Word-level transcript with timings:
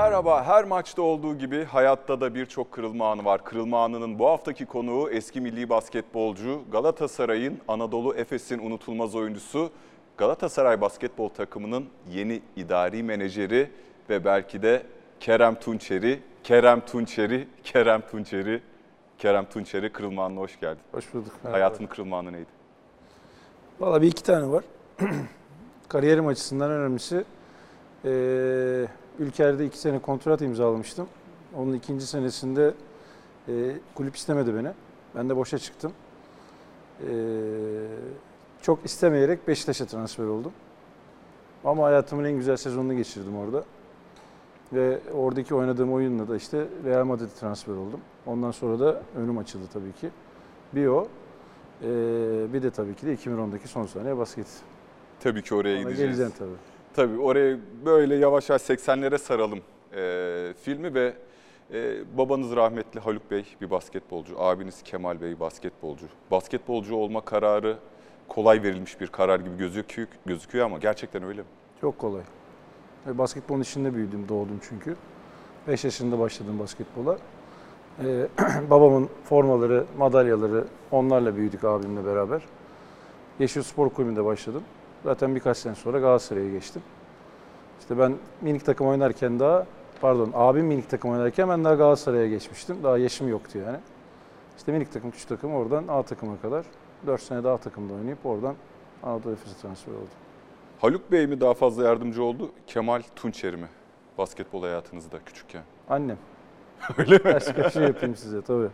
Merhaba, 0.00 0.44
her 0.44 0.64
maçta 0.64 1.02
olduğu 1.02 1.38
gibi 1.38 1.64
hayatta 1.64 2.20
da 2.20 2.34
birçok 2.34 2.72
kırılma 2.72 3.10
anı 3.10 3.24
var. 3.24 3.44
Kırılma 3.44 3.84
anının 3.84 4.18
bu 4.18 4.26
haftaki 4.26 4.66
konuğu 4.66 5.10
eski 5.10 5.40
milli 5.40 5.68
basketbolcu, 5.68 6.62
Galatasaray'ın 6.72 7.58
Anadolu 7.68 8.14
Efes'in 8.14 8.58
unutulmaz 8.58 9.14
oyuncusu, 9.14 9.70
Galatasaray 10.16 10.80
basketbol 10.80 11.28
takımının 11.28 11.86
yeni 12.10 12.42
idari 12.56 13.02
menajeri 13.02 13.70
ve 14.10 14.24
belki 14.24 14.62
de 14.62 14.82
Kerem 15.20 15.54
Tunçeri, 15.54 16.22
Kerem 16.44 16.80
Tunçeri, 16.80 17.48
Kerem 17.64 18.00
Tunçeri, 18.00 18.62
Kerem 19.18 19.44
Tunçeri 19.44 19.92
kırılma 19.92 20.24
anına 20.24 20.40
hoş 20.40 20.60
geldin. 20.60 20.82
Hoş 20.92 21.14
bulduk. 21.14 21.32
Hayatının 21.42 21.88
kırılma 21.88 22.18
anı 22.18 22.32
neydi? 22.32 22.50
Valla 23.80 24.02
bir 24.02 24.06
iki 24.08 24.22
tane 24.22 24.52
var. 24.52 24.64
Kariyerim 25.88 26.26
açısından 26.26 26.70
en 26.70 26.76
önemlisi 26.76 27.24
eee 28.04 28.86
Ülker'de 29.18 29.66
iki 29.66 29.78
sene 29.78 29.98
kontrat 29.98 30.40
imzalamıştım. 30.42 31.06
Onun 31.56 31.72
ikinci 31.72 32.06
senesinde 32.06 32.74
eee, 33.48 33.76
kulüp 33.94 34.16
istemedi 34.16 34.54
beni. 34.54 34.68
Ben 35.14 35.28
de 35.28 35.36
boşa 35.36 35.58
çıktım. 35.58 35.92
Eee, 37.02 37.08
çok 38.62 38.84
istemeyerek 38.84 39.48
Beşiktaş'a 39.48 39.86
transfer 39.86 40.24
oldum. 40.24 40.52
Ama 41.64 41.84
hayatımın 41.84 42.24
en 42.24 42.32
güzel 42.36 42.56
sezonunu 42.56 42.94
geçirdim 42.96 43.36
orada. 43.36 43.64
Ve 44.72 44.98
oradaki 45.14 45.54
oynadığım 45.54 45.92
oyunla 45.92 46.28
da 46.28 46.36
işte 46.36 46.66
Real 46.84 47.04
Madrid'e 47.04 47.34
transfer 47.40 47.72
oldum. 47.72 48.00
Ondan 48.26 48.50
sonra 48.50 48.80
da 48.80 49.02
önüm 49.16 49.38
açıldı 49.38 49.64
tabii 49.72 49.92
ki. 49.92 50.10
Bir 50.74 50.86
o. 50.86 51.08
Ee, 51.82 51.86
bir 52.52 52.62
de 52.62 52.70
tabii 52.70 52.94
ki 52.94 53.06
de 53.06 53.14
2010'daki 53.14 53.68
son 53.68 53.86
saniye 53.86 54.16
basket. 54.16 54.46
Tabii 55.20 55.42
ki 55.42 55.54
oraya 55.54 55.74
Ona 55.74 55.82
gideceğiz. 55.82 56.00
geleceğim 56.18 56.32
tabii. 56.38 56.75
Tabii 56.96 57.18
oraya 57.18 57.56
böyle 57.84 58.14
yavaş 58.14 58.50
yavaş 58.50 58.62
80'lere 58.62 59.18
saralım 59.18 59.60
e, 59.96 60.54
filmi 60.62 60.94
ve 60.94 61.14
e, 61.72 62.02
babanız 62.18 62.56
rahmetli 62.56 63.00
Haluk 63.00 63.30
Bey 63.30 63.44
bir 63.60 63.70
basketbolcu, 63.70 64.40
abiniz 64.40 64.82
Kemal 64.82 65.20
Bey 65.20 65.40
basketbolcu. 65.40 66.06
Basketbolcu 66.30 66.96
olma 66.96 67.20
kararı 67.20 67.76
kolay 68.28 68.62
verilmiş 68.62 69.00
bir 69.00 69.06
karar 69.06 69.40
gibi 69.40 69.56
gözüküyor, 69.58 70.08
gözüküyor 70.26 70.66
ama 70.66 70.78
gerçekten 70.78 71.22
öyle 71.22 71.40
mi? 71.40 71.46
Çok 71.80 71.98
kolay. 71.98 72.22
Ve 73.06 73.18
basketbolun 73.18 73.60
içinde 73.60 73.94
büyüdüm, 73.94 74.28
doğdum 74.28 74.60
çünkü. 74.68 74.96
5 75.68 75.84
yaşında 75.84 76.18
başladım 76.18 76.58
basketbola. 76.58 77.18
Ee, 78.04 78.26
babamın 78.70 79.08
formaları, 79.24 79.84
madalyaları 79.98 80.64
onlarla 80.90 81.36
büyüdük 81.36 81.64
abimle 81.64 82.04
beraber. 82.04 82.42
Yeşil 83.38 83.62
Spor 83.62 83.90
Kulübü'nde 83.90 84.24
başladım. 84.24 84.62
Zaten 85.06 85.34
birkaç 85.34 85.56
sene 85.56 85.74
sonra 85.74 85.98
Galatasaray'a 85.98 86.50
geçtim. 86.50 86.82
İşte 87.80 87.98
ben 87.98 88.14
minik 88.40 88.64
takım 88.64 88.86
oynarken 88.86 89.40
daha, 89.40 89.66
pardon 90.00 90.30
abim 90.34 90.66
minik 90.66 90.90
takım 90.90 91.10
oynarken 91.10 91.48
ben 91.48 91.64
daha 91.64 91.74
Galatasaray'a 91.74 92.26
geçmiştim. 92.26 92.76
Daha 92.82 92.98
yaşım 92.98 93.28
yoktu 93.28 93.58
yani. 93.58 93.78
İşte 94.56 94.72
minik 94.72 94.92
takım, 94.92 95.10
küçük 95.10 95.28
takım 95.28 95.54
oradan 95.54 95.84
A 95.88 96.02
takıma 96.02 96.40
kadar. 96.40 96.66
4 97.06 97.22
sene 97.22 97.44
daha 97.44 97.56
takımda 97.56 97.94
oynayıp 97.94 98.26
oradan 98.26 98.54
Anadolu 99.02 99.32
Efes'e 99.32 99.56
transfer 99.62 99.92
oldum. 99.92 100.08
Haluk 100.80 101.12
Bey 101.12 101.26
mi 101.26 101.40
daha 101.40 101.54
fazla 101.54 101.84
yardımcı 101.84 102.22
oldu, 102.22 102.50
Kemal 102.66 103.02
Tunçeri 103.16 103.56
mi? 103.56 103.68
Basketbol 104.18 104.62
hayatınızda 104.62 105.18
küçükken. 105.26 105.62
Annem. 105.88 106.18
Öyle 106.98 107.16
mi? 107.16 107.24
Başka 107.24 107.64
bir 107.64 107.70
şey 107.70 107.82
yapayım 107.82 108.16
size 108.16 108.42
tabii. 108.42 108.68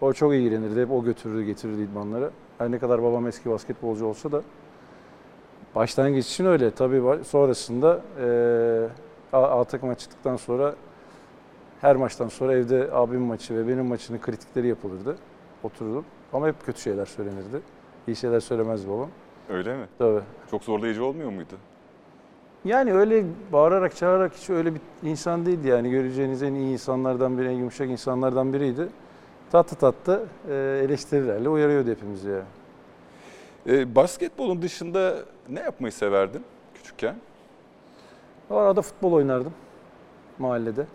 O 0.00 0.12
çok 0.12 0.34
ilgilenirdi. 0.34 0.80
Hep 0.80 0.90
o 0.90 1.04
götürürdü, 1.04 1.44
getirirdi 1.44 1.82
idmanları. 1.82 2.30
Her 2.58 2.70
ne 2.70 2.78
kadar 2.78 3.02
babam 3.02 3.26
eski 3.26 3.50
basketbolcu 3.50 4.06
olsa 4.06 4.32
da 4.32 4.42
başlangıç 5.78 6.26
için 6.26 6.44
öyle. 6.44 6.70
Tabii 6.70 7.24
sonrasında 7.24 8.00
eee 8.20 8.88
A, 9.32 9.42
A 9.60 9.64
takıma 9.64 9.94
çıktıktan 9.94 10.36
sonra 10.36 10.74
her 11.80 11.96
maçtan 11.96 12.28
sonra 12.28 12.52
evde 12.52 12.88
abim 12.92 13.20
maçı 13.20 13.54
ve 13.56 13.68
benim 13.68 13.86
maçının 13.86 14.18
kritikleri 14.18 14.66
yapılırdı. 14.68 15.16
Otururdum. 15.62 16.04
Ama 16.32 16.48
hep 16.48 16.66
kötü 16.66 16.80
şeyler 16.80 17.06
söylenirdi. 17.06 17.60
İyi 18.08 18.16
şeyler 18.16 18.40
söylemezdi 18.40 18.90
babam. 18.90 19.08
Öyle 19.48 19.76
mi? 19.76 19.86
Tabii. 19.98 20.20
Çok 20.50 20.64
zorlayıcı 20.64 21.04
olmuyor 21.04 21.30
muydu? 21.30 21.54
Yani 22.64 22.92
öyle 22.94 23.24
bağırarak 23.52 23.96
çağırarak 23.96 24.34
hiç 24.34 24.50
öyle 24.50 24.74
bir 24.74 24.80
insan 25.02 25.46
değildi 25.46 25.68
yani 25.68 25.90
göreceğiniz 25.90 26.42
en 26.42 26.54
iyi 26.54 26.72
insanlardan 26.72 27.38
biri, 27.38 27.48
en 27.48 27.52
yumuşak 27.52 27.88
insanlardan 27.88 28.52
biriydi. 28.52 28.88
Tatlı 29.52 29.76
tatlı 29.76 30.24
e, 30.50 30.54
eleştirilerle 30.84 31.48
uyarıyordu 31.48 31.90
hepimizi 31.90 32.28
ya. 32.30 32.42
E, 33.66 33.94
basketbolun 33.94 34.62
dışında 34.62 35.16
ne 35.50 35.60
yapmayı 35.60 35.92
severdin 35.92 36.44
küçükken? 36.74 37.16
Arada 38.50 38.82
futbol 38.82 39.12
oynardım 39.12 39.52
mahallede. 40.38 40.86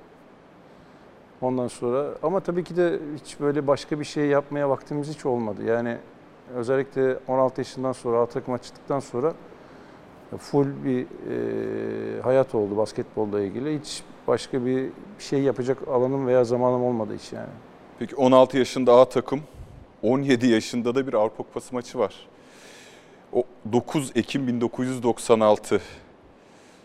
Ondan 1.42 1.68
sonra 1.68 2.06
ama 2.24 2.40
tabii 2.40 2.64
ki 2.64 2.78
de 2.78 3.00
hiç 3.16 3.40
böyle 3.40 3.68
başka 3.68 4.00
bir 4.00 4.06
şey 4.06 4.26
yapmaya 4.26 4.70
vaktimiz 4.70 5.10
hiç 5.10 5.26
olmadı. 5.26 5.64
Yani 5.64 5.98
özellikle 6.56 7.18
16 7.28 7.62
yaşından 7.62 7.92
sonra 7.92 8.20
A 8.22 8.26
takıma 8.26 8.58
çıktıktan 8.58 9.00
sonra 9.00 9.34
full 10.38 10.68
bir 10.84 11.02
e, 11.02 12.22
hayat 12.22 12.56
oldu 12.56 12.78
basketbolla 12.78 13.42
ilgili. 13.42 13.80
Hiç 13.80 14.04
başka 14.28 14.66
bir 14.66 14.90
şey 15.20 15.42
yapacak 15.42 15.88
alanım 15.88 16.28
veya 16.28 16.44
zamanım 16.44 16.84
olmadı 16.84 17.14
hiç 17.20 17.34
yani. 17.34 17.50
Peki 18.00 18.16
16 18.16 18.58
yaşında 18.58 19.00
A 19.00 19.10
takım, 19.10 19.42
17 20.02 20.48
yaşında 20.48 20.96
da 20.96 21.08
bir 21.08 21.14
Avrupa 21.14 21.44
Kupası 21.44 21.76
maçı 21.76 22.00
var. 22.00 22.28
O 23.34 23.44
9 23.66 24.12
Ekim 24.16 24.48
1996 24.48 25.82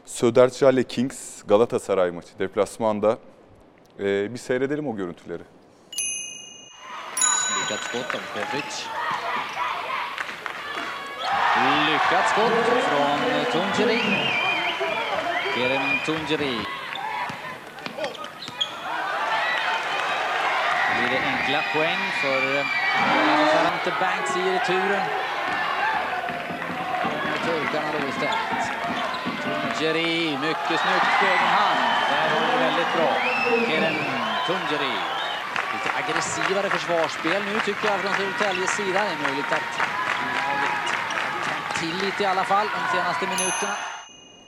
Södertjale 0.07 0.83
Kings 0.83 1.43
Galatasaray 1.47 2.11
maçı 2.11 2.39
deplasmanda. 2.39 3.19
Ee, 4.01 4.35
bir 4.35 4.39
seyredelim 4.39 4.89
o 4.89 4.97
görüntüleri. 4.97 5.43
Lyckat 7.61 7.81
skott 7.81 8.15
av 8.15 8.21
Petric. 8.35 8.85
Lyckat 11.87 12.29
skott. 12.29 12.53
Kerem 15.55 15.83
Tunjeri. 16.07 16.55
Blir 20.99 21.11
det 21.11 21.19
enkla 21.19 21.61
poäng 21.75 22.03
för 22.23 22.65
Ferrante 23.53 23.91
Banks 24.01 24.37
i 24.37 24.41
returen. 24.41 25.28
Turkarna 27.49 27.89
då 27.93 28.09
istället. 28.09 28.63
Tunjeri, 29.43 30.39
mycket 30.47 30.79
snyggt 30.85 31.13
på 31.21 31.25
egen 31.35 31.53
hand. 31.59 31.81
Där 32.11 32.27
var 32.35 32.47
det 32.53 32.59
väldigt 32.67 32.91
bra. 32.97 33.11
Kerem 33.69 33.99
Tunjeri. 34.47 34.97
Lite 35.73 35.89
aggressivare 36.01 36.71
försvarsspel 36.71 37.43
nu 37.49 37.61
tycker 37.67 37.87
jag 37.91 38.01
från 38.01 38.13
Södertäljes 38.19 38.71
sida. 38.77 39.01
Det 39.07 39.15
är 39.17 39.23
möjligt 39.29 39.53
att 39.59 39.69
till 41.81 42.07
lite 42.07 42.23
i 42.23 42.27
alla 42.27 42.45
fall 42.45 42.67
de 42.67 42.97
senaste 42.97 43.25
minuterna. 43.27 43.75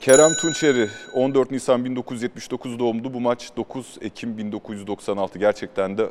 Kerem 0.00 0.34
Tunçeri 0.34 0.88
14 1.12 1.46
Nisan 1.50 1.80
1979 1.80 2.78
doğumlu. 2.78 3.14
Bu 3.14 3.20
maç 3.20 3.50
9 3.56 3.98
Ekim 4.00 4.30
1996. 4.38 5.38
Gerçekten 5.38 5.98
de 5.98 6.10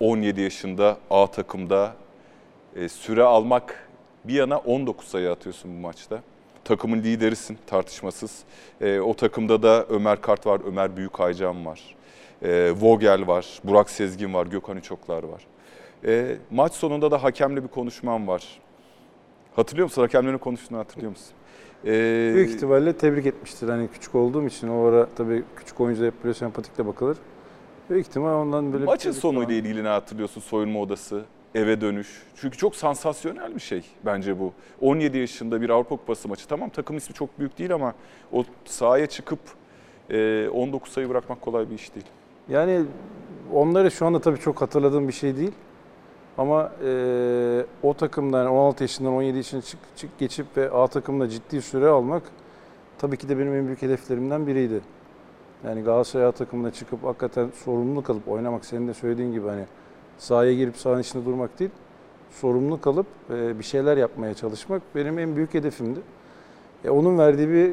17 0.00 0.40
yaşında 0.40 0.96
A 1.10 1.26
takımda 1.26 1.92
e, 2.76 2.88
süre 2.88 3.22
almak 3.22 3.83
bir 4.24 4.34
yana 4.34 4.58
19 4.58 5.08
sayı 5.08 5.30
atıyorsun 5.30 5.76
bu 5.76 5.80
maçta. 5.80 6.20
Takımın 6.64 7.02
liderisin 7.02 7.58
tartışmasız. 7.66 8.42
E, 8.80 9.00
o 9.00 9.14
takımda 9.14 9.62
da 9.62 9.86
Ömer 9.88 10.20
Kart 10.20 10.46
var, 10.46 10.60
Ömer 10.66 10.96
Büyükaycan 10.96 11.66
var. 11.66 11.94
E, 12.42 12.70
Vogel 12.80 13.26
var, 13.26 13.60
Burak 13.64 13.90
Sezgin 13.90 14.34
var, 14.34 14.46
Gökhan 14.46 14.76
Üçoklar 14.76 15.22
var. 15.22 15.46
E, 16.04 16.36
maç 16.50 16.72
sonunda 16.72 17.10
da 17.10 17.22
hakemle 17.22 17.62
bir 17.62 17.68
konuşmam 17.68 18.28
var. 18.28 18.60
Hatırlıyor 19.56 19.84
musun? 19.86 20.02
Hakemlerin 20.02 20.38
konuştuğunu 20.38 20.78
hatırlıyor 20.78 21.10
musun? 21.10 21.32
E, 21.86 22.32
Büyük 22.34 22.50
ihtimalle 22.50 22.92
tebrik 22.92 23.26
etmiştir. 23.26 23.68
Hani 23.68 23.88
küçük 23.88 24.14
olduğum 24.14 24.46
için 24.46 24.68
o 24.68 24.84
ara 24.84 25.06
tabii 25.16 25.42
küçük 25.56 25.80
oyuncular 25.80 26.12
hep 26.12 26.24
böyle 26.24 26.34
sempatikle 26.34 26.86
bakılır. 26.86 27.16
Büyük 27.90 28.06
ihtimal 28.06 28.34
ondan 28.34 28.72
böyle 28.72 28.84
Maçın 28.84 29.12
sonuyla 29.12 29.54
ilgili 29.54 29.84
ne 29.84 29.88
hatırlıyorsun? 29.88 30.40
Soyunma 30.40 30.80
odası, 30.80 31.24
eve 31.54 31.80
dönüş. 31.80 32.22
Çünkü 32.36 32.58
çok 32.58 32.76
sansasyonel 32.76 33.54
bir 33.54 33.60
şey 33.60 33.82
bence 34.06 34.40
bu. 34.40 34.52
17 34.80 35.18
yaşında 35.18 35.60
bir 35.60 35.70
Avrupa 35.70 35.96
Kupası 35.96 36.28
maçı. 36.28 36.48
Tamam 36.48 36.70
takım 36.70 36.96
ismi 36.96 37.14
çok 37.14 37.38
büyük 37.38 37.58
değil 37.58 37.74
ama 37.74 37.94
o 38.32 38.44
sahaya 38.64 39.06
çıkıp 39.06 39.38
e, 40.10 40.48
19 40.48 40.92
sayı 40.92 41.08
bırakmak 41.08 41.40
kolay 41.40 41.70
bir 41.70 41.74
iş 41.74 41.94
değil. 41.94 42.06
Yani 42.48 42.84
onları 43.52 43.90
şu 43.90 44.06
anda 44.06 44.20
tabii 44.20 44.40
çok 44.40 44.62
hatırladığım 44.62 45.08
bir 45.08 45.12
şey 45.12 45.36
değil. 45.36 45.52
Ama 46.38 46.72
e, 46.84 47.66
o 47.82 47.94
takımdan 47.94 48.46
16 48.46 48.84
yaşından 48.84 49.12
17 49.12 49.36
yaşına 49.36 49.62
çık, 49.62 49.78
çık 49.96 50.18
geçip 50.18 50.56
ve 50.56 50.70
A 50.70 50.86
takımda 50.86 51.28
ciddi 51.28 51.62
süre 51.62 51.88
almak 51.88 52.22
tabii 52.98 53.16
ki 53.16 53.28
de 53.28 53.38
benim 53.38 53.54
en 53.54 53.66
büyük 53.66 53.82
hedeflerimden 53.82 54.46
biriydi. 54.46 54.80
Yani 55.64 55.82
Galatasaray 55.82 56.26
A 56.26 56.32
takımına 56.32 56.70
çıkıp 56.70 57.04
hakikaten 57.04 57.50
sorumluluk 57.64 58.10
alıp 58.10 58.28
oynamak 58.28 58.64
senin 58.64 58.88
de 58.88 58.94
söylediğin 58.94 59.32
gibi 59.32 59.48
hani 59.48 59.64
sahaya 60.18 60.54
girip 60.54 60.76
sahanın 60.76 61.00
içinde 61.00 61.24
durmak 61.24 61.58
değil, 61.58 61.70
sorumluluk 62.30 62.86
alıp 62.86 63.06
e, 63.30 63.58
bir 63.58 63.64
şeyler 63.64 63.96
yapmaya 63.96 64.34
çalışmak 64.34 64.82
benim 64.94 65.18
en 65.18 65.36
büyük 65.36 65.54
hedefimdi. 65.54 66.00
E, 66.84 66.90
onun 66.90 67.18
verdiği 67.18 67.48
bir 67.48 67.72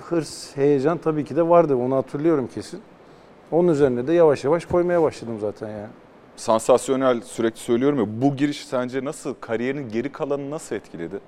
hırs, 0.00 0.56
heyecan 0.56 0.98
tabii 0.98 1.24
ki 1.24 1.36
de 1.36 1.48
vardı. 1.48 1.76
Onu 1.76 1.96
hatırlıyorum 1.96 2.48
kesin. 2.54 2.80
Onun 3.50 3.68
üzerine 3.68 4.06
de 4.06 4.12
yavaş 4.12 4.44
yavaş 4.44 4.66
koymaya 4.66 5.02
başladım 5.02 5.38
zaten 5.40 5.68
yani. 5.68 5.90
Sansasyonel 6.36 7.20
sürekli 7.20 7.60
söylüyorum 7.60 7.98
ya 7.98 8.22
bu 8.22 8.36
giriş 8.36 8.66
sence 8.66 9.04
nasıl 9.04 9.34
kariyerin 9.40 9.88
geri 9.88 10.12
kalanını 10.12 10.50
nasıl 10.50 10.76
etkiledi? 10.76 11.20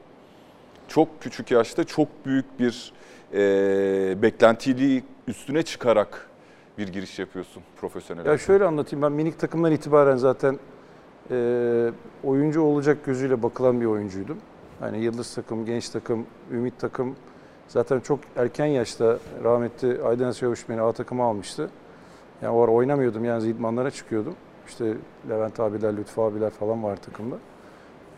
Çok 0.88 1.22
küçük 1.22 1.50
yaşta 1.50 1.84
çok 1.84 2.08
büyük 2.26 2.60
bir 2.60 2.92
e, 3.34 4.22
beklentiliği 4.22 5.04
üstüne 5.28 5.62
çıkarak 5.62 6.28
bir 6.78 6.88
giriş 6.88 7.18
yapıyorsun 7.18 7.62
profesyonel. 7.76 8.26
Ya 8.26 8.38
şöyle 8.38 8.64
anlatayım 8.64 9.02
ben 9.02 9.12
minik 9.12 9.38
takımdan 9.38 9.72
itibaren 9.72 10.16
zaten 10.16 10.58
e, 11.30 11.90
oyuncu 12.24 12.62
olacak 12.62 13.04
gözüyle 13.06 13.42
bakılan 13.42 13.80
bir 13.80 13.86
oyuncuydum. 13.86 14.38
Hani 14.80 14.98
yıldız 14.98 15.34
takım, 15.34 15.66
genç 15.66 15.88
takım, 15.88 16.26
ümit 16.50 16.78
takım 16.78 17.16
zaten 17.68 18.00
çok 18.00 18.20
erken 18.36 18.66
yaşta 18.66 19.18
rahmetli 19.44 20.02
Aydın 20.02 20.32
Çavuş 20.32 20.68
beni 20.68 20.80
A 20.80 20.92
takıma 20.92 21.24
almıştı. 21.24 21.70
Yani 22.42 22.54
o 22.54 22.62
ara 22.62 22.70
oynamıyordum 22.70 23.24
yani 23.24 23.48
idmanlara 23.48 23.90
çıkıyordum. 23.90 24.34
İşte 24.68 24.94
Levent 25.28 25.60
abiler, 25.60 25.96
Lütfü 25.96 26.20
abiler 26.20 26.50
falan 26.50 26.82
var 26.82 26.96
takımda. 26.96 27.36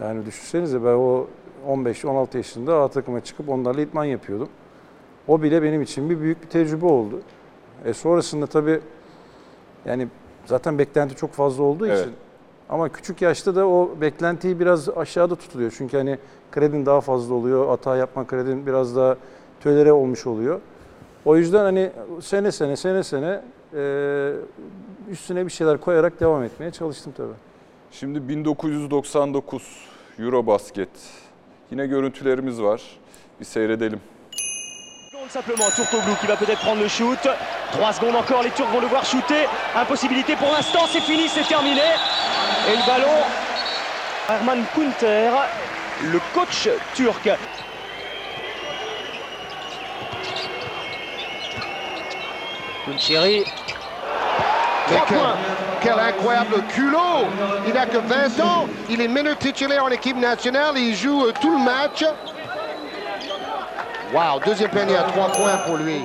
Yani 0.00 0.26
düşünsenize 0.26 0.84
ben 0.84 0.94
o 0.94 1.26
15-16 1.68 2.36
yaşında 2.36 2.82
A 2.82 2.88
takıma 2.88 3.20
çıkıp 3.20 3.48
onlarla 3.48 3.80
idman 3.80 4.04
yapıyordum. 4.04 4.48
O 5.28 5.42
bile 5.42 5.62
benim 5.62 5.82
için 5.82 6.10
bir 6.10 6.20
büyük 6.20 6.42
bir 6.42 6.48
tecrübe 6.48 6.86
oldu. 6.86 7.20
E 7.84 7.94
sonrasında 7.94 8.46
tabii 8.46 8.80
yani 9.86 10.08
zaten 10.46 10.78
beklenti 10.78 11.16
çok 11.16 11.30
fazla 11.32 11.62
olduğu 11.62 11.86
Evet. 11.86 12.00
için 12.00 12.12
ama 12.68 12.88
küçük 12.88 13.22
yaşta 13.22 13.54
da 13.56 13.68
o 13.68 13.90
beklentiyi 14.00 14.60
biraz 14.60 14.88
aşağıda 14.88 15.36
tutuluyor. 15.36 15.74
Çünkü 15.78 15.96
hani 15.96 16.18
kredin 16.52 16.86
daha 16.86 17.00
fazla 17.00 17.34
oluyor. 17.34 17.68
Hata 17.68 17.96
yapma 17.96 18.26
kredin 18.26 18.66
biraz 18.66 18.96
daha 18.96 19.16
tölere 19.60 19.92
olmuş 19.92 20.26
oluyor. 20.26 20.60
O 21.24 21.36
yüzden 21.36 21.64
hani 21.64 21.90
sene 22.20 22.52
sene 22.52 22.76
sene 22.76 23.02
sene 23.02 23.42
e, 23.74 24.32
üstüne 25.10 25.46
bir 25.46 25.50
şeyler 25.50 25.80
koyarak 25.80 26.20
devam 26.20 26.42
etmeye 26.42 26.70
çalıştım 26.70 27.12
tabii. 27.16 27.32
Şimdi 27.90 28.28
1999 28.28 29.88
Eurobasket. 30.18 30.88
Yine 31.70 31.86
görüntülerimiz 31.86 32.62
var. 32.62 32.82
Bir 33.40 33.44
seyredelim. 33.44 34.00
Simplement, 35.28 35.70
Tourtoglu 35.70 36.14
qui 36.20 36.26
va 36.26 36.36
peut-être 36.36 36.60
prendre 36.60 36.82
le 36.82 36.88
shoot. 36.88 37.18
3 37.72 37.92
secondes 37.92 38.16
encore, 38.16 38.42
les 38.42 38.50
Turcs 38.50 38.68
vont 38.68 38.80
devoir 38.80 39.04
shooter. 39.04 39.46
Impossibilité 39.74 40.36
pour 40.36 40.52
l'instant, 40.52 40.86
c'est 40.90 41.00
fini, 41.00 41.28
c'est 41.28 41.46
terminé. 41.46 41.80
Et 42.68 42.76
le 42.76 42.86
ballon, 42.86 43.22
Herman 44.28 44.64
Kunter, 44.74 45.30
le 46.02 46.20
coach 46.34 46.68
turc. 46.94 47.30
Trois 54.86 55.06
quel, 55.08 55.16
points. 55.16 55.36
quel 55.80 55.98
incroyable 55.98 56.62
culot 56.68 57.26
Il 57.66 57.72
n'a 57.72 57.86
que 57.86 57.96
20 57.96 58.40
ans, 58.40 58.66
il 58.90 59.00
est 59.00 59.08
minute 59.08 59.38
titulaire 59.38 59.84
en 59.84 59.88
équipe 59.88 60.18
nationale 60.18 60.76
et 60.76 60.82
il 60.82 60.94
joue 60.94 61.24
euh, 61.24 61.32
tout 61.40 61.50
le 61.50 61.58
match. 61.58 62.04
Wow, 64.14 64.38
deuxième 64.46 64.70
panier 64.70 64.94
à 64.94 65.08
3 65.08 65.32
points 65.32 65.56
pour 65.66 65.76
lui. 65.76 66.00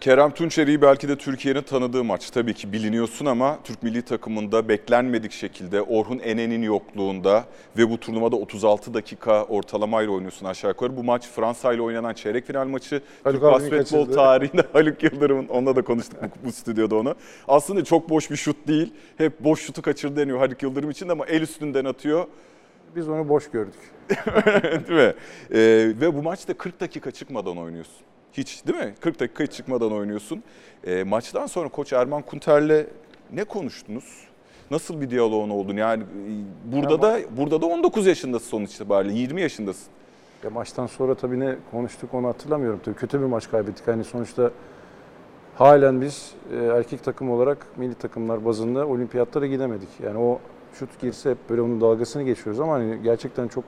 Kerem 0.00 0.30
Tunçeri'yi 0.30 0.82
belki 0.82 1.08
de 1.08 1.16
Türkiye'nin 1.16 1.62
tanıdığı 1.62 2.04
maç. 2.04 2.30
Tabii 2.30 2.54
ki 2.54 2.72
biliniyorsun 2.72 3.26
ama 3.26 3.58
Türk 3.64 3.82
milli 3.82 4.02
takımında 4.02 4.68
beklenmedik 4.68 5.32
şekilde 5.32 5.82
Orhun 5.82 6.18
Enen'in 6.18 6.62
yokluğunda 6.62 7.44
ve 7.78 7.90
bu 7.90 8.00
turnuvada 8.00 8.36
36 8.36 8.94
dakika 8.94 9.44
ortalamayla 9.44 10.12
oynuyorsun 10.12 10.46
aşağı 10.46 10.70
yukarı. 10.70 10.96
Bu 10.96 11.04
maç 11.04 11.28
Fransa 11.28 11.72
ile 11.72 11.82
oynanan 11.82 12.14
çeyrek 12.14 12.46
final 12.46 12.66
maçı. 12.66 13.02
Haluk 13.24 13.40
Türk 13.40 13.52
basketbol 13.52 14.12
tarihinde 14.12 14.62
Haluk 14.72 15.02
Yıldırım'ın, 15.02 15.48
onunla 15.48 15.76
da 15.76 15.82
konuştuk 15.82 16.18
bu, 16.22 16.48
bu 16.48 16.52
stüdyoda 16.52 16.96
onu. 16.96 17.14
Aslında 17.48 17.84
çok 17.84 18.10
boş 18.10 18.30
bir 18.30 18.36
şut 18.36 18.68
değil. 18.68 18.94
Hep 19.18 19.40
boş 19.40 19.60
şutu 19.60 19.82
kaçırdı 19.82 20.16
deniyor 20.16 20.38
Haluk 20.38 20.62
Yıldırım 20.62 20.90
için 20.90 21.08
de 21.08 21.12
ama 21.12 21.26
el 21.26 21.42
üstünden 21.42 21.84
atıyor. 21.84 22.26
Biz 22.96 23.08
onu 23.08 23.28
boş 23.28 23.50
gördük. 23.50 23.74
değil 24.88 25.00
mi? 25.00 25.14
Ee, 25.50 25.92
ve 26.00 26.14
bu 26.14 26.22
maçta 26.22 26.54
40 26.54 26.80
dakika 26.80 27.10
çıkmadan 27.10 27.56
oynuyorsun. 27.56 28.04
Hiç 28.32 28.66
değil 28.66 28.78
mi? 28.78 28.94
40 29.00 29.20
dakika 29.20 29.44
hiç 29.44 29.52
çıkmadan 29.52 29.92
oynuyorsun. 29.92 30.42
Ee, 30.84 31.04
maçtan 31.04 31.46
sonra 31.46 31.68
koç 31.68 31.92
Erman 31.92 32.22
Kunter'le 32.22 32.86
ne 33.32 33.44
konuştunuz? 33.44 34.28
Nasıl 34.70 35.00
bir 35.00 35.10
diyaloğun 35.10 35.50
oldu? 35.50 35.74
Yani 35.74 36.02
e, 36.02 36.06
burada 36.72 37.02
da 37.02 37.20
burada 37.36 37.62
da 37.62 37.66
19 37.66 38.06
yaşındasın 38.06 38.48
sonuç 38.48 38.74
itibariyle. 38.74 39.14
20 39.14 39.40
yaşındasın. 39.40 39.86
Ya 40.44 40.50
maçtan 40.50 40.86
sonra 40.86 41.14
tabii 41.14 41.40
ne 41.40 41.56
konuştuk 41.70 42.14
onu 42.14 42.28
hatırlamıyorum. 42.28 42.80
Tabii 42.84 42.96
kötü 42.96 43.20
bir 43.20 43.26
maç 43.26 43.50
kaybettik. 43.50 43.88
Hani 43.88 44.04
sonuçta 44.04 44.50
halen 45.54 46.00
biz 46.00 46.32
e, 46.52 46.64
erkek 46.64 47.04
takım 47.04 47.30
olarak 47.30 47.66
milli 47.76 47.94
takımlar 47.94 48.44
bazında 48.44 48.86
olimpiyatlara 48.86 49.46
gidemedik. 49.46 49.88
Yani 50.02 50.18
o 50.18 50.40
şut 50.74 51.00
girse 51.00 51.30
hep 51.30 51.38
böyle 51.50 51.62
onun 51.62 51.80
dalgasını 51.80 52.22
geçiyoruz 52.22 52.60
ama 52.60 52.72
hani 52.72 53.02
gerçekten 53.02 53.48
çok 53.48 53.64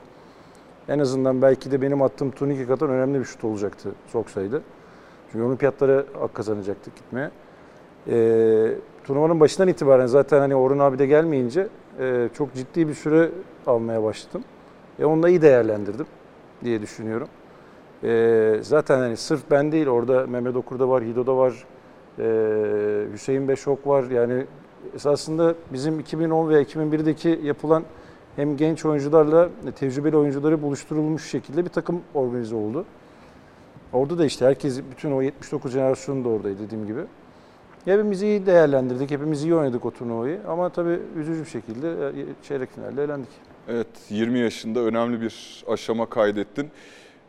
en 0.89 0.99
azından 0.99 1.43
belki 1.43 1.71
de 1.71 1.83
benim 1.83 2.03
attığım 2.03 2.31
turnike 2.31 2.67
kadar 2.67 2.89
önemli 2.89 3.19
bir 3.19 3.25
şut 3.25 3.45
olacaktı 3.45 3.93
soksaydı. 4.07 4.63
Çünkü 5.33 5.45
olimpiyatlara 5.45 6.05
hak 6.21 6.35
kazanacaktık 6.35 6.97
gitmeye. 6.97 7.31
E, 8.09 8.75
turnuvanın 9.05 9.41
başından 9.41 9.69
itibaren 9.69 10.07
zaten 10.07 10.39
hani 10.39 10.55
Orhun 10.57 10.79
abi 10.79 10.99
de 10.99 11.07
gelmeyince 11.07 11.69
e, 12.01 12.29
çok 12.35 12.55
ciddi 12.55 12.89
bir 12.89 12.95
süre 12.95 13.31
almaya 13.67 14.03
başladım. 14.03 14.45
E 14.99 15.05
onu 15.05 15.23
da 15.23 15.29
iyi 15.29 15.43
değerlendirdim 15.43 16.07
diye 16.65 16.83
düşünüyorum. 16.83 17.29
Ee, 18.05 18.59
zaten 18.63 18.99
hani 18.99 19.17
sırf 19.17 19.51
ben 19.51 19.73
değil 19.73 19.87
orada 19.87 20.27
Mehmet 20.27 20.57
Okur'da 20.57 20.89
var, 20.89 21.05
Hido'da 21.05 21.37
var, 21.37 21.65
ee, 22.19 23.05
Hüseyin 23.13 23.49
Beşok 23.49 23.87
var. 23.87 24.05
Yani 24.11 24.47
esasında 24.95 25.55
bizim 25.73 26.01
2010 26.01 26.49
veya 26.49 26.63
2001'deki 26.63 27.41
yapılan 27.43 27.85
hem 28.37 28.57
genç 28.57 28.85
oyuncularla 28.85 29.49
tecrübeli 29.79 30.17
oyuncuları 30.17 30.63
buluşturulmuş 30.63 31.31
şekilde 31.31 31.65
bir 31.65 31.71
takım 31.71 32.03
organize 32.15 32.55
oldu. 32.55 32.85
Orada 33.93 34.19
da 34.19 34.25
işte 34.25 34.47
herkes, 34.47 34.81
bütün 34.91 35.13
o 35.13 35.23
79 35.23 35.73
jenerasyonu 35.73 36.25
da 36.25 36.29
oradaydı 36.29 36.59
dediğim 36.67 36.87
gibi. 36.87 37.01
Hepimiz 37.85 38.23
iyi 38.23 38.47
değerlendirdik, 38.47 39.11
hepimiz 39.11 39.45
iyi 39.45 39.55
oynadık 39.55 39.85
o 39.85 39.91
turnuvayı. 39.91 40.41
Ama 40.49 40.69
tabii 40.69 41.01
üzücü 41.17 41.41
bir 41.41 41.51
şekilde 41.51 41.89
e, 41.91 42.25
çeyrek 42.43 42.75
finalde 42.75 43.05
elendik. 43.05 43.29
Evet 43.69 43.87
20 44.11 44.39
yaşında 44.39 44.81
önemli 44.81 45.21
bir 45.21 45.65
aşama 45.69 46.07
kaydettin. 46.07 46.71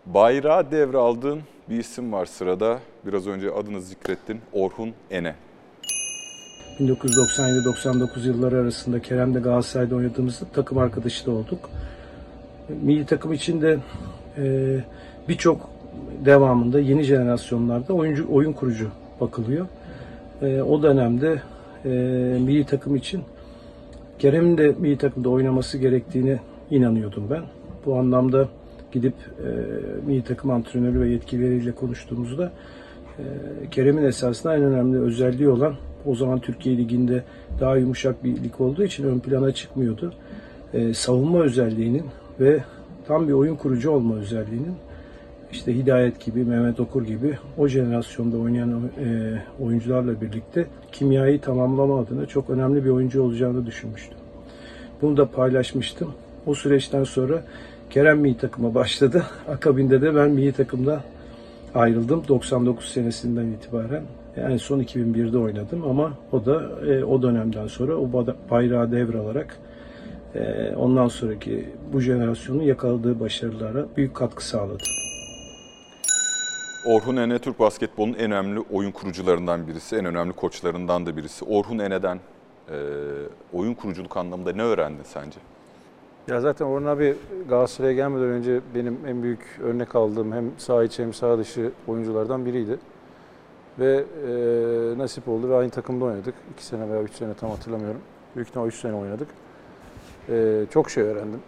Bayrağı 0.06 0.72
devraldığın 0.72 1.42
bir 1.70 1.80
isim 1.80 2.14
var 2.14 2.26
sırada. 2.26 2.80
Biraz 3.06 3.28
önce 3.28 3.52
adını 3.52 3.82
zikrettin. 3.82 4.42
Orhun 4.54 4.94
Ene. 5.12 5.36
1997-99 6.80 8.28
yılları 8.28 8.58
arasında 8.58 9.02
Kerem'de 9.02 9.40
Galatasaray'da 9.40 9.96
oynadığımızda 9.96 10.46
takım 10.54 10.78
arkadaşı 10.78 11.26
da 11.26 11.32
olduk. 11.32 11.70
Milli 12.82 13.06
takım 13.06 13.34
için 13.34 13.62
de 13.62 13.80
e, 14.38 14.78
birçok 15.30 15.70
devamında 16.26 16.80
yeni 16.80 17.04
jenerasyonlarda 17.04 17.94
oyuncu 17.94 18.26
oyun 18.30 18.54
kurucu 18.54 18.88
bakılıyor. 19.22 19.68
E, 20.42 20.62
o 20.62 20.84
dönemde 20.84 21.42
e, 21.86 21.90
milli 22.40 22.66
takım 22.66 22.96
için 22.96 23.22
Kerem'in 24.20 24.58
de 24.58 24.76
milli 24.80 24.98
takımda 24.98 25.30
oynaması 25.30 25.78
gerektiğine 25.78 26.40
inanıyordum 26.72 27.30
ben. 27.30 27.44
Bu 27.86 27.96
anlamda 27.96 28.48
gidip 28.92 29.14
e, 29.14 29.50
milli 30.08 30.24
takım 30.24 30.52
antrenörü 30.52 31.00
ve 31.00 31.10
yetkilileriyle 31.10 31.72
konuştuğumuzda 31.72 32.52
e, 33.20 33.24
Kerem'in 33.72 34.04
esasında 34.04 34.56
en 34.56 34.64
önemli 34.64 35.00
özelliği 35.00 35.50
olan 35.50 35.76
o 36.08 36.16
zaman 36.16 36.40
Türkiye 36.40 36.78
Ligi'nde 36.78 37.24
daha 37.60 37.78
yumuşak 37.78 38.24
bir 38.24 38.44
lig 38.44 38.62
olduğu 38.62 38.84
için 38.84 39.04
ön 39.04 39.20
plana 39.20 39.52
çıkmıyordu. 39.52 40.14
E, 40.74 40.94
savunma 40.94 41.40
özelliğinin 41.40 42.04
ve 42.40 42.64
tam 43.08 43.28
bir 43.28 43.34
oyun 43.34 43.56
kurucu 43.56 43.92
olma 43.92 44.16
özelliğinin 44.16 44.76
işte 45.52 45.76
Hidayet 45.76 46.26
gibi, 46.26 46.44
Mehmet 46.44 46.80
Okur 46.80 47.06
gibi 47.06 47.38
o 47.58 47.68
jenerasyonda 47.68 48.38
oynayan 48.38 48.72
e, 48.72 49.38
oyuncularla 49.64 50.22
birlikte 50.22 50.66
kimyayı 50.92 51.42
tamamlama 51.42 52.00
adına 52.00 52.26
çok 52.26 52.50
önemli 52.50 52.86
bir 52.86 52.90
oyuncu 52.90 53.24
olacağını 53.24 53.66
düşünmüştüm. 53.66 54.18
Bunu 55.02 55.18
da 55.18 55.26
paylaşmıştım. 55.32 56.14
O 56.46 56.56
süreçten 56.56 57.04
sonra 57.04 57.44
Kerem 57.90 58.20
milli 58.20 58.38
takıma 58.38 58.76
başladı. 58.76 59.24
Akabinde 59.48 60.02
de 60.02 60.16
ben 60.16 60.30
milli 60.30 60.52
takımda 60.52 61.04
ayrıldım 61.76 62.24
99 62.28 62.92
senesinden 62.92 63.46
itibaren. 63.46 64.04
En 64.38 64.58
son 64.58 64.80
2001'de 64.80 65.38
oynadım 65.38 65.84
ama 65.90 66.14
o 66.32 66.46
da 66.46 66.86
e, 66.88 67.04
o 67.04 67.22
dönemden 67.22 67.68
sonra 67.68 67.96
o 67.96 68.26
bayrağı 68.52 68.92
devralarak 68.92 69.58
e, 70.36 70.74
ondan 70.76 71.08
sonraki 71.08 71.70
bu 71.94 72.00
jenerasyonun 72.00 72.64
yakaladığı 72.64 73.20
başarılara 73.20 73.86
büyük 73.98 74.16
katkı 74.16 74.46
sağladı. 74.48 74.84
Orhun 76.88 77.18
Ene 77.18 77.40
Türk 77.40 77.60
basketbolunun 77.60 78.14
en 78.14 78.32
önemli 78.32 78.60
oyun 78.72 78.92
kurucularından 78.92 79.68
birisi, 79.68 79.96
en 79.96 80.06
önemli 80.06 80.34
koçlarından 80.34 81.06
da 81.06 81.18
birisi. 81.18 81.46
Orhun 81.46 81.80
Ene'den 81.80 82.20
e, 82.70 82.76
oyun 83.54 83.74
kuruculuk 83.74 84.18
anlamında 84.18 84.52
ne 84.52 84.62
öğrendin 84.62 85.04
sence? 85.04 85.40
Ya 86.28 86.42
zaten 86.42 86.66
Orhan 86.66 86.86
abi 86.86 87.16
Galatasaray'a 87.50 87.94
gelmeden 87.94 88.28
önce 88.28 88.60
benim 88.76 88.98
en 89.08 89.24
büyük 89.24 89.60
örnek 89.64 89.96
aldığım 89.96 90.32
hem 90.32 90.52
sağ 90.58 90.84
içi 90.84 91.04
hem 91.04 91.14
sağ 91.14 91.40
dışı 91.40 91.72
oyunculardan 91.88 92.46
biriydi. 92.46 92.78
Ve 93.80 94.04
e, 94.28 94.98
nasip 94.98 95.28
oldu 95.28 95.50
ve 95.50 95.56
aynı 95.56 95.70
takımda 95.70 96.06
oynadık. 96.06 96.36
2 96.54 96.66
sene 96.66 96.90
veya 96.90 97.02
3 97.02 97.12
sene 97.12 97.34
tam 97.34 97.50
hatırlamıyorum. 97.50 98.02
Büyük 98.36 98.48
ihtimal 98.50 98.68
3 98.68 98.76
sene 98.76 98.94
oynadık. 98.94 99.28
E, 100.30 100.66
çok 100.70 100.90
şey 100.90 101.04
öğrendim. 101.04 101.40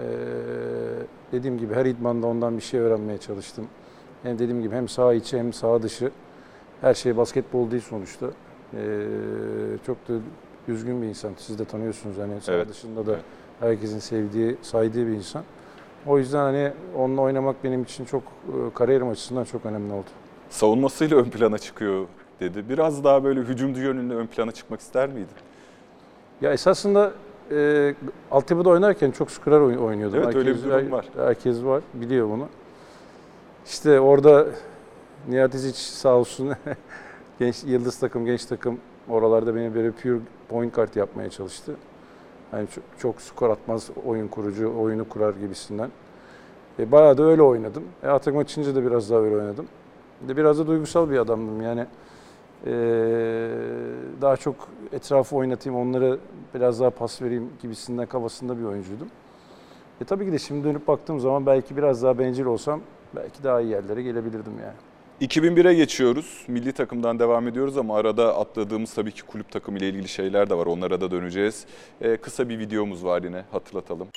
E, 0.00 0.04
dediğim 1.32 1.58
gibi 1.58 1.74
her 1.74 1.86
idmanda 1.86 2.26
ondan 2.26 2.56
bir 2.56 2.62
şey 2.62 2.80
öğrenmeye 2.80 3.18
çalıştım. 3.18 3.66
Hem 4.22 4.38
dediğim 4.38 4.62
gibi 4.62 4.74
hem 4.74 4.88
sağ 4.88 5.14
içi 5.14 5.38
hem 5.38 5.52
sağ 5.52 5.82
dışı. 5.82 6.10
Her 6.80 6.94
şey 6.94 7.16
basketbol 7.16 7.70
değil 7.70 7.82
sonuçta. 7.82 8.26
E, 8.74 8.82
çok 9.86 10.08
da 10.08 10.12
düzgün 10.68 11.02
bir 11.02 11.06
insan. 11.06 11.32
Siz 11.36 11.58
de 11.58 11.64
tanıyorsunuz 11.64 12.18
hani 12.18 12.40
sağ 12.40 12.52
Evet. 12.52 12.68
dışında 12.68 13.06
da 13.06 13.12
Evet. 13.12 13.22
herkesin 13.60 13.98
sevdiği, 13.98 14.56
saydığı 14.62 15.06
bir 15.06 15.12
insan. 15.12 15.42
O 16.06 16.18
yüzden 16.18 16.38
hani 16.38 16.72
onunla 16.96 17.20
oynamak 17.20 17.64
benim 17.64 17.82
için 17.82 18.04
çok 18.04 18.22
e, 18.22 18.74
kariyerim 18.74 19.08
açısından 19.08 19.44
çok 19.44 19.66
önemli 19.66 19.92
oldu. 19.92 20.06
Savunmasıyla 20.54 21.16
ön 21.16 21.24
plana 21.24 21.58
çıkıyor 21.58 22.06
dedi. 22.40 22.68
Biraz 22.68 23.04
daha 23.04 23.24
böyle 23.24 23.40
hücumcu 23.40 23.80
yönünde 23.82 24.14
ön 24.14 24.26
plana 24.26 24.52
çıkmak 24.52 24.80
ister 24.80 25.08
miydi? 25.08 25.28
Ya 26.40 26.52
esasında 26.52 27.12
e, 27.50 27.94
altyapıda 28.30 28.68
oynarken 28.68 29.10
çok 29.10 29.30
skorer 29.30 29.60
oy- 29.60 29.78
oynuyordum. 29.78 30.18
Evet, 30.24 30.36
öyle 30.36 30.54
bir 30.54 30.62
durum 30.62 30.92
var. 30.92 31.06
Herkes 31.16 31.64
var, 31.64 31.82
biliyor 31.94 32.28
bunu. 32.28 32.48
İşte 33.66 34.00
orada 34.00 34.46
Nihat 35.28 35.54
İziç 35.54 35.76
sağ 35.76 36.14
olsun 36.14 36.52
genç 37.38 37.64
yıldız 37.64 37.98
takım, 37.98 38.26
genç 38.26 38.44
takım 38.44 38.78
oralarda 39.08 39.54
beni 39.54 39.74
böyle 39.74 39.90
pure 39.90 40.18
point 40.48 40.74
guard 40.74 40.94
yapmaya 40.94 41.30
çalıştı. 41.30 41.76
Yani 42.52 42.68
çok, 42.74 42.84
çok 42.98 43.20
skor 43.22 43.50
atmaz 43.50 43.90
oyun 44.06 44.28
kurucu, 44.28 44.74
oyunu 44.78 45.08
kurar 45.08 45.34
gibisinden. 45.34 45.90
E, 46.78 46.92
bayağı 46.92 47.18
da 47.18 47.22
öyle 47.22 47.42
oynadım. 47.42 47.84
E, 48.02 48.08
A 48.08 48.18
takım 48.18 48.38
açınca 48.40 48.74
da 48.74 48.86
biraz 48.86 49.10
daha 49.10 49.18
öyle 49.18 49.36
oynadım. 49.36 49.66
De 50.28 50.36
biraz 50.36 50.58
da 50.58 50.66
duygusal 50.66 51.10
bir 51.10 51.18
adamdım 51.18 51.62
yani. 51.62 51.86
e, 52.66 52.70
daha 54.20 54.36
çok 54.36 54.54
etrafı 54.92 55.36
oynatayım, 55.36 55.78
onlara 55.78 56.16
biraz 56.54 56.80
daha 56.80 56.90
pas 56.90 57.22
vereyim 57.22 57.50
gibisinden 57.62 58.06
kafasında 58.06 58.58
bir 58.58 58.64
oyuncuydum. 58.64 59.08
E 60.00 60.04
tabii 60.04 60.26
ki 60.26 60.32
de 60.32 60.38
şimdi 60.38 60.64
dönüp 60.64 60.88
baktığım 60.88 61.20
zaman 61.20 61.46
belki 61.46 61.76
biraz 61.76 62.02
daha 62.02 62.18
bencil 62.18 62.44
olsam 62.44 62.80
belki 63.16 63.42
daha 63.44 63.60
iyi 63.60 63.70
yerlere 63.70 64.02
gelebilirdim 64.02 64.52
yani. 64.62 64.74
2001'e 65.30 65.74
geçiyoruz. 65.74 66.44
Milli 66.48 66.72
takımdan 66.72 67.18
devam 67.18 67.48
ediyoruz 67.48 67.78
ama 67.78 67.96
arada 67.96 68.36
atladığımız 68.38 68.94
tabii 68.94 69.12
ki 69.12 69.22
kulüp 69.22 69.50
takımı 69.52 69.78
ile 69.78 69.88
ilgili 69.88 70.08
şeyler 70.08 70.50
de 70.50 70.54
var. 70.54 70.66
Onlara 70.66 71.00
da 71.00 71.10
döneceğiz. 71.10 71.66
Ee, 72.00 72.16
kısa 72.16 72.48
bir 72.48 72.58
videomuz 72.58 73.04
var 73.04 73.22
yine 73.22 73.44
hatırlatalım. 73.52 74.08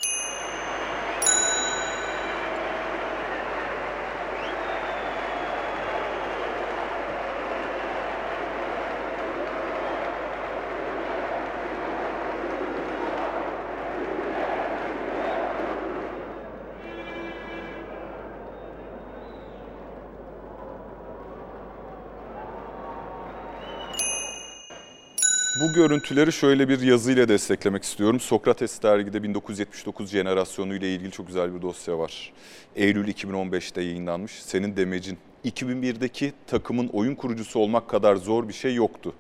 Bu 25.62 25.74
görüntüleri 25.74 26.32
şöyle 26.32 26.70
bir 26.70 26.82
yazıyla 26.82 27.28
desteklemek 27.28 27.84
istiyorum. 27.84 28.20
Sokrates 28.20 28.84
dergide 28.84 29.24
1979 29.24 30.10
jenerasyonu 30.10 30.76
ile 30.76 30.94
ilgili 30.94 31.12
çok 31.12 31.28
güzel 31.28 31.56
bir 31.56 31.62
dosya 31.62 32.00
var. 32.00 32.34
Eylül 32.76 33.08
2015'te 33.08 33.82
yayınlanmış. 33.82 34.32
Senin 34.32 34.76
demecin. 34.76 35.18
2001'deki 35.46 36.34
takımın 36.48 36.88
oyun 36.88 37.16
kurucusu 37.16 37.60
olmak 37.60 37.90
kadar 37.90 38.16
zor 38.16 38.48
bir 38.48 38.54
şey 38.54 38.76
yoktu. 38.76 39.14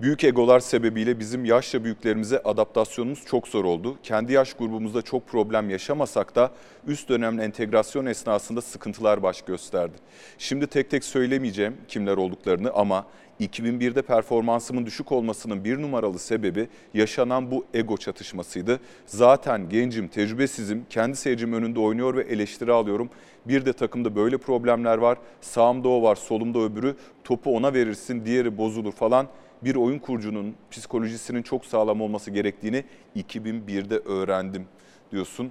Büyük 0.00 0.24
egolar 0.24 0.60
sebebiyle 0.60 1.18
bizim 1.18 1.44
yaşça 1.44 1.84
büyüklerimize 1.84 2.42
adaptasyonumuz 2.42 3.24
çok 3.26 3.48
zor 3.48 3.64
oldu. 3.64 3.98
Kendi 4.02 4.32
yaş 4.32 4.54
grubumuzda 4.54 5.02
çok 5.02 5.28
problem 5.28 5.70
yaşamasak 5.70 6.34
da 6.34 6.50
üst 6.86 7.08
dönem 7.08 7.40
entegrasyon 7.40 8.06
esnasında 8.06 8.60
sıkıntılar 8.60 9.22
baş 9.22 9.42
gösterdi. 9.42 9.96
Şimdi 10.38 10.66
tek 10.66 10.90
tek 10.90 11.04
söylemeyeceğim 11.04 11.76
kimler 11.88 12.16
olduklarını 12.16 12.72
ama 12.72 13.06
2001'de 13.40 14.02
performansımın 14.02 14.86
düşük 14.86 15.12
olmasının 15.12 15.64
bir 15.64 15.82
numaralı 15.82 16.18
sebebi 16.18 16.68
yaşanan 16.94 17.50
bu 17.50 17.66
ego 17.74 17.96
çatışmasıydı. 17.96 18.80
Zaten 19.06 19.68
gencim, 19.68 20.08
tecrübesizim, 20.08 20.86
kendi 20.90 21.16
seyircim 21.16 21.52
önünde 21.52 21.80
oynuyor 21.80 22.16
ve 22.16 22.22
eleştiri 22.22 22.72
alıyorum. 22.72 23.10
Bir 23.46 23.66
de 23.66 23.72
takımda 23.72 24.16
böyle 24.16 24.38
problemler 24.38 24.98
var. 24.98 25.18
Sağımda 25.40 25.88
o 25.88 26.02
var, 26.02 26.16
solumda 26.16 26.58
öbürü. 26.58 26.96
Topu 27.24 27.56
ona 27.56 27.74
verirsin, 27.74 28.24
diğeri 28.24 28.58
bozulur 28.58 28.92
falan 28.92 29.28
bir 29.64 29.74
oyun 29.74 29.98
kurucunun 29.98 30.54
psikolojisinin 30.70 31.42
çok 31.42 31.66
sağlam 31.66 32.00
olması 32.00 32.30
gerektiğini 32.30 32.84
2001'de 33.16 33.98
öğrendim 33.98 34.66
diyorsun. 35.12 35.50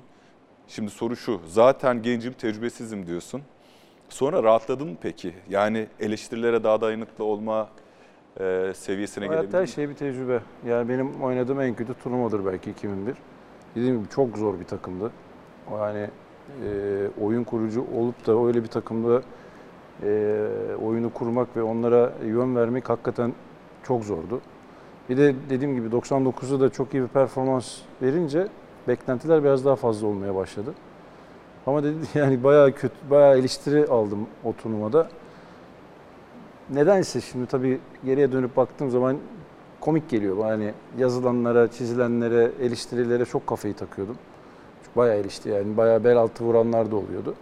Şimdi 0.68 0.92
soru 0.92 1.16
şu, 1.16 1.42
zaten 1.48 2.02
gencim, 2.02 2.34
tecrübesizim 2.34 3.08
diyorsun. 3.08 3.42
Sonra 4.14 4.44
rahatladın 4.44 4.88
mı 4.88 4.96
peki? 5.02 5.34
Yani 5.50 5.88
eleştirilere 6.00 6.64
daha 6.64 6.82
dayanıklı 6.82 7.24
olma 7.24 7.70
e, 8.40 8.72
seviyesine 8.76 9.28
Hayatta 9.28 9.42
gelebildin 9.44 9.62
mi? 9.62 9.68
şey 9.68 9.90
bir 9.90 9.94
tecrübe. 9.94 10.40
Yani 10.68 10.90
benim 10.90 11.22
oynadığım 11.24 11.62
en 11.62 11.76
kötü 11.76 11.94
turnuvadır 11.94 12.46
belki 12.46 12.72
2001. 12.72 13.16
Dediğim 13.76 14.00
gibi 14.00 14.10
çok 14.10 14.38
zor 14.38 14.60
bir 14.60 14.66
takımdı. 14.66 15.12
Yani 15.72 16.10
e, 16.66 16.70
oyun 17.22 17.44
kurucu 17.44 17.86
olup 17.96 18.28
da 18.28 18.46
öyle 18.46 18.64
bir 18.64 18.68
takımda 18.68 19.22
e, 20.04 20.38
oyunu 20.84 21.14
kurmak 21.14 21.58
ve 21.58 21.64
onlara 21.64 22.14
yön 22.26 22.56
vermek 22.56 22.90
hakikaten 22.90 23.34
çok 23.84 24.04
zordu. 24.04 24.42
Bir 25.10 25.18
de 25.18 25.36
dediğim 25.50 25.76
gibi 25.76 25.88
99'da 25.88 26.60
da 26.60 26.70
çok 26.70 26.94
iyi 26.94 27.04
bir 27.04 27.08
performans 27.08 27.78
verince 28.02 28.48
beklentiler 28.88 29.44
biraz 29.44 29.66
daha 29.66 29.76
fazla 29.76 30.08
olmaya 30.08 30.36
başladı. 30.36 30.74
Ama 31.68 31.84
dedi 31.84 31.96
yani 32.14 32.44
bayağı 32.44 32.72
kötü, 32.72 32.96
bayağı 33.10 33.38
eleştiri 33.38 33.88
aldım 33.88 34.28
o 34.44 34.54
turnuvada. 34.54 35.10
Nedense 36.70 37.22
şimdi 37.22 37.46
tabii 37.46 37.80
geriye 38.06 38.32
dönüp 38.32 38.58
baktığım 38.58 38.90
zaman 38.90 39.18
komik 39.80 40.10
geliyor. 40.10 40.50
Yani 40.50 40.74
yazılanlara, 40.98 41.72
çizilenlere, 41.72 42.52
eleştirilere 42.62 43.26
çok 43.26 43.48
kafayı 43.48 43.74
takıyordum. 43.76 44.18
Çünkü 44.84 44.96
bayağı 44.96 45.16
eleştiri 45.16 45.54
yani 45.54 45.78
bayağı 45.78 46.04
bel 46.04 46.18
altı 46.18 46.44
vuranlar 46.44 46.92
da 46.92 46.96
oluyordu. 46.96 47.36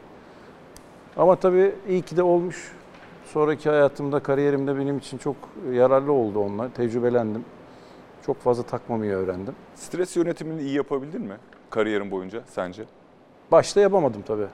Ama 1.18 1.36
tabii 1.36 1.75
iyi 1.90 2.01
ki 2.01 2.18
de 2.18 2.24
olmuş. 2.24 2.72
Sonraki 3.25 3.70
hayatımda, 3.70 4.20
kariyerimde 4.20 4.78
benim 4.78 4.98
için 4.98 5.18
çok 5.18 5.36
yararlı 5.72 6.12
oldu 6.12 6.40
onlar. 6.40 6.70
Tecrübelendim. 6.70 7.46
Çok 8.25 8.38
fazla 8.38 8.63
takmamayı 8.63 9.12
öğrendim. 9.12 9.56
Stres 9.75 10.16
yönetimini 10.16 10.62
iyi 10.62 10.74
yapabildin 10.74 11.22
mi 11.22 11.36
kariyerin 11.70 12.12
boyunca 12.12 12.44
sence? 12.48 12.84
Başta 13.51 13.79
yapamadım 13.81 14.22
tabii. 14.27 14.48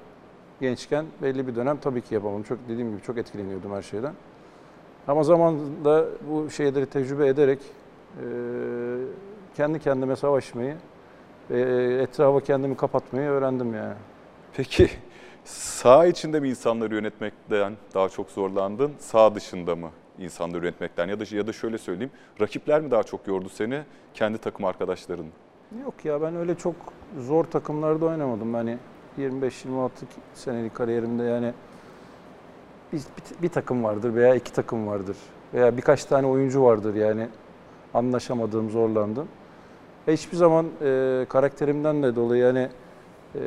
Gençken 0.61 1.05
belli 1.21 1.47
bir 1.47 1.55
dönem 1.55 1.77
tabii 1.77 2.01
ki 2.01 2.13
yapamadım. 2.13 2.43
Çok 2.43 2.59
dediğim 2.69 2.91
gibi 2.91 3.01
çok 3.01 3.17
etkileniyordum 3.17 3.71
her 3.73 3.81
şeyden. 3.81 4.13
Ama 5.07 5.23
zamanla 5.23 6.05
bu 6.29 6.49
şeyleri 6.49 6.85
tecrübe 6.85 7.27
ederek 7.27 7.59
eee, 7.61 8.25
kendi 9.55 9.79
kendime 9.79 10.15
savaşmayı 10.15 10.75
ve 11.49 11.61
etrafa 12.01 12.39
kendimi 12.39 12.77
kapatmayı 12.77 13.29
öğrendim 13.29 13.75
yani. 13.75 13.93
Peki 14.53 14.89
sağ 15.45 16.05
içinde 16.05 16.39
mi 16.39 16.49
insanları 16.49 16.95
yönetmekten 16.95 17.73
daha 17.93 18.09
çok 18.09 18.31
zorlandın, 18.31 18.91
sağ 18.99 19.35
dışında 19.35 19.75
mı 19.75 19.89
insanları 20.19 20.65
yönetmekten 20.65 21.07
ya 21.07 21.19
da 21.19 21.35
ya 21.35 21.47
da 21.47 21.53
şöyle 21.53 21.77
söyleyeyim, 21.77 22.11
rakipler 22.41 22.81
mi 22.81 22.91
daha 22.91 23.03
çok 23.03 23.27
yordu 23.27 23.49
seni, 23.49 23.81
kendi 24.13 24.37
takım 24.37 24.65
arkadaşların? 24.65 25.25
Yok 25.71 26.05
ya 26.05 26.21
ben 26.21 26.35
öyle 26.35 26.55
çok 26.55 26.75
zor 27.19 27.43
takımlarda 27.45 28.05
oynamadım. 28.05 28.53
Hani 28.53 28.77
25-26 29.19 29.89
senelik 30.33 30.75
kariyerimde 30.75 31.23
yani 31.23 31.53
bir, 32.93 32.97
bir, 32.97 33.43
bir 33.43 33.49
takım 33.49 33.83
vardır 33.83 34.15
veya 34.15 34.35
iki 34.35 34.53
takım 34.53 34.87
vardır. 34.87 35.17
Veya 35.53 35.77
birkaç 35.77 36.05
tane 36.05 36.27
oyuncu 36.27 36.63
vardır 36.63 36.95
yani 36.95 37.27
anlaşamadığım, 37.93 38.69
zorlandığım. 38.69 39.27
Ve 40.07 40.13
hiçbir 40.13 40.37
zaman 40.37 40.65
e, 40.81 41.25
karakterimden 41.29 42.03
de 42.03 42.15
dolayı 42.15 42.43
yani 42.43 42.69
e, 43.35 43.39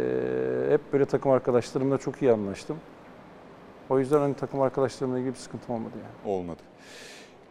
hep 0.68 0.92
böyle 0.92 1.04
takım 1.04 1.32
arkadaşlarımla 1.32 1.98
çok 1.98 2.22
iyi 2.22 2.32
anlaştım. 2.32 2.76
O 3.90 3.98
yüzden 3.98 4.18
hani 4.18 4.34
takım 4.34 4.60
arkadaşlarımla 4.60 5.18
ilgili 5.18 5.32
bir 5.32 5.38
sıkıntım 5.38 5.74
olmadı 5.74 5.94
yani. 5.94 6.34
Olmadı. 6.34 6.60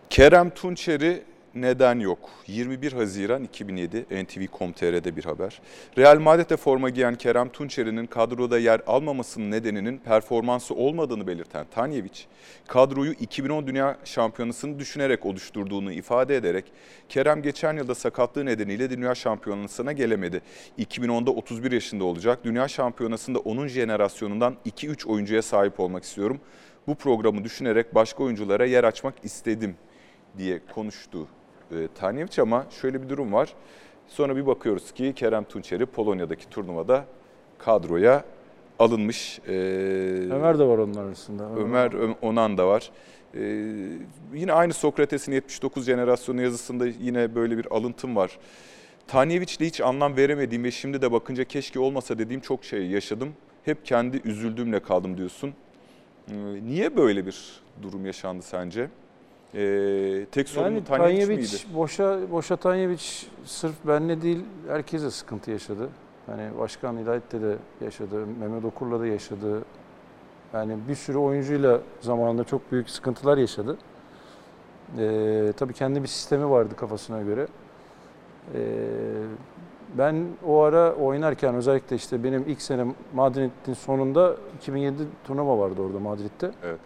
Kerem 0.10 0.50
Tunçeri 0.50 1.24
neden 1.56 2.00
yok? 2.00 2.30
21 2.48 2.94
Haziran 2.94 3.44
2007 3.44 4.06
NTV.com.tr'de 4.24 5.16
bir 5.16 5.26
haber. 5.26 5.62
Real 5.98 6.20
Madrid'de 6.20 6.58
forma 6.58 6.90
giyen 6.90 7.16
Kerem 7.16 7.50
Tunçeri'nin 7.50 8.06
kadroda 8.06 8.60
yer 8.60 8.82
almamasının 8.88 9.52
nedeninin 9.52 9.98
performansı 9.98 10.76
olmadığını 10.76 11.28
belirten 11.28 11.66
Tanyevic, 11.72 12.20
kadroyu 12.68 13.12
2010 13.12 13.68
Dünya 13.68 13.98
Şampiyonası'nı 14.04 14.80
düşünerek 14.80 15.26
oluşturduğunu 15.26 15.92
ifade 15.92 16.36
ederek 16.36 16.66
Kerem 17.10 17.42
geçen 17.42 17.78
yılda 17.78 17.96
sakatlığı 17.96 18.46
nedeniyle 18.46 18.90
Dünya 18.90 19.16
Şampiyonası'na 19.16 19.92
gelemedi. 19.92 20.42
2010'da 20.80 21.32
31 21.32 21.72
yaşında 21.72 22.04
olacak. 22.04 22.40
Dünya 22.44 22.68
Şampiyonası'nda 22.68 23.40
onun 23.40 23.68
jenerasyonundan 23.68 24.58
2-3 24.66 25.08
oyuncuya 25.08 25.42
sahip 25.42 25.80
olmak 25.80 26.04
istiyorum. 26.04 26.40
Bu 26.88 26.96
programı 26.96 27.44
düşünerek 27.44 27.96
başka 27.96 28.24
oyunculara 28.24 28.66
yer 28.66 28.84
açmak 28.84 29.14
istedim 29.24 29.76
diye 30.38 30.62
konuştu 30.74 31.28
e, 31.72 31.88
Tanyevic 31.96 32.42
ama 32.42 32.66
şöyle 32.82 33.02
bir 33.02 33.10
durum 33.10 33.34
var. 33.34 33.54
Sonra 34.08 34.36
bir 34.36 34.46
bakıyoruz 34.46 34.92
ki 34.92 35.14
Kerem 35.16 35.44
Tunçeri 35.44 35.86
Polonya'daki 35.86 36.50
turnuvada 36.50 37.06
kadroya 37.58 38.24
alınmış. 38.80 39.40
E, 39.48 39.52
Ömer 40.32 40.60
de 40.60 40.64
var 40.64 40.78
onlar 40.78 41.04
arasında. 41.04 41.50
Ömer 41.58 41.92
Onan 42.22 42.58
da 42.58 42.68
var. 42.68 42.92
E, 43.36 43.42
yine 44.34 44.54
aynı 44.54 44.74
Sokrates'in 44.74 45.32
79 45.32 45.86
jenerasyonu 45.86 46.42
yazısında 46.42 46.88
yine 46.88 47.36
böyle 47.36 47.58
bir 47.58 47.68
alıntım 47.72 48.16
var. 48.16 48.40
Tanyeviç'le 49.08 49.60
hiç 49.60 49.82
anlam 49.82 50.18
veremediğim 50.18 50.64
ve 50.64 50.72
şimdi 50.72 51.02
de 51.02 51.12
bakınca 51.12 51.44
keşke 51.44 51.80
olmasa 51.80 52.18
dediğim 52.18 52.42
çok 52.42 52.66
şey 52.66 52.88
yaşadım. 52.88 53.34
Hep 53.66 53.86
kendi 53.86 54.22
üzüldüğümle 54.26 54.80
kaldım 54.80 55.18
diyorsun. 55.18 55.54
E, 56.28 56.36
niye 56.64 56.98
böyle 56.98 57.26
bir 57.26 57.62
durum 57.82 58.06
yaşandı 58.06 58.44
sence? 58.44 58.90
E, 59.56 60.26
tek 60.32 60.50
sorumlu 60.50 60.72
Yani 60.72 60.84
Tanyeviç 60.84 61.28
miydi? 61.28 61.28
Tanyeviç, 61.28 61.68
boşa, 61.76 62.20
boşa 62.32 62.56
Tanyeviç 62.56 63.28
sırf 63.46 63.74
benle 63.88 64.22
değil 64.22 64.46
herkese 64.68 65.12
sıkıntı 65.12 65.52
yaşadı. 65.52 65.90
Yani 66.30 66.58
Başkan 66.60 66.98
Hidayet'te 66.98 67.42
de 67.42 67.56
yaşadı, 67.82 68.26
Mehmet 68.40 68.66
Okur'la 68.66 69.00
da 69.00 69.08
yaşadı. 69.08 69.62
Yani 70.54 70.78
bir 70.90 70.96
sürü 70.96 71.18
oyuncuyla 71.18 71.80
zamanında 72.02 72.44
çok 72.44 72.72
büyük 72.72 72.90
sıkıntılar 72.90 73.38
yaşadı. 73.38 73.78
Ee, 74.98 75.54
tabii 75.58 75.74
kendi 75.74 76.04
bir 76.04 76.08
sistemi 76.08 76.50
vardı 76.50 76.76
kafasına 76.76 77.22
göre. 77.22 77.48
Ee, 78.56 78.60
ben 79.98 80.26
o 80.48 80.60
ara 80.60 80.94
oynarken 80.94 81.56
özellikle 81.56 81.96
işte 81.96 82.24
benim 82.24 82.44
ilk 82.48 82.62
senem 82.62 82.96
Madrid'in 83.14 83.74
sonunda 83.74 84.36
2007 84.58 85.04
turnuva 85.24 85.58
vardı 85.58 85.82
orada 85.82 86.00
Madrid'de. 86.00 86.52
Evet. 86.64 86.80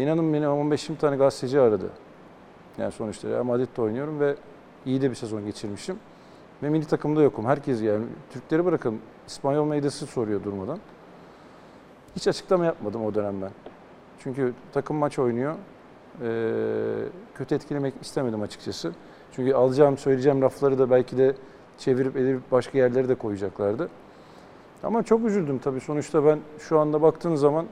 İnanın 0.00 0.32
beni 0.32 0.44
15-20 0.44 0.96
tane 0.96 1.16
gazeteci 1.16 1.60
aradı. 1.60 1.90
Yani 2.78 2.92
sonuçta 2.92 3.28
Real 3.28 3.44
Madrid'de 3.44 3.82
oynuyorum 3.82 4.20
ve 4.20 4.34
iyi 4.86 5.02
de 5.02 5.10
bir 5.10 5.14
sezon 5.14 5.44
geçirmişim. 5.44 5.96
Ve 6.62 6.68
milli 6.68 6.84
takımda 6.84 7.22
yokum. 7.22 7.44
Herkes 7.44 7.82
yani 7.82 8.04
Türkleri 8.30 8.64
bırakın 8.64 9.00
İspanyol 9.26 9.66
medyası 9.66 10.06
soruyor 10.06 10.44
durmadan. 10.44 10.78
Hiç 12.16 12.28
açıklama 12.28 12.64
yapmadım 12.64 13.04
o 13.04 13.14
dönem 13.14 13.42
ben. 13.42 13.50
Çünkü 14.18 14.54
takım 14.72 14.96
maç 14.96 15.18
oynuyor. 15.18 15.54
Ee, 16.22 16.28
kötü 17.34 17.54
etkilemek 17.54 17.94
istemedim 18.02 18.42
açıkçası. 18.42 18.92
Çünkü 19.32 19.54
alacağım, 19.54 19.98
söyleyeceğim 19.98 20.42
lafları 20.42 20.78
da 20.78 20.90
belki 20.90 21.18
de 21.18 21.34
çevirip 21.78 22.16
edip 22.16 22.40
başka 22.52 22.78
yerlere 22.78 23.08
de 23.08 23.14
koyacaklardı. 23.14 23.88
Ama 24.82 25.02
çok 25.02 25.24
üzüldüm 25.24 25.58
tabii. 25.58 25.80
Sonuçta 25.80 26.24
ben 26.24 26.38
şu 26.58 26.78
anda 26.78 27.02
baktığın 27.02 27.34
zaman 27.34 27.66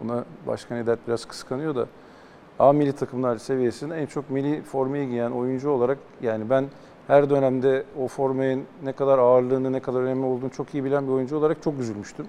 buna 0.00 0.24
Başkan 0.46 0.78
Eder 0.78 0.98
biraz 1.06 1.24
kıskanıyor 1.24 1.74
da 1.74 1.86
A 2.58 2.72
milli 2.72 2.92
takımlar 2.92 3.36
seviyesinde 3.36 3.96
en 3.96 4.06
çok 4.06 4.30
milli 4.30 4.62
formayı 4.62 5.08
giyen 5.08 5.30
oyuncu 5.30 5.70
olarak 5.70 5.98
yani 6.22 6.50
ben 6.50 6.64
her 7.06 7.30
dönemde 7.30 7.84
o 7.98 8.08
formayın 8.08 8.64
ne 8.82 8.92
kadar 8.92 9.18
ağırlığını, 9.18 9.72
ne 9.72 9.80
kadar 9.80 10.00
önemli 10.00 10.26
olduğunu 10.26 10.50
çok 10.50 10.74
iyi 10.74 10.84
bilen 10.84 11.06
bir 11.06 11.12
oyuncu 11.12 11.36
olarak 11.36 11.62
çok 11.62 11.78
üzülmüştüm. 11.78 12.26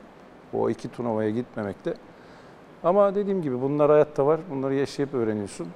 O 0.54 0.70
iki 0.70 0.92
turnuvaya 0.92 1.30
gitmemekte. 1.30 1.94
Ama 2.84 3.16
dediğim 3.16 3.42
gibi 3.42 3.62
bunlar 3.62 3.92
hayatta 3.92 4.26
var. 4.26 4.40
Bunları 4.52 4.74
yaşayıp 4.76 5.14
öğreniyorsun. 5.14 5.68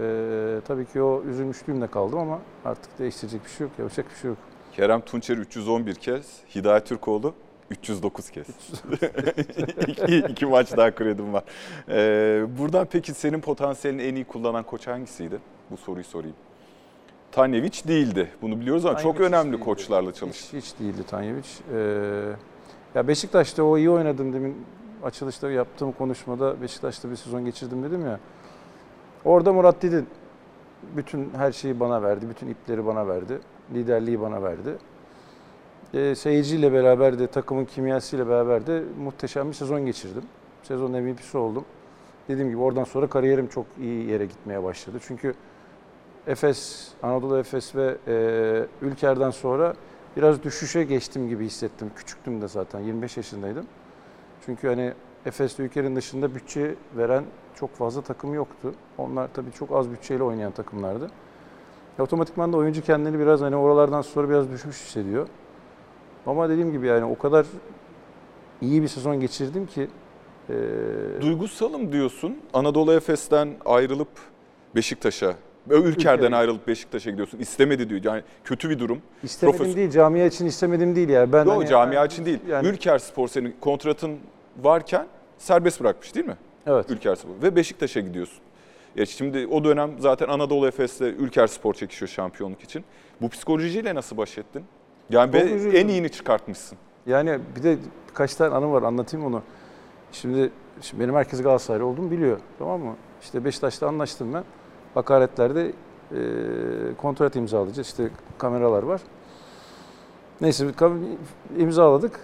Ee, 0.00 0.60
tabii 0.68 0.86
ki 0.86 1.02
o 1.02 1.22
üzülmüşlüğümle 1.22 1.86
kaldım 1.86 2.18
ama 2.18 2.38
artık 2.64 2.98
değiştirecek 2.98 3.44
bir 3.44 3.50
şey 3.50 3.66
yok, 3.66 3.78
yapacak 3.78 4.10
bir 4.10 4.16
şey 4.16 4.28
yok. 4.30 4.38
Kerem 4.72 5.00
Tunçer 5.00 5.36
311 5.36 5.94
kez, 5.94 6.40
Hidayet 6.54 6.86
Türkoğlu 6.86 7.34
309 7.70 8.30
kez. 8.30 8.46
iki, 9.86 10.16
iki 10.16 10.46
maç 10.46 10.76
daha 10.76 10.94
kredim 10.94 11.32
var. 11.32 11.44
Ee, 11.88 12.46
buradan 12.58 12.86
peki 12.92 13.14
senin 13.14 13.40
potansiyelini 13.40 14.02
en 14.02 14.14
iyi 14.14 14.24
kullanan 14.24 14.62
koç 14.62 14.86
hangisiydi? 14.86 15.38
Bu 15.70 15.76
soruyu 15.76 16.04
sorayım. 16.04 16.36
Tanyeviç 17.32 17.86
değildi. 17.88 18.30
Bunu 18.42 18.60
biliyoruz 18.60 18.86
ama 18.86 18.98
çok 18.98 19.02
Tanyeviç 19.02 19.20
hiç 19.20 19.28
önemli 19.34 19.52
değildi. 19.52 19.64
koçlarla 19.64 20.12
çalıştı. 20.12 20.56
Hiç, 20.56 20.64
hiç 20.64 20.80
değildi 20.80 21.02
Tanyeviç. 21.10 21.46
Ee, 21.74 21.78
ya 22.94 23.08
Beşiktaş'ta 23.08 23.62
o 23.62 23.78
iyi 23.78 23.90
oynadım 23.90 24.32
demin 24.32 24.66
açılışta 25.04 25.50
yaptığım 25.50 25.92
konuşmada 25.92 26.62
Beşiktaş'ta 26.62 27.10
bir 27.10 27.16
sezon 27.16 27.44
geçirdim 27.44 27.82
dedim 27.82 28.06
ya. 28.06 28.20
Orada 29.24 29.52
Murat 29.52 29.82
Didin 29.82 30.06
bütün 30.96 31.30
her 31.36 31.52
şeyi 31.52 31.80
bana 31.80 32.02
verdi, 32.02 32.28
bütün 32.30 32.48
ipleri 32.48 32.86
bana 32.86 33.08
verdi, 33.08 33.38
liderliği 33.74 34.20
bana 34.20 34.42
verdi. 34.42 34.78
Ee, 35.94 36.14
seyirciyle 36.14 36.72
beraber 36.72 37.18
de 37.18 37.26
takımın 37.26 37.64
kimyasıyla 37.64 38.28
beraber 38.28 38.66
de 38.66 38.82
muhteşem 39.04 39.48
bir 39.48 39.54
sezon 39.54 39.86
geçirdim. 39.86 40.22
Sezon 40.62 40.90
MVP'si 40.90 41.38
oldum. 41.38 41.64
Dediğim 42.28 42.48
gibi 42.48 42.60
oradan 42.60 42.84
sonra 42.84 43.06
kariyerim 43.06 43.48
çok 43.48 43.66
iyi 43.80 44.06
yere 44.10 44.26
gitmeye 44.26 44.62
başladı. 44.62 44.98
Çünkü 45.02 45.34
Efes, 46.26 46.88
Anadolu 47.02 47.38
Efes 47.38 47.74
ve 47.74 47.96
e, 48.08 48.66
Ülker'den 48.82 49.30
sonra 49.30 49.74
biraz 50.16 50.42
düşüşe 50.42 50.84
geçtim 50.84 51.28
gibi 51.28 51.46
hissettim. 51.46 51.90
Küçüktüm 51.96 52.42
de 52.42 52.48
zaten 52.48 52.80
25 52.80 53.16
yaşındaydım. 53.16 53.66
Çünkü 54.46 54.68
hani 54.68 54.92
Efes 55.26 55.60
ve 55.60 55.64
Ülker'in 55.64 55.96
dışında 55.96 56.34
bütçe 56.34 56.74
veren 56.96 57.24
çok 57.54 57.74
fazla 57.74 58.02
takım 58.02 58.34
yoktu. 58.34 58.74
Onlar 58.98 59.28
tabii 59.34 59.52
çok 59.52 59.72
az 59.72 59.90
bütçeyle 59.90 60.22
oynayan 60.22 60.52
takımlardı. 60.52 61.10
E, 61.98 62.02
otomatikman 62.02 62.52
da 62.52 62.56
oyuncu 62.56 62.82
kendini 62.82 63.18
biraz 63.18 63.40
hani 63.40 63.56
oralardan 63.56 64.02
sonra 64.02 64.28
biraz 64.28 64.50
düşmüş 64.50 64.76
hissediyor. 64.76 65.28
Ama 66.26 66.48
dediğim 66.48 66.72
gibi 66.72 66.86
yani 66.86 67.04
o 67.04 67.18
kadar 67.18 67.46
iyi 68.62 68.82
bir 68.82 68.88
sezon 68.88 69.20
geçirdim 69.20 69.66
ki 69.66 69.88
e, 70.48 70.54
Duygusalım 71.20 71.92
diyorsun. 71.92 72.38
Anadolu 72.52 72.92
Efes'ten 72.92 73.48
ayrılıp 73.64 74.08
Beşiktaş'a, 74.74 75.34
Ülker'den 75.70 76.32
ayrılıp 76.32 76.68
Beşiktaş'a 76.68 77.10
gidiyorsun. 77.10 77.38
İstemedi 77.38 77.88
diyor. 77.90 78.00
Yani 78.04 78.22
kötü 78.44 78.70
bir 78.70 78.78
durum. 78.78 78.98
istemedim 79.22 79.60
Profes- 79.60 79.76
değil, 79.76 79.90
camia 79.90 80.26
için 80.26 80.46
istemedim 80.46 80.96
değil 80.96 81.08
yani. 81.08 81.32
Ben 81.32 81.44
Yok 81.44 81.56
hani- 81.56 81.68
camia 81.68 82.04
için 82.04 82.24
değil. 82.24 82.38
Yani, 82.48 82.68
Ülker 82.68 82.98
Spor 82.98 83.28
senin 83.28 83.54
kontratın 83.60 84.18
varken 84.62 85.06
serbest 85.38 85.80
bırakmış 85.80 86.14
değil 86.14 86.26
mi? 86.26 86.36
evet. 86.66 86.90
Ülker 86.90 87.14
Spor. 87.14 87.30
Ve 87.42 87.56
Beşiktaş'a 87.56 88.00
gidiyorsun. 88.00 88.38
Ya 88.96 89.06
şimdi 89.06 89.46
o 89.46 89.64
dönem 89.64 89.90
zaten 89.98 90.28
Anadolu 90.28 90.66
Efes'le 90.68 91.00
Ülker 91.00 91.46
Spor 91.46 91.74
çekişiyor 91.74 92.08
şampiyonluk 92.08 92.60
için. 92.62 92.84
Bu 93.20 93.28
psikolojiyle 93.28 93.94
nasıl 93.94 94.16
baş 94.16 94.38
ettin? 94.38 94.64
Yani 95.10 95.32
Çok 95.32 95.44
üzüldüm. 95.50 95.76
en 95.76 95.88
iyini 95.88 96.08
çıkartmışsın. 96.08 96.78
Yani 97.06 97.38
bir 97.56 97.62
de 97.62 97.78
birkaç 98.08 98.34
tane 98.34 98.54
anı 98.54 98.72
var 98.72 98.82
anlatayım 98.82 99.26
onu. 99.26 99.42
Şimdi, 100.12 100.50
şimdi 100.80 101.02
benim 101.02 101.14
herkes 101.14 101.42
Galatasaraylı 101.42 101.86
olduğumu 101.86 102.10
biliyor 102.10 102.38
tamam 102.58 102.80
mı? 102.80 102.96
İşte 103.22 103.44
Beşiktaş'ta 103.44 103.88
anlaştım 103.88 104.34
ben. 104.34 104.44
Hakaretlerde 104.94 105.72
e, 106.12 106.20
kontrat 106.98 107.36
imzalayacağız. 107.36 107.88
İşte 107.88 108.10
kameralar 108.38 108.82
var. 108.82 109.00
Neyse 110.40 110.68
bir 110.68 110.74
imzaladık. 111.62 112.20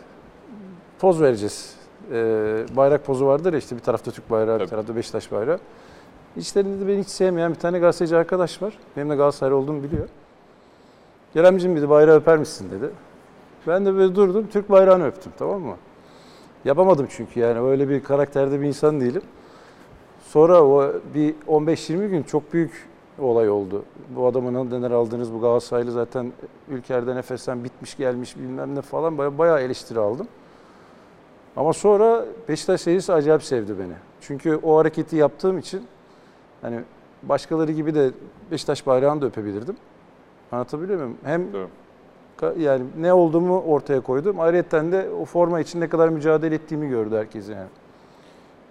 Poz 0.99 1.20
vereceğiz. 1.20 1.77
E, 2.12 2.16
bayrak 2.77 3.05
pozu 3.05 3.27
vardır 3.27 3.53
ya 3.53 3.59
işte 3.59 3.77
bir 3.77 3.81
tarafta 3.81 4.11
Türk 4.11 4.31
bayrağı, 4.31 4.55
bir 4.55 4.59
Tabii. 4.59 4.70
tarafta 4.70 4.96
Beşiktaş 4.96 5.33
bayrağı. 5.33 5.59
İçlerinde 6.37 6.88
beni 6.88 7.01
hiç 7.01 7.09
sevmeyen 7.09 7.51
bir 7.55 7.59
tane 7.59 7.79
gazeteci 7.79 8.16
arkadaş 8.16 8.62
var. 8.62 8.79
Benim 8.96 9.11
de 9.11 9.16
Galatasaraylı 9.16 9.57
olduğumu 9.57 9.83
biliyor. 9.83 10.09
Keremciğim 11.37 11.77
dedi 11.77 11.88
bayrağı 11.88 12.16
öper 12.16 12.38
misin 12.38 12.70
dedi. 12.70 12.90
Ben 13.66 13.87
de 13.87 13.94
böyle 13.94 14.14
durdum, 14.14 14.46
Türk 14.53 14.70
bayrağını 14.70 15.07
öptüm 15.07 15.33
tamam 15.38 15.62
mı? 15.62 15.77
Yapamadım 16.64 17.07
çünkü 17.11 17.40
yani 17.40 17.61
öyle 17.61 17.88
bir 17.88 18.05
karakterde 18.05 18.61
bir 18.61 18.66
insan 18.66 19.01
değilim. 19.01 19.22
Sonra 20.22 20.64
o 20.64 20.92
bir 21.14 21.35
15-20 21.49 22.09
gün 22.09 22.22
çok 22.22 22.53
büyük 22.53 22.88
olay 23.18 23.51
oldu. 23.51 23.85
Bu 24.16 24.27
adamı 24.27 24.70
neler 24.70 24.90
aldınız, 24.90 25.33
bu 25.33 25.40
Galatasaraylı 25.40 25.92
zaten 25.92 26.33
ülkerden 26.68 27.16
Efes'ten 27.16 27.64
bitmiş 27.64 27.96
gelmiş 27.96 28.37
bilmem 28.37 28.75
ne 28.75 28.83
falan 28.83 29.18
baya- 29.18 29.38
bayağı 29.38 29.61
eleştiri 29.61 29.99
aldım. 30.01 30.29
Ama 31.57 31.72
sonra 31.72 32.25
Beşiktaş 32.49 32.81
seyircisi 32.81 33.12
acayip 33.12 33.42
sevdi 33.42 33.79
beni. 33.79 33.94
Çünkü 34.20 34.61
o 34.62 34.79
hareketi 34.79 35.16
yaptığım 35.16 35.59
için 35.59 35.83
hani 36.62 36.81
başkaları 37.22 37.72
gibi 37.72 37.94
de 37.94 38.11
Beşiktaş 38.51 38.87
bayrağını 38.87 39.22
da 39.22 39.27
öpebilirdim. 39.27 39.77
Anlatabiliyor 40.53 40.99
muyum? 40.99 41.19
Hem. 41.25 41.47
Ka- 42.39 42.61
Yani 42.61 42.85
ne 42.99 43.13
olduğumu 43.13 43.61
ortaya 43.61 44.01
koydum. 44.01 44.41
Ayrıca 44.41 44.93
de 44.93 45.09
o 45.11 45.25
forma 45.25 45.61
için 45.61 45.81
ne 45.81 45.89
kadar 45.89 46.09
mücadele 46.09 46.55
ettiğimi 46.55 46.89
gördü 46.89 47.17
herkes 47.17 47.49
yani. 47.49 47.69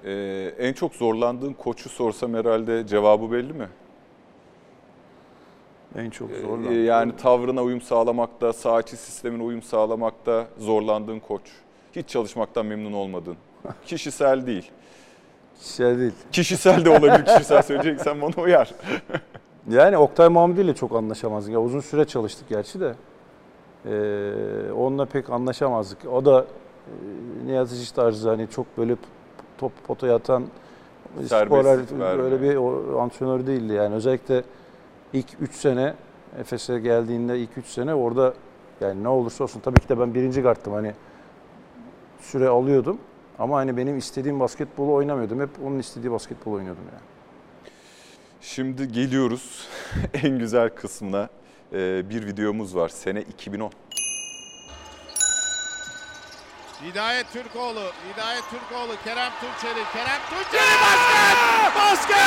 Ee, 0.05 0.53
en 0.59 0.73
çok 0.73 0.95
zorlandığın 0.95 1.53
koçu 1.53 1.89
sorsam 1.89 2.33
herhalde 2.33 2.87
cevabı 2.87 3.31
belli 3.31 3.53
mi? 3.53 3.67
En 5.97 6.09
çok 6.09 6.31
Ee, 6.31 6.41
zorlan. 6.41 6.71
Yani 6.71 7.15
tavrına 7.15 7.63
uyum 7.63 7.81
sağlamakta, 7.81 8.53
saha 8.53 8.79
içi 8.79 8.97
sistemine 8.97 9.43
uyum 9.43 9.61
sağlamakta 9.61 10.47
zorlandığın 10.57 11.19
koç. 11.19 11.41
Hiç 11.95 12.09
çalışmaktan 12.09 12.65
memnun 12.65 12.93
olmadın. 12.93 13.35
Kişisel 13.85 14.47
değil. 14.47 14.71
şey 15.61 15.97
değil. 15.97 16.13
Kişisel 16.31 16.85
de 16.85 16.89
olabilir. 16.89 17.25
Kişisel 17.25 17.61
söyleyeceksen 17.61 18.21
bana 18.21 18.43
uyar. 18.43 18.71
Yani 19.69 19.97
Oktay 19.97 20.29
Mahmudi 20.29 20.61
ile 20.61 20.75
çok 20.75 20.95
anlaşamazdık. 20.95 21.53
Ya 21.53 21.61
uzun 21.61 21.79
süre 21.79 22.05
çalıştık 22.05 22.49
gerçi 22.49 22.79
de. 22.79 22.95
Ee, 23.85 24.71
onunla 24.71 25.05
pek 25.05 25.29
anlaşamazdık. 25.29 25.97
O 26.13 26.25
da 26.25 26.41
e, 26.41 27.47
Nihat 27.47 27.71
İşiş 27.71 27.91
tarzı 27.91 28.29
hani 28.29 28.49
çok 28.49 28.77
böyle 28.77 28.95
top 29.57 29.71
potaya 29.87 30.15
atan 30.15 30.43
vermiyor. 31.99 32.31
böyle 32.31 32.41
bir 32.41 32.55
antrenör 33.01 33.47
değildi 33.47 33.73
yani. 33.73 33.95
Özellikle 33.95 34.43
ilk 35.13 35.27
3 35.41 35.55
sene 35.55 35.93
Efes'e 36.39 36.79
geldiğinde 36.79 37.39
ilk 37.39 37.57
3 37.57 37.65
sene 37.65 37.93
orada 37.95 38.33
yani 38.81 39.03
ne 39.03 39.07
olursa 39.07 39.43
olsun 39.43 39.59
tabii 39.59 39.79
ki 39.79 39.89
de 39.89 39.99
ben 39.99 40.13
birinci 40.13 40.43
karttım 40.43 40.73
hani 40.73 40.93
süre 42.19 42.47
alıyordum. 42.47 42.97
Ama 43.39 43.57
hani 43.57 43.77
benim 43.77 43.97
istediğim 43.97 44.39
basketbolu 44.39 44.93
oynamıyordum. 44.93 45.39
Hep 45.39 45.49
onun 45.65 45.79
istediği 45.79 46.11
basketbol 46.11 46.51
oynuyordum 46.51 46.83
yani. 46.93 47.14
Şimdi 48.45 48.91
geliyoruz 48.91 49.67
en 50.23 50.39
güzel 50.39 50.69
kısmına. 50.69 51.29
Ee, 51.73 52.09
bir 52.09 52.25
videomuz 52.27 52.75
var. 52.75 52.89
Sene 52.89 53.21
2010. 53.21 53.71
Hidayet 56.83 57.33
Türkoğlu, 57.33 57.81
Hidayet 58.13 58.43
Türkoğlu, 58.49 58.93
Kerem 59.03 59.31
Tunçeri, 59.41 59.83
Kerem 59.93 60.21
Tunçeri 60.29 60.75
basket! 60.81 61.75
Basket! 61.75 62.17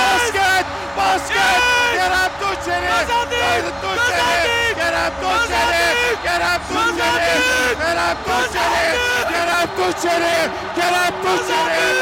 Basket! 0.00 0.66
Basket! 0.96 1.62
Kerem 1.94 2.30
Tunçeri! 2.40 2.86
Kazandık! 2.86 3.82
Tunçeri! 3.82 4.74
Kerem 4.74 5.12
Tunçeri! 5.20 6.22
Kerem 6.24 6.60
Tunçeri! 6.68 7.32
Kerem 7.78 8.16
Tunçeri! 8.24 8.88
Kerem 9.26 9.26
Tunçeri! 9.26 9.30
Kerem 9.30 9.68
Tunçeri! 9.76 10.50
Kerem 10.76 11.12
Tunçeri! 11.22 11.98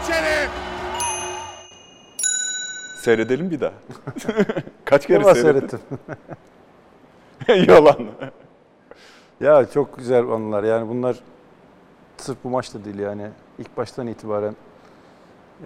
Tunçeri! 0.00 0.48
Seyredelim 2.96 3.50
bir 3.50 3.60
daha. 3.60 3.72
Kaç 4.84 5.06
kere 5.06 5.18
Ama 5.24 5.34
seyrettin? 5.34 5.78
seyrettim. 7.46 7.66
Yalan. 7.74 7.96
Ya 9.40 9.70
çok 9.70 9.96
güzel 9.98 10.28
anılar. 10.28 10.64
Yani 10.64 10.88
bunlar 10.88 11.16
sırf 12.16 12.36
bu 12.44 12.50
maçta 12.50 12.84
değil 12.84 12.98
yani. 12.98 13.26
ilk 13.58 13.76
baştan 13.76 14.06
itibaren 14.06 14.56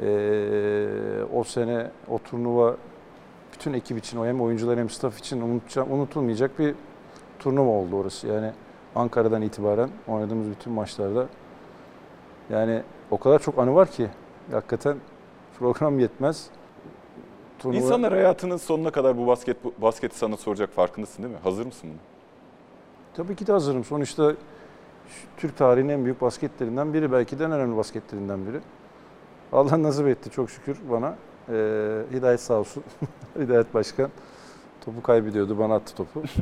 eee, 0.02 0.88
o 1.34 1.44
sene 1.44 1.90
o 2.08 2.18
turnuva 2.18 2.76
bütün 3.52 3.72
ekip 3.72 3.98
için, 3.98 4.18
o 4.18 4.26
hem 4.26 4.40
oyuncular 4.40 4.78
hem 4.78 4.90
staff 4.90 5.18
için 5.18 5.60
unutulmayacak 5.90 6.58
bir 6.58 6.74
turnuva 7.38 7.70
oldu 7.70 7.96
orası. 7.96 8.26
Yani 8.26 8.52
Ankara'dan 8.94 9.42
itibaren 9.42 9.90
oynadığımız 10.08 10.50
bütün 10.50 10.72
maçlarda 10.72 11.26
yani 12.50 12.82
o 13.10 13.18
kadar 13.18 13.38
çok 13.38 13.58
anı 13.58 13.74
var 13.74 13.90
ki 13.90 14.08
hakikaten 14.52 14.96
program 15.58 15.98
yetmez. 15.98 16.46
Turnuva- 17.62 17.76
İnsanlar 17.76 18.12
hayatının 18.12 18.56
sonuna 18.56 18.90
kadar 18.90 19.18
bu 19.18 19.26
basket 19.26 19.56
basketi 19.82 20.18
sana 20.18 20.36
soracak 20.36 20.70
farkındasın 20.70 21.22
değil 21.22 21.34
mi? 21.34 21.40
Hazır 21.42 21.66
mısın 21.66 21.90
buna? 21.90 21.98
Tabii 23.14 23.36
ki 23.36 23.46
de 23.46 23.52
hazırım. 23.52 23.84
Sonuçta 23.84 24.32
Türk 25.36 25.56
tarihinin 25.56 25.88
en 25.92 26.04
büyük 26.04 26.20
basketlerinden 26.20 26.94
biri. 26.94 27.12
Belki 27.12 27.38
de 27.38 27.44
en 27.44 27.52
önemli 27.52 27.76
basketlerinden 27.76 28.46
biri. 28.46 28.60
Allah 29.52 29.82
nasip 29.82 30.06
etti 30.06 30.30
çok 30.30 30.50
şükür 30.50 30.78
bana. 30.90 31.14
Ee, 31.48 32.02
Hidayet 32.12 32.40
sağ 32.40 32.54
olsun. 32.54 32.82
Hidayet 33.38 33.74
Başkan. 33.74 34.10
Topu 34.84 35.02
kaybediyordu. 35.02 35.58
Bana 35.58 35.74
attı 35.74 35.94
topu. 35.94 36.22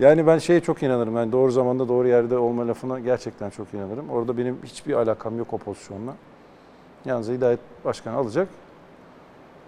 yani 0.00 0.26
ben 0.26 0.38
şeye 0.38 0.60
çok 0.60 0.82
inanırım. 0.82 1.16
Yani 1.16 1.32
doğru 1.32 1.50
zamanda 1.50 1.88
doğru 1.88 2.08
yerde 2.08 2.38
olma 2.38 2.68
lafına 2.68 3.00
gerçekten 3.00 3.50
çok 3.50 3.74
inanırım. 3.74 4.10
Orada 4.10 4.38
benim 4.38 4.58
hiçbir 4.64 4.94
alakam 4.94 5.38
yok 5.38 5.52
o 5.52 5.58
pozisyonla. 5.58 6.14
Yalnız 7.04 7.28
Hidayet 7.28 7.60
Başkan 7.84 8.14
alacak. 8.14 8.48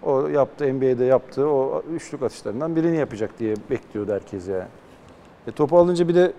O 0.03 0.27
yaptı, 0.27 0.73
NBA'de 0.73 1.05
yaptığı 1.05 1.49
o 1.49 1.83
üçlük 1.93 2.23
atışlarından 2.23 2.75
birini 2.75 2.97
yapacak 2.97 3.39
diye 3.39 3.55
bekliyordu 3.69 4.13
herkes 4.13 4.47
yani. 4.47 4.67
E, 5.47 5.51
topu 5.51 5.77
alınca 5.77 6.07
bir 6.07 6.15
de 6.15 6.33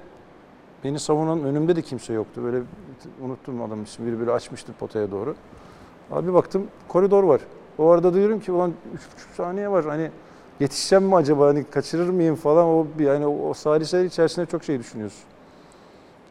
beni 0.84 0.98
savunan 0.98 1.44
önümde 1.44 1.76
de 1.76 1.82
kimse 1.82 2.12
yoktu. 2.12 2.44
Böyle 2.44 2.62
unuttum 3.22 3.62
adamın 3.62 3.84
ismini. 3.84 4.08
Biri 4.10 4.20
böyle 4.20 4.30
açmıştı 4.30 4.72
potaya 4.80 5.10
doğru. 5.10 5.34
Abi 6.10 6.34
baktım 6.34 6.66
koridor 6.88 7.22
var. 7.22 7.40
O 7.78 7.90
arada 7.90 8.14
diyorum 8.14 8.40
ki 8.40 8.52
ulan 8.52 8.70
3,5 8.70 9.36
saniye 9.36 9.70
var. 9.70 9.84
Hani 9.84 10.10
yetişeceğim 10.60 11.04
mi 11.04 11.14
acaba? 11.14 11.46
Hani 11.46 11.64
kaçırır 11.64 12.08
mıyım 12.10 12.36
falan. 12.36 12.64
O 12.66 12.86
yani 12.98 13.26
o, 13.26 13.48
o 13.48 13.54
saliseler 13.54 14.04
içerisinde 14.04 14.46
çok 14.46 14.64
şey 14.64 14.78
düşünüyorsun. 14.78 15.20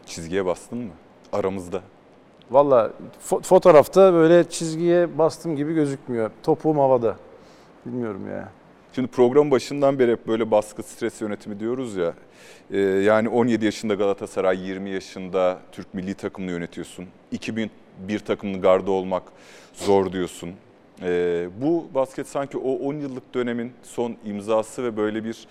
Çizgiye 0.05 0.45
bastın 0.45 0.77
mı? 0.77 0.91
Aramızda. 1.33 1.81
Valla 2.51 2.91
fo- 3.29 3.43
fotoğrafta 3.43 4.13
böyle 4.13 4.49
çizgiye 4.49 5.17
bastım 5.17 5.55
gibi 5.55 5.73
gözükmüyor. 5.73 6.31
Topuğum 6.43 6.79
havada. 6.79 7.15
Bilmiyorum 7.85 8.21
ya. 8.31 8.49
Şimdi 8.95 9.07
program 9.07 9.51
başından 9.51 9.99
beri 9.99 10.11
hep 10.11 10.27
böyle 10.27 10.51
baskı, 10.51 10.83
stres 10.83 11.21
yönetimi 11.21 11.59
diyoruz 11.59 11.95
ya. 11.95 12.13
Ee, 12.71 12.77
yani 12.79 13.29
17 13.29 13.65
yaşında 13.65 13.93
Galatasaray, 13.93 14.67
20 14.67 14.89
yaşında 14.89 15.57
Türk 15.71 15.93
milli 15.93 16.13
takımını 16.13 16.51
yönetiyorsun. 16.51 17.05
2001 17.31 18.19
takımını 18.25 18.61
garda 18.61 18.91
olmak 18.91 19.23
zor 19.73 20.11
diyorsun. 20.11 20.49
Ee, 21.01 21.47
bu 21.61 21.87
basket 21.95 22.27
sanki 22.27 22.57
o 22.57 22.71
10 22.71 22.93
yıllık 22.93 23.33
dönemin 23.33 23.71
son 23.83 24.15
imzası 24.25 24.83
ve 24.83 24.97
böyle 24.97 25.23
bir 25.23 25.47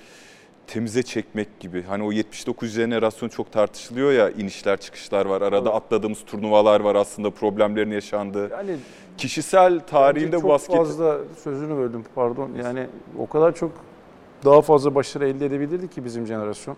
temize 0.66 1.02
çekmek 1.02 1.60
gibi. 1.60 1.82
Hani 1.82 2.04
o 2.04 2.12
79 2.12 2.70
jenerasyon 2.70 3.28
çok 3.28 3.52
tartışılıyor 3.52 4.12
ya 4.12 4.30
inişler 4.30 4.80
çıkışlar 4.80 5.26
var. 5.26 5.42
Arada 5.42 5.74
atladığımız 5.74 6.24
turnuvalar 6.24 6.80
var 6.80 6.94
aslında 6.94 7.30
problemlerin 7.30 7.90
yaşandığı. 7.90 8.50
Yani 8.50 8.76
Kişisel 9.18 9.80
tarihinde 9.80 10.42
bu 10.42 10.48
basket... 10.48 10.76
Çok 10.76 10.86
fazla 10.86 11.18
sözünü 11.44 11.76
böldüm 11.76 12.04
pardon. 12.14 12.50
Yani 12.64 12.86
o 13.18 13.26
kadar 13.26 13.54
çok 13.54 13.72
daha 14.44 14.62
fazla 14.62 14.94
başarı 14.94 15.28
elde 15.28 15.46
edebilirdi 15.46 15.90
ki 15.90 16.04
bizim 16.04 16.26
jenerasyon. 16.26 16.76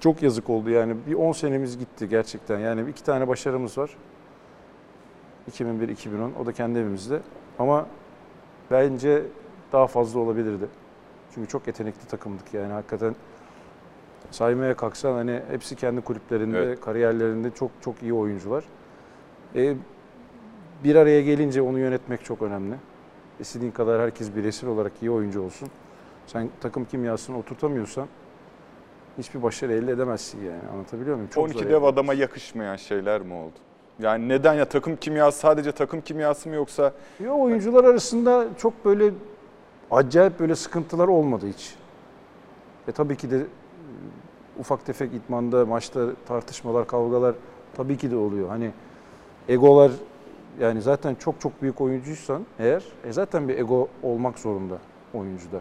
Çok 0.00 0.22
yazık 0.22 0.50
oldu 0.50 0.70
yani. 0.70 0.96
Bir 1.06 1.14
10 1.14 1.32
senemiz 1.32 1.78
gitti 1.78 2.08
gerçekten. 2.08 2.58
Yani 2.58 2.90
iki 2.90 3.04
tane 3.04 3.28
başarımız 3.28 3.78
var. 3.78 3.90
2001-2010 5.50 6.30
o 6.42 6.46
da 6.46 6.52
kendi 6.52 6.78
evimizde. 6.78 7.20
Ama 7.58 7.86
bence 8.70 9.22
daha 9.72 9.86
fazla 9.86 10.20
olabilirdi. 10.20 10.66
Çünkü 11.34 11.48
çok 11.48 11.66
yetenekli 11.66 12.06
takımdık 12.06 12.54
yani 12.54 12.72
hakikaten. 12.72 13.14
Saymaya 14.30 14.76
kalksan 14.76 15.12
hani 15.12 15.40
hepsi 15.50 15.76
kendi 15.76 16.00
kulüplerinde, 16.00 16.58
Evet. 16.58 16.80
kariyerlerinde 16.80 17.50
çok 17.50 17.70
çok 17.80 18.02
iyi 18.02 18.12
oyuncular. 18.14 18.64
E, 19.56 19.74
bir 20.84 20.94
araya 20.96 21.22
gelince 21.22 21.62
onu 21.62 21.78
yönetmek 21.78 22.24
çok 22.24 22.42
önemli. 22.42 22.74
İstediğin 23.40 23.72
kadar 23.72 24.00
herkes 24.00 24.36
bireysel 24.36 24.70
olarak 24.70 24.92
iyi 25.02 25.10
oyuncu 25.10 25.42
olsun. 25.42 25.68
Sen 26.26 26.48
takım 26.60 26.84
kimyasını 26.84 27.38
oturtamıyorsan 27.38 28.06
hiçbir 29.18 29.42
başarı 29.42 29.72
elde 29.72 29.92
edemezsin 29.92 30.44
yani. 30.44 30.68
Anlatabiliyor 30.72 31.16
muyum? 31.16 31.30
Çok 31.34 31.44
12 31.44 31.58
zor 31.58 31.64
dev 31.66 31.72
yani. 31.72 31.86
adama 31.86 32.14
yakışmayan 32.14 32.76
şeyler 32.76 33.20
mi 33.20 33.34
oldu? 33.34 33.54
Yani 33.98 34.28
neden 34.28 34.54
ya 34.54 34.64
takım 34.64 34.96
kimyası 34.96 35.38
sadece 35.38 35.72
takım 35.72 36.00
kimyası 36.00 36.48
mı 36.48 36.54
yoksa 36.54 36.92
Yo, 37.20 37.38
oyuncular 37.38 37.84
arasında 37.84 38.46
çok 38.58 38.84
böyle 38.84 39.10
acayip 39.90 40.40
böyle 40.40 40.54
sıkıntılar 40.54 41.08
olmadı 41.08 41.46
hiç. 41.48 41.74
E 42.88 42.92
tabii 42.92 43.16
ki 43.16 43.30
de 43.30 43.36
e, 43.36 43.46
ufak 44.60 44.86
tefek 44.86 45.14
itmanda, 45.14 45.66
maçta 45.66 46.00
tartışmalar, 46.28 46.86
kavgalar 46.86 47.34
tabii 47.76 47.96
ki 47.96 48.10
de 48.10 48.16
oluyor. 48.16 48.48
Hani 48.48 48.70
egolar 49.48 49.92
yani 50.60 50.82
zaten 50.82 51.14
çok 51.14 51.40
çok 51.40 51.62
büyük 51.62 51.80
oyuncuysan 51.80 52.46
eğer 52.58 52.84
e 53.04 53.12
zaten 53.12 53.48
bir 53.48 53.58
ego 53.58 53.88
olmak 54.02 54.38
zorunda 54.38 54.78
oyuncuda. 55.14 55.60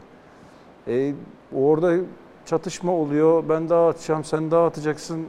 E, 0.87 1.13
orada 1.55 1.95
çatışma 2.45 2.91
oluyor. 2.91 3.43
Ben 3.49 3.69
daha 3.69 3.87
atacağım, 3.89 4.23
sen 4.23 4.51
daha 4.51 4.65
atacaksın. 4.65 5.27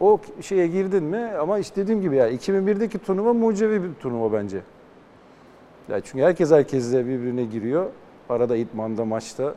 O 0.00 0.20
şeye 0.40 0.66
girdin 0.66 1.04
mi 1.04 1.30
ama 1.40 1.58
işte 1.58 1.76
dediğim 1.82 2.00
gibi 2.00 2.16
ya 2.16 2.30
2001'deki 2.30 2.98
turnuva 2.98 3.32
mucizevi 3.32 3.82
bir 3.82 3.94
turnuva 3.94 4.32
bence. 4.32 4.60
Ya 5.88 6.00
çünkü 6.00 6.24
herkes 6.24 6.50
herkesle 6.50 7.06
birbirine 7.06 7.44
giriyor. 7.44 7.86
Arada 8.28 8.56
itmanda, 8.56 9.04
maçta. 9.04 9.54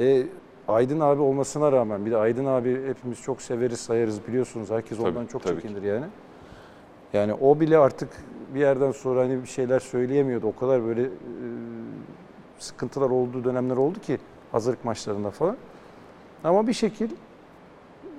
E, 0.00 0.26
Aydın 0.68 1.00
abi 1.00 1.22
olmasına 1.22 1.72
rağmen 1.72 2.06
bir 2.06 2.10
de 2.10 2.16
Aydın 2.16 2.44
abi 2.46 2.86
hepimiz 2.88 3.22
çok 3.22 3.42
severiz, 3.42 3.80
sayarız 3.80 4.26
biliyorsunuz. 4.28 4.70
Herkes 4.70 4.98
Tabii, 4.98 5.08
ondan 5.08 5.26
çok 5.26 5.42
tabii 5.42 5.56
ki. 5.56 5.62
çekinir 5.62 5.82
yani. 5.82 6.04
Yani 7.12 7.34
o 7.34 7.60
bile 7.60 7.78
artık 7.78 8.08
bir 8.54 8.60
yerden 8.60 8.90
sonra 8.92 9.20
hani 9.20 9.42
bir 9.42 9.48
şeyler 9.48 9.80
söyleyemiyordu. 9.80 10.46
O 10.46 10.60
kadar 10.60 10.84
böyle 10.84 11.02
e, 11.02 11.08
sıkıntılar 12.58 13.10
olduğu 13.10 13.44
dönemler 13.44 13.76
oldu 13.76 14.00
ki 14.00 14.18
hazırlık 14.52 14.84
maçlarında 14.84 15.30
falan. 15.30 15.56
Ama 16.44 16.66
bir 16.66 16.72
şekil 16.72 17.10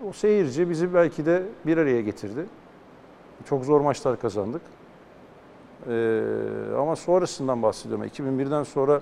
o 0.10 0.14
seyirci 0.14 0.70
bizi 0.70 0.94
belki 0.94 1.26
de 1.26 1.44
bir 1.66 1.78
araya 1.78 2.02
getirdi. 2.02 2.46
Çok 3.50 3.66
zor 3.66 3.82
maçlar 3.82 4.22
kazandık. 4.22 4.62
Ee, 5.90 6.22
ama 6.78 6.96
sonrasından 6.96 7.64
bahsediyorum. 7.64 8.06
2001'den 8.06 8.64
sonra 8.64 9.02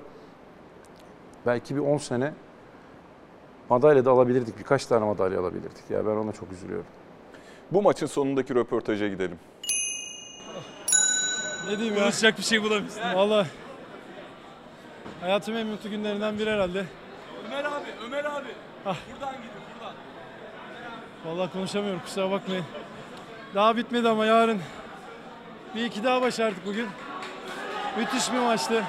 belki 1.45 1.75
bir 1.75 1.81
10 1.81 1.97
sene 1.97 2.33
madalya 3.69 4.05
da 4.05 4.11
alabilirdik. 4.11 4.59
Birkaç 4.59 4.85
tane 4.85 5.05
madalya 5.05 5.39
alabilirdik. 5.39 5.89
Ya 5.89 6.05
ben 6.05 6.11
ona 6.11 6.31
çok 6.31 6.51
üzülüyorum. 6.51 6.85
Bu 7.71 7.81
maçın 7.81 8.05
sonundaki 8.05 8.55
röportaja 8.55 9.07
gidelim. 9.07 9.39
Ne 11.69 11.77
diyeyim 11.77 11.95
ya? 11.95 12.03
Konuşacak 12.03 12.37
bir 12.37 12.43
şey 12.43 12.63
bulamışsın. 12.63 13.01
Valla 13.15 13.47
hayatımın 15.21 15.59
en 15.59 15.67
mutlu 15.67 15.89
günlerinden 15.89 16.39
biri 16.39 16.49
herhalde. 16.49 16.85
Ömer 17.47 17.63
abi, 17.63 17.89
Ömer 18.05 18.25
abi. 18.25 18.47
Buradan 18.85 19.33
gidin, 19.33 19.52
buradan. 21.25 21.37
Valla 21.37 21.49
konuşamıyorum 21.49 22.01
kusura 22.01 22.31
bakmayın. 22.31 22.65
Daha 23.55 23.77
bitmedi 23.77 24.09
ama 24.09 24.25
yarın 24.25 24.59
bir 25.75 25.85
iki 25.85 26.03
daha 26.03 26.21
başardık 26.21 26.65
bugün. 26.65 26.87
Müthiş 27.97 28.33
bir 28.33 28.39
maçtı. 28.39 28.83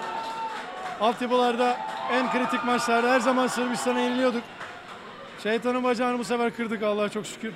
Altyapılarda 1.00 1.76
en 2.12 2.32
kritik 2.32 2.64
maçlarda 2.64 3.10
her 3.10 3.20
zaman 3.20 3.46
Sırbistan'a 3.46 4.00
yeniliyorduk. 4.00 4.42
Şeytanın 5.42 5.84
bacağını 5.84 6.18
bu 6.18 6.24
sefer 6.24 6.56
kırdık 6.56 6.82
Allah'a 6.82 7.08
çok 7.08 7.26
şükür. 7.26 7.52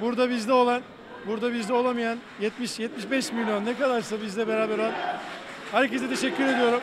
Burada 0.00 0.30
bizde 0.30 0.52
olan, 0.52 0.82
burada 1.26 1.52
bizde 1.52 1.72
olamayan 1.72 2.18
70-75 2.40 3.34
milyon 3.34 3.64
ne 3.64 3.78
kadarsa 3.78 4.22
bizle 4.22 4.48
beraber 4.48 4.78
olan 4.78 4.92
herkese 5.72 6.08
teşekkür 6.08 6.44
ediyorum. 6.44 6.80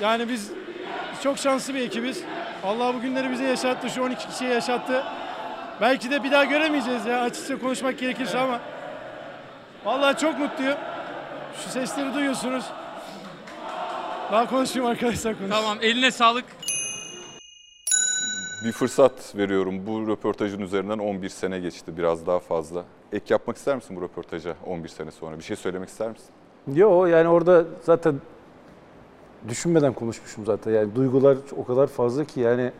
Yani 0.00 0.28
biz 0.28 0.50
çok 1.22 1.38
şanslı 1.38 1.74
bir 1.74 1.80
ekibiz. 1.80 2.22
Allah 2.64 2.94
bu 2.94 3.00
günleri 3.00 3.30
bize 3.30 3.44
yaşattı, 3.44 3.90
şu 3.90 4.02
12 4.02 4.28
kişiye 4.28 4.50
yaşattı. 4.50 5.04
Belki 5.80 6.10
de 6.10 6.24
bir 6.24 6.30
daha 6.30 6.44
göremeyeceğiz 6.44 7.06
ya 7.06 7.20
açıkça 7.20 7.58
konuşmak 7.58 7.98
gerekirse 7.98 8.38
ama. 8.38 8.60
Vallahi 9.84 10.18
çok 10.20 10.38
mutluyum. 10.38 10.76
Şu 11.64 11.70
sesleri 11.70 12.14
duyuyorsunuz. 12.14 12.64
Daha 14.32 14.46
konuşayım 14.50 14.88
arkadaşlar 14.88 15.38
konuş. 15.38 15.50
Tamam 15.50 15.78
eline 15.80 16.10
sağlık. 16.10 16.44
Bir 18.64 18.72
fırsat 18.72 19.36
veriyorum. 19.36 19.86
Bu 19.86 20.08
röportajın 20.08 20.60
üzerinden 20.60 20.98
11 20.98 21.28
sene 21.28 21.60
geçti. 21.60 21.96
Biraz 21.96 22.26
daha 22.26 22.38
fazla. 22.38 22.84
Ek 23.12 23.24
yapmak 23.34 23.56
ister 23.56 23.76
misin 23.76 23.96
bu 23.96 24.02
röportaja 24.02 24.54
11 24.66 24.88
sene 24.88 25.10
sonra? 25.10 25.38
Bir 25.38 25.44
şey 25.44 25.56
söylemek 25.56 25.88
ister 25.88 26.10
misin? 26.10 26.28
Yo 26.74 27.06
yani 27.06 27.28
orada 27.28 27.64
zaten 27.82 28.20
düşünmeden 29.48 29.92
konuşmuşum 29.92 30.46
zaten. 30.46 30.72
Yani 30.72 30.94
duygular 30.94 31.38
o 31.56 31.64
kadar 31.64 31.86
fazla 31.86 32.24
ki 32.24 32.40
yani 32.40 32.72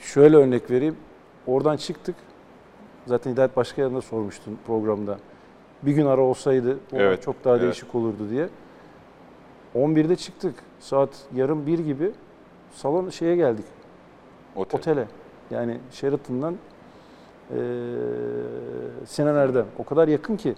şöyle 0.00 0.36
örnek 0.36 0.70
vereyim. 0.70 0.96
Oradan 1.46 1.76
çıktık. 1.76 2.14
Zaten 3.06 3.32
Hidayet 3.32 3.56
Başkan'a 3.56 3.94
da 3.94 4.00
sormuştun 4.00 4.58
programda. 4.66 5.18
Bir 5.82 5.92
gün 5.92 6.06
ara 6.06 6.20
olsaydı 6.20 6.78
o 6.92 6.96
Evet, 6.96 7.22
çok 7.22 7.44
daha 7.44 7.54
evet. 7.54 7.62
değişik 7.62 7.94
olurdu 7.94 8.30
diye. 8.30 8.48
11'de 9.74 10.16
çıktık. 10.16 10.54
Saat 10.80 11.10
yarım 11.34 11.66
bir 11.66 11.78
gibi 11.78 12.12
salon 12.74 13.10
şeye 13.10 13.36
geldik. 13.36 13.64
Otel. 14.56 14.80
Otele. 14.80 15.06
Yani 15.50 15.78
Sheraton'dan 15.90 16.56
eee 17.50 17.58
Sinan 19.06 19.36
Erdem. 19.36 19.66
O 19.78 19.84
kadar 19.84 20.08
yakın 20.08 20.36
ki. 20.36 20.54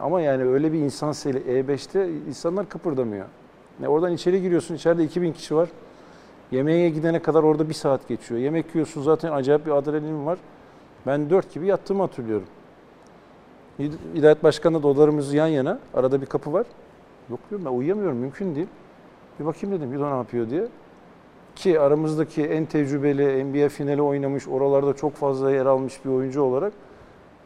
Ama 0.00 0.20
yani 0.20 0.44
öyle 0.44 0.72
bir 0.72 0.78
insan 0.78 1.12
seli 1.12 1.38
E5'te 1.38 2.08
insanlar 2.28 2.68
kıpırdamıyor. 2.68 3.26
Ne 3.80 3.88
oradan 3.88 4.12
içeri 4.12 4.42
giriyorsun, 4.42 4.74
içeride 4.74 5.04
2000 5.04 5.32
kişi 5.32 5.54
var. 5.56 5.68
Yemeğe 6.50 6.90
gidene 6.90 7.22
kadar 7.22 7.42
orada 7.42 7.68
bir 7.68 7.74
saat 7.74 8.08
geçiyor. 8.08 8.40
Yemek 8.40 8.74
yiyorsun 8.74 9.02
zaten 9.02 9.32
acayip 9.32 9.66
bir 9.66 9.70
adrenalin 9.70 10.26
var. 10.26 10.38
Ben 11.06 11.30
4 11.30 11.54
gibi 11.54 11.66
yattığımı 11.66 12.02
hatırlıyorum. 12.02 12.46
Hidayet 14.14 14.42
Başkan'la 14.42 14.82
da 14.82 14.88
odalarımız 14.88 15.34
yan 15.34 15.46
yana. 15.46 15.78
Arada 15.94 16.20
bir 16.20 16.26
kapı 16.26 16.52
var. 16.52 16.66
Yok 17.30 17.40
diyorum 17.50 17.66
ben 17.66 17.70
uyuyamıyorum 17.70 18.16
mümkün 18.16 18.54
değil. 18.54 18.66
Bir 19.40 19.44
bakayım 19.46 19.76
dedim 19.76 19.92
Yudo 19.92 20.10
ne 20.10 20.16
yapıyor 20.16 20.50
diye. 20.50 20.68
Ki 21.56 21.80
aramızdaki 21.80 22.44
en 22.44 22.66
tecrübeli 22.66 23.44
NBA 23.44 23.68
finali 23.68 24.02
oynamış, 24.02 24.48
oralarda 24.48 24.96
çok 24.96 25.14
fazla 25.14 25.50
yer 25.50 25.66
almış 25.66 26.04
bir 26.04 26.10
oyuncu 26.10 26.42
olarak 26.42 26.72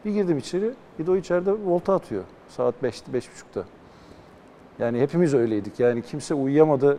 bir 0.05 0.11
girdim 0.11 0.39
içeri. 0.39 0.71
Yudo 0.99 1.17
içeride 1.17 1.53
volta 1.53 1.95
atıyor. 1.95 2.25
Saat 2.49 2.75
5'ti, 2.83 3.13
5.30'da. 3.13 3.65
Yani 4.79 5.01
hepimiz 5.01 5.35
öyleydik. 5.35 5.81
Yani 5.81 6.03
kimse 6.03 6.35
uyuyamadı. 6.35 6.99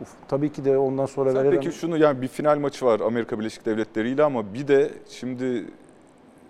Uf, 0.00 0.08
tabii 0.28 0.52
ki 0.52 0.64
de 0.64 0.78
ondan 0.78 1.06
sonra 1.06 1.30
Sen 1.32 1.40
veremem. 1.40 1.60
peki 1.60 1.76
şunu 1.76 1.96
yani 1.98 2.22
bir 2.22 2.28
final 2.28 2.58
maçı 2.58 2.86
var 2.86 3.00
Amerika 3.00 3.38
Birleşik 3.40 3.66
Devletleri 3.66 4.10
ile 4.10 4.22
ama 4.24 4.54
bir 4.54 4.68
de 4.68 4.90
şimdi 5.08 5.64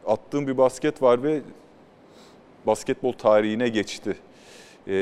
attığın 0.07 0.47
bir 0.47 0.59
basket 0.59 1.03
var 1.03 1.23
ve 1.23 1.41
basketbol 2.67 3.13
tarihine 3.13 3.69
geçti. 3.69 4.17
Ee, 4.89 4.93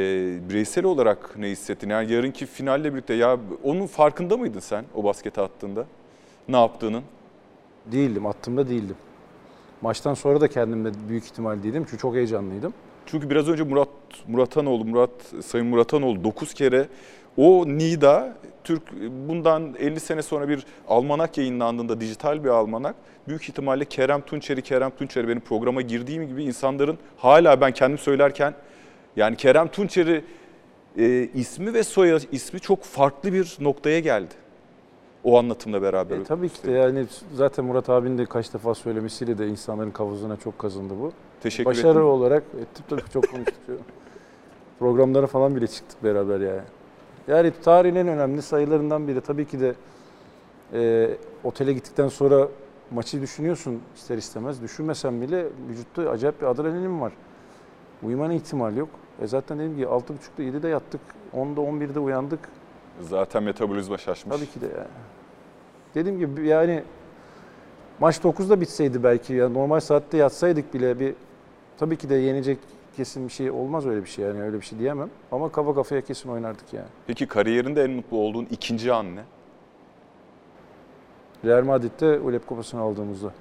bireysel 0.49 0.85
olarak 0.85 1.37
ne 1.39 1.49
hissettin? 1.49 1.91
Yani 1.91 2.13
yarınki 2.13 2.47
finalle 2.47 2.93
birlikte 2.93 3.15
ya 3.15 3.39
onun 3.63 3.87
farkında 3.87 4.37
mıydın 4.37 4.61
sen 4.61 4.85
o 4.95 5.05
basketi 5.05 5.41
attığında? 5.41 5.87
Ne 6.49 6.57
yaptığının? 6.57 7.03
Değildim, 7.93 8.27
attığımda 8.27 8.69
değildim. 8.69 8.97
Maçtan 9.83 10.15
sonra 10.15 10.41
da 10.41 10.49
kendimde 10.49 10.91
büyük 11.09 11.25
ihtimal 11.25 11.63
değildim 11.63 11.85
çünkü 11.85 11.99
çok 11.99 12.15
heyecanlıydım. 12.15 12.75
Çünkü 13.07 13.31
biraz 13.31 13.49
önce 13.49 13.63
Murat 13.63 13.89
Muratanoğlu, 14.29 14.85
Murat 14.85 15.11
Sayın 15.45 15.67
Muratanoğlu 15.67 16.25
9 16.25 16.55
kere 16.55 16.89
o 17.37 17.65
Nida 17.69 18.35
Türk 18.65 18.83
bundan 19.29 19.75
50 19.79 20.01
sene 20.01 20.23
sonra 20.23 20.49
bir 20.49 20.67
almanak 20.89 21.39
yayınlandığında 21.39 22.01
dijital 22.01 22.45
bir 22.45 22.49
almanak 22.49 22.95
büyük 23.29 23.49
ihtimalle 23.49 23.85
Kerem 23.85 24.21
Tunçeri, 24.21 24.63
Kerem 24.63 24.91
Tunçeri 24.91 25.29
benim 25.29 25.41
programa 25.41 25.83
girdiğim 25.83 26.29
gibi 26.29 26.45
insanların 26.45 26.99
hala 27.17 27.61
ben 27.61 27.73
kendim 27.73 27.99
söylerken 27.99 28.55
yani 29.17 29.37
Kerem 29.37 29.69
Tunçeri 29.69 30.25
e, 30.99 31.29
ismi 31.35 31.75
ve 31.75 31.83
soy 31.83 32.19
ismi 32.33 32.61
çok 32.61 32.83
farklı 32.83 33.33
bir 33.33 33.57
noktaya 33.61 34.01
geldi. 34.01 34.35
O 35.25 35.39
anlatımla 35.39 35.83
beraber. 35.83 36.19
E, 36.19 36.25
tabii 36.25 36.49
ki 36.49 36.63
de 36.65 36.71
yani 36.71 37.07
zaten 37.35 37.65
Murat 37.65 37.91
abinin 37.91 38.19
de 38.19 38.27
kaç 38.27 38.55
defa 38.55 38.75
söylemesiyle 38.75 39.39
de 39.39 39.49
insanların 39.49 39.91
kafasına 39.91 40.37
çok 40.37 40.59
kazındı 40.59 40.95
bu. 41.01 41.13
Teşekkür 41.43 41.71
Başarı 41.71 41.93
ederim. 41.93 42.07
olarak 42.07 42.43
ettim 42.43 42.85
tabii 42.89 43.03
çok 43.13 43.31
konuştuk. 43.31 43.57
Programlara 44.79 45.27
falan 45.27 45.57
bile 45.57 45.67
çıktık 45.67 46.05
beraber 46.05 46.41
yani. 46.41 46.63
Yani 47.29 47.53
tarihin 47.65 47.95
en 47.95 48.09
önemli 48.09 48.43
sayılarından 48.43 49.09
biri 49.09 49.21
tabii 49.21 49.45
ki 49.45 49.61
de 49.61 49.75
e, 50.73 51.11
otele 51.45 51.73
gittikten 51.73 52.09
sonra 52.09 52.49
maçı 52.91 53.21
düşünüyorsun 53.21 53.83
ister 53.97 54.19
istemez. 54.19 54.63
Düşünmesen 54.63 55.21
bile 55.21 55.47
vücutta 55.69 56.11
acayip 56.11 56.41
bir 56.41 56.47
adrenalin 56.47 57.01
var. 57.01 57.13
Uyumana 58.03 58.33
ihtimal 58.35 58.77
yok. 58.77 58.89
E 59.23 59.27
zaten 59.27 59.59
dediğim 59.59 59.77
gibi 59.77 59.87
6.30'da 59.87 60.43
7'de 60.43 60.69
yattık. 60.69 61.01
10'da 61.37 61.61
11'de 61.61 61.99
uyandık. 62.01 62.41
Zaten 63.01 63.43
metabolizma 63.43 63.99
şaşmış. 63.99 64.37
Tabii 64.37 64.47
ki 64.47 64.61
de 64.61 64.67
yani. 64.67 64.89
Dediğim 65.95 66.19
gibi 66.19 66.47
yani 66.47 66.83
maç 68.01 68.17
9'da 68.17 68.61
bitseydi 68.61 69.03
belki 69.03 69.35
ya 69.35 69.49
normal 69.49 69.81
saatte 69.81 70.17
yatsaydık 70.17 70.75
bile 70.75 71.01
bir 71.01 71.15
tabii 71.79 71.97
ki 71.97 72.09
de 72.09 72.15
yenecek 72.15 72.59
kesin 72.97 73.29
bir 73.29 73.33
şey 73.33 73.51
olmaz 73.51 73.87
öyle 73.87 74.05
bir 74.05 74.09
şey 74.09 74.25
yani 74.25 74.43
öyle 74.43 74.57
bir 74.61 74.67
şey 74.67 74.79
diyemem. 74.79 75.11
Ama 75.33 75.53
kafa 75.53 75.75
kafaya 75.75 76.01
kesin 76.01 76.29
oynardık 76.29 76.73
yani. 76.73 76.89
Peki 77.07 77.27
kariyerinde 77.27 77.85
en 77.85 77.91
mutlu 77.91 78.17
olduğun 78.17 78.47
ikinci 78.51 78.93
an 78.93 79.17
ne? 79.17 79.23
Real 81.45 81.65
Madrid'de 81.65 82.19
ULEP 82.19 82.47
Kupası'nı 82.47 82.81
aldığımızda. 82.81 83.33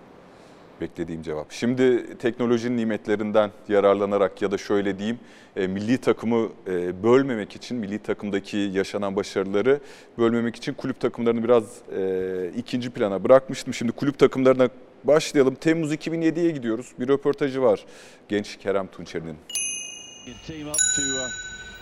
Beklediğim 0.82 1.22
cevap. 1.22 1.52
Şimdi 1.52 2.18
teknolojinin 2.18 2.78
nimetlerinden 2.78 3.52
yararlanarak 3.70 4.42
ya 4.42 4.52
da 4.52 4.58
şöyle 4.58 5.00
diyeyim, 5.00 5.20
e, 5.56 5.68
milli 5.68 5.98
takımı 5.98 6.48
e, 6.68 7.04
bölmemek 7.04 7.56
için, 7.56 7.78
milli 7.78 8.00
takımdaki 8.00 8.58
yaşanan 8.58 9.16
başarıları 9.16 9.80
bölmemek 10.18 10.56
için 10.56 10.74
kulüp 10.74 11.00
takımlarını 11.00 11.44
biraz 11.44 11.82
e, 11.98 12.52
ikinci 12.58 12.89
plana 12.89 13.24
bırakmıştım. 13.24 13.74
Şimdi 13.74 13.92
kulüp 13.92 14.20
takımlarına 14.20 14.70
başlayalım. 15.04 15.56
Temmuz 15.56 15.94
2007'ye 15.94 16.52
gidiyoruz. 16.52 16.92
Bir 17.00 17.08
röportajı 17.08 17.62
var 17.62 17.86
genç 18.30 18.58
Kerem 18.58 18.88
Tunçeri'nin. 18.88 19.38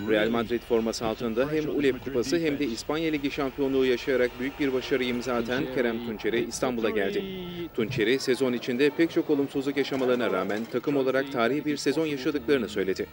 Real 0.10 0.30
Madrid 0.30 0.62
forması 0.62 1.06
altında 1.06 1.52
hem 1.52 1.70
ULEP 1.70 2.06
Kupası 2.06 2.40
hem 2.40 2.60
de 2.60 2.66
İspanya 2.66 3.12
Ligi 3.12 3.32
şampiyonluğu 3.32 3.86
yaşayarak 3.86 4.32
büyük 4.40 4.60
bir 4.60 4.74
başarı 4.74 5.04
imza 5.04 5.34
atan 5.34 5.64
Kerem 5.76 6.06
Tunçeri 6.06 6.46
İstanbul'a 6.46 6.90
geldi. 6.90 7.24
Tunçeri 7.76 8.20
sezon 8.20 8.54
içinde 8.54 8.90
pek 8.90 9.12
çok 9.12 9.30
olumsuzluk 9.30 9.78
yaşamalarına 9.78 10.32
rağmen 10.32 10.60
takım 10.72 10.98
olarak 10.98 11.32
tarihi 11.32 11.66
bir 11.66 11.78
sezon 11.78 12.06
yaşadıklarını 12.06 12.70
söyledi. 12.70 13.06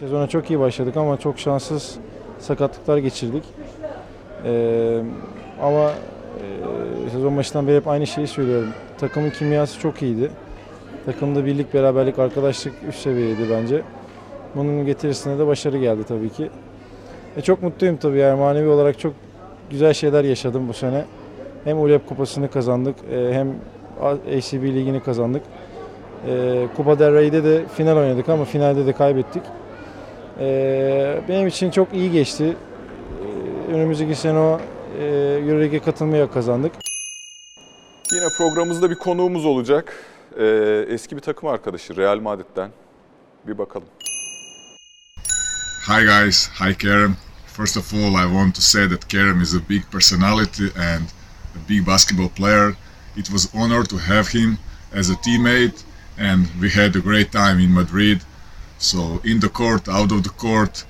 Sezona 0.00 0.28
çok 0.28 0.50
iyi 0.50 0.58
başladık 0.60 0.96
ama 0.96 1.20
çok 1.20 1.38
şanssız 1.38 1.98
sakatlıklar 2.38 2.98
geçirdik. 2.98 3.44
Ee, 4.44 5.02
ama 5.62 5.90
e, 7.06 7.10
sezon 7.10 7.36
başından 7.36 7.66
beri 7.66 7.76
hep 7.76 7.88
aynı 7.88 8.06
şeyi 8.06 8.26
söylüyorum. 8.26 8.68
Takımın 8.98 9.30
kimyası 9.30 9.80
çok 9.80 10.02
iyiydi. 10.02 10.30
Takımda 11.06 11.46
birlik, 11.46 11.74
beraberlik, 11.74 12.18
arkadaşlık 12.18 12.72
üst 12.88 12.98
seviyeydi 12.98 13.42
bence. 13.50 13.82
Bunun 14.54 14.86
getirisine 14.86 15.38
de 15.38 15.46
başarı 15.46 15.78
geldi 15.78 16.04
tabii 16.08 16.30
ki. 16.30 16.50
E, 17.36 17.40
çok 17.40 17.62
mutluyum 17.62 17.96
tabii 17.96 18.18
yani 18.18 18.38
manevi 18.40 18.68
olarak 18.68 18.98
çok 18.98 19.12
güzel 19.70 19.92
şeyler 19.92 20.24
yaşadım 20.24 20.68
bu 20.68 20.72
sene. 20.72 21.04
Hem 21.64 21.80
ULEP 21.80 22.08
Kupası'nı 22.08 22.50
kazandık 22.50 22.96
e, 23.12 23.32
hem 23.32 23.54
ACB 24.02 24.62
Ligi'ni 24.62 25.02
kazandık. 25.02 25.42
E, 26.28 26.66
Kupa 26.76 26.98
del 26.98 27.14
Rey'de 27.14 27.44
de 27.44 27.64
final 27.76 27.96
oynadık 27.96 28.28
ama 28.28 28.44
finalde 28.44 28.86
de 28.86 28.92
kaybettik. 28.92 29.42
Ee, 30.40 31.20
benim 31.28 31.46
için 31.46 31.70
çok 31.70 31.94
iyi 31.94 32.12
geçti. 32.12 32.56
Ee, 33.70 33.72
önümüzdeki 33.74 34.14
sene 34.14 34.38
o 34.38 34.60
e, 35.00 35.04
Euroleague'e 35.48 35.80
katılmaya 35.80 36.30
kazandık. 36.30 36.72
Yine 38.12 38.28
programımızda 38.28 38.90
bir 38.90 38.94
konuğumuz 38.94 39.46
olacak. 39.46 39.92
Ee, 40.38 40.86
eski 40.88 41.16
bir 41.16 41.20
takım 41.20 41.48
arkadaşı 41.48 41.96
Real 41.96 42.20
Madrid'den. 42.20 42.70
Bir 43.46 43.58
bakalım. 43.58 43.88
Hi 45.86 46.04
guys, 46.04 46.50
hi 46.60 46.78
Kerem. 46.78 47.16
First 47.46 47.76
of 47.76 47.94
all, 47.94 48.14
I 48.14 48.22
want 48.22 48.54
to 48.54 48.60
say 48.60 48.88
that 48.88 49.08
Kerem 49.08 49.42
is 49.42 49.54
a 49.54 49.60
big 49.68 49.82
personality 49.92 50.64
and 50.64 51.02
a 51.56 51.68
big 51.68 51.86
basketball 51.86 52.28
player. 52.28 52.74
It 53.16 53.26
was 53.26 53.54
honor 53.54 53.84
to 53.84 53.98
have 53.98 54.38
him 54.38 54.58
as 54.94 55.10
a 55.10 55.14
teammate 55.14 55.84
and 56.18 56.46
we 56.60 56.68
had 56.70 56.96
a 56.96 57.00
great 57.00 57.32
time 57.32 57.64
in 57.64 57.74
Madrid. 57.74 58.20
So 58.78 59.20
in 59.24 59.40
the 59.40 59.48
court, 59.48 59.88
out 59.88 60.12
of 60.12 60.22
the 60.22 60.34
court, 60.36 60.84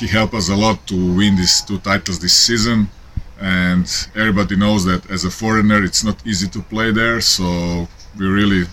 he 0.00 0.06
helped 0.06 0.34
us 0.34 0.48
a 0.48 0.56
lot 0.56 0.86
to 0.86 0.94
win 0.94 1.36
these 1.36 1.64
two 1.66 1.78
titles 1.78 2.18
this 2.18 2.34
season. 2.46 2.88
And 3.42 3.88
everybody 4.14 4.54
knows 4.54 4.84
that 4.84 5.10
as 5.10 5.24
a 5.24 5.30
foreigner, 5.30 5.82
it's 5.82 6.04
not 6.04 6.24
easy 6.24 6.48
to 6.48 6.62
play 6.62 6.92
there. 6.92 7.20
So 7.20 7.88
we 8.16 8.26
really 8.26 8.66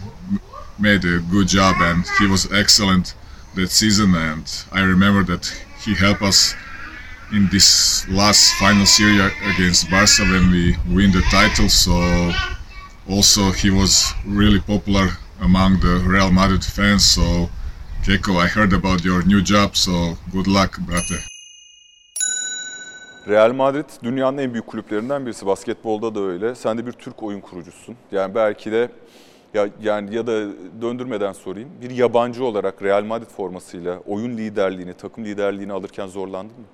made 0.77 1.03
a 1.05 1.19
good 1.32 1.47
job 1.47 1.75
and 1.79 2.05
he 2.19 2.27
was 2.27 2.51
excellent 2.53 3.15
that 3.55 3.71
season. 3.71 4.13
And 4.13 4.45
I 4.71 4.82
remember 4.82 5.23
that 5.23 5.47
he 5.84 5.95
helped 5.95 6.21
us 6.21 6.53
in 7.32 7.49
this 7.51 8.08
last 8.10 8.53
final 8.60 8.86
series 8.86 9.32
against 9.43 9.89
Barca 9.89 10.23
when 10.23 10.51
we 10.51 10.77
win 10.88 11.12
the 11.12 11.21
title. 11.32 11.67
So 11.67 12.32
also 13.10 13.51
he 13.51 13.71
was 13.71 14.13
really 14.23 14.60
popular 14.60 15.10
among 15.41 15.79
the 15.79 16.03
Real 16.05 16.32
Madrid 16.32 16.63
fans. 16.63 17.05
So 17.05 17.49
Keiko 18.03 18.39
I 18.39 18.47
heard 18.47 18.73
about 18.73 19.03
your 19.03 19.23
new 19.23 19.41
job. 19.41 19.75
So 19.75 20.15
good 20.32 20.45
luck 20.45 20.79
brother 20.82 21.29
Real 23.30 23.54
Madrid 23.54 23.86
dünyanın 24.04 24.38
en 24.38 24.54
büyük 24.54 24.68
kulüplerinden 24.68 25.26
birisi. 25.26 25.46
Basketbolda 25.46 26.15
da 26.15 26.20
öyle. 26.20 26.56
Sen 26.56 26.78
de 26.78 26.86
bir 26.86 26.92
Türk 26.92 27.24
oyun 27.24 27.42
kurucusun. 27.42 27.96
Yani 28.12 28.36
belki 28.36 28.72
de 28.72 28.89
ya 29.54 29.68
yani 29.82 30.15
ya 30.15 30.28
da 30.28 30.32
döndürmeden 30.82 31.34
sorayım. 31.34 31.70
Bir 31.82 31.89
yabancı 31.89 32.46
olarak 32.46 32.84
Real 32.84 33.04
Madrid 33.04 33.30
formasıyla 33.30 34.00
oyun 34.08 34.38
liderliğini, 34.38 34.94
takım 34.94 35.26
liderliğini 35.26 35.74
alırken 35.74 36.08
zorlandın 36.08 36.58
mı? 36.60 36.65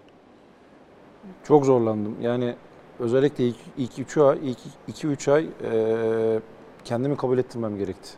Çok 1.43 1.65
zorlandım. 1.65 2.15
Yani 2.21 2.55
özellikle 2.99 3.43
ilk, 3.47 3.57
ilk 3.77 3.99
3 3.99 4.17
ay, 4.17 4.37
ilk 4.43 4.59
2-3 5.03 5.31
ay 5.31 5.47
e, 5.63 6.39
kendimi 6.85 7.17
kabul 7.17 7.37
ettirmem 7.37 7.77
gerekti. 7.77 8.09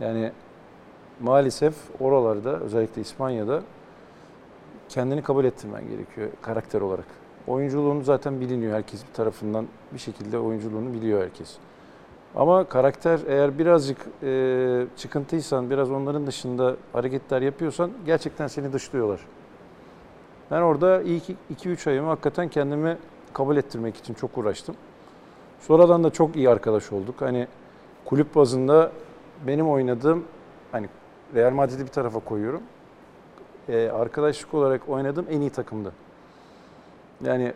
Yani 0.00 0.32
maalesef 1.20 1.74
oralarda 2.00 2.60
özellikle 2.60 3.02
İspanya'da 3.02 3.62
kendini 4.88 5.22
kabul 5.22 5.44
ettirmen 5.44 5.88
gerekiyor 5.88 6.28
karakter 6.42 6.80
olarak. 6.80 7.06
Oyunculuğunu 7.46 8.02
zaten 8.02 8.40
biliniyor 8.40 8.74
herkes 8.74 9.06
bir 9.08 9.12
tarafından 9.12 9.66
bir 9.94 9.98
şekilde 9.98 10.38
oyunculuğunu 10.38 10.92
biliyor 10.92 11.22
herkes. 11.22 11.56
Ama 12.36 12.64
karakter 12.64 13.20
eğer 13.26 13.58
birazcık 13.58 13.98
e, 14.22 14.86
çıkıntıysan, 14.96 15.70
biraz 15.70 15.90
onların 15.90 16.26
dışında 16.26 16.76
hareketler 16.92 17.42
yapıyorsan 17.42 17.90
gerçekten 18.06 18.46
seni 18.46 18.72
dışlıyorlar. 18.72 19.20
Ben 20.50 20.62
orada 20.62 21.02
ilk 21.02 21.24
2-3 21.56 21.90
ayımı 21.90 22.08
hakikaten 22.08 22.48
kendimi 22.48 22.98
kabul 23.32 23.56
ettirmek 23.56 23.96
için 23.96 24.14
çok 24.14 24.38
uğraştım. 24.38 24.74
Sonradan 25.60 26.04
da 26.04 26.10
çok 26.10 26.36
iyi 26.36 26.50
arkadaş 26.50 26.92
olduk. 26.92 27.14
Hani 27.20 27.46
kulüp 28.04 28.34
bazında 28.34 28.92
benim 29.46 29.68
oynadığım, 29.68 30.24
hani 30.72 30.88
Real 31.34 31.52
Madrid'i 31.52 31.82
bir 31.82 31.90
tarafa 31.90 32.18
koyuyorum. 32.20 32.62
Ee, 33.68 33.88
arkadaşlık 33.88 34.54
olarak 34.54 34.88
oynadığım 34.88 35.26
en 35.30 35.40
iyi 35.40 35.50
takımdı. 35.50 35.92
Yani 37.24 37.52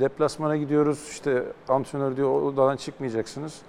deplasmana 0.00 0.56
gidiyoruz, 0.56 1.08
işte 1.10 1.44
antrenör 1.68 2.16
diyor 2.16 2.42
odadan 2.42 2.76
çıkmayacaksınız. 2.76 3.62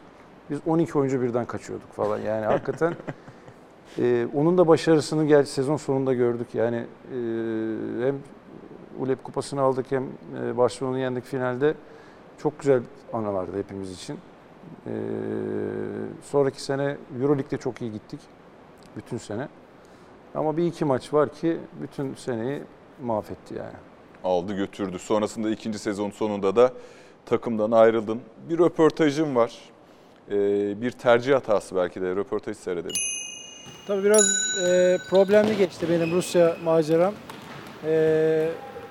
Biz 0.49 0.59
12 0.67 0.97
oyuncu 0.97 1.21
birden 1.21 1.45
kaçıyorduk 1.45 1.91
falan. 1.91 2.19
Yani 2.19 2.45
hakikaten 2.45 2.95
e, 3.99 4.27
onun 4.33 4.57
da 4.57 4.67
başarısını 4.67 5.25
gel 5.25 5.45
sezon 5.45 5.77
sonunda 5.77 6.13
gördük. 6.13 6.47
Yani 6.53 6.75
e, 6.75 6.85
hem 8.05 8.15
ULEP 8.99 9.23
kupasını 9.23 9.61
aldık 9.61 9.85
hem 9.89 10.03
e, 10.43 10.57
Barcelona'yı 10.57 11.03
yendik 11.03 11.23
finalde. 11.23 11.73
Çok 12.37 12.59
güzel 12.59 12.81
anılardı 13.13 13.57
hepimiz 13.57 13.91
için. 13.91 14.17
E, 14.87 14.91
sonraki 16.23 16.61
sene 16.61 16.97
Euroleague'de 17.21 17.57
çok 17.57 17.81
iyi 17.81 17.91
gittik. 17.91 18.19
Bütün 18.97 19.17
sene. 19.17 19.47
Ama 20.35 20.57
bir 20.57 20.63
iki 20.63 20.85
maç 20.85 21.13
var 21.13 21.33
ki 21.33 21.57
bütün 21.81 22.15
seneyi 22.15 22.63
mahvetti 23.01 23.53
yani. 23.55 23.77
Aldı 24.23 24.53
götürdü. 24.53 24.99
Sonrasında 24.99 25.49
ikinci 25.49 25.79
sezon 25.79 26.09
sonunda 26.09 26.55
da 26.55 26.71
takımdan 27.25 27.71
ayrıldın. 27.71 28.21
Bir 28.49 28.59
röportajım 28.59 29.35
var. 29.35 29.53
Ee, 30.31 30.81
bir 30.81 30.91
tercih 30.91 31.33
hatası 31.33 31.75
belki 31.75 32.01
de. 32.01 32.15
Röportajı 32.15 32.59
seyredelim. 32.59 32.95
Tabii 33.87 34.03
biraz 34.03 34.25
e, 34.67 34.97
problemli 35.09 35.57
geçti 35.57 35.85
benim 35.89 36.11
Rusya 36.11 36.57
maceram. 36.63 37.13
E, 37.85 38.49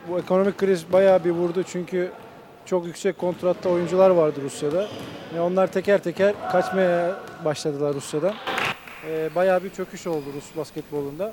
bu 0.09 0.19
ekonomik 0.19 0.59
kriz 0.59 0.93
bayağı 0.93 1.25
bir 1.25 1.31
vurdu 1.31 1.63
çünkü 1.63 2.11
çok 2.67 2.87
yüksek 2.87 3.19
kontratta 3.19 3.69
oyuncular 3.69 4.11
vardı 4.11 4.41
Rusya'da. 4.43 4.87
Ve 5.35 5.41
onlar 5.41 5.67
teker 5.67 6.03
teker 6.03 6.35
kaçmaya 6.53 7.17
başladılar 7.45 7.95
Rusya'dan. 7.95 8.35
E, 9.11 9.35
bayağı 9.35 9.65
bir 9.65 9.71
çöküş 9.71 10.07
oldu 10.07 10.25
Rus 10.37 10.57
basketbolunda. 10.57 11.33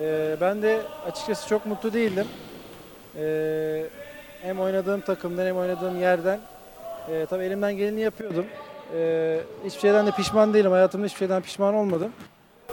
E, 0.00 0.36
ben 0.40 0.62
de 0.62 0.80
açıkçası 1.06 1.48
çok 1.48 1.66
mutlu 1.66 1.92
değildim. 1.92 2.26
E, 3.16 3.84
hem 4.42 4.60
oynadığım 4.60 5.00
takımdan 5.00 5.46
hem 5.46 5.56
oynadığım 5.56 6.00
yerden. 6.00 6.40
E, 7.10 7.26
tabii 7.30 7.44
elimden 7.44 7.76
geleni 7.76 8.00
yapıyordum. 8.00 8.46
E, 8.96 9.40
hiçbir 9.64 9.80
şeyden 9.80 10.06
de 10.06 10.10
pişman 10.10 10.54
değilim. 10.54 10.70
Hayatımda 10.70 11.06
hiçbir 11.06 11.18
şeyden 11.18 11.42
pişman 11.42 11.74
olmadım. 11.74 12.12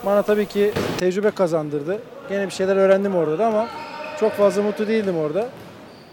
Bana 0.06 0.22
tabii 0.22 0.46
ki 0.46 0.72
tecrübe 1.00 1.32
kazandırdı. 1.32 2.00
Gene 2.30 2.46
bir 2.46 2.52
şeyler 2.52 2.76
öğrendim 2.76 3.16
orada 3.16 3.40
da 3.40 3.46
ama 3.48 3.68
çok 4.20 4.32
fazla 4.32 4.62
mutlu 4.62 4.88
değildim 4.88 5.18
orada. 5.18 5.50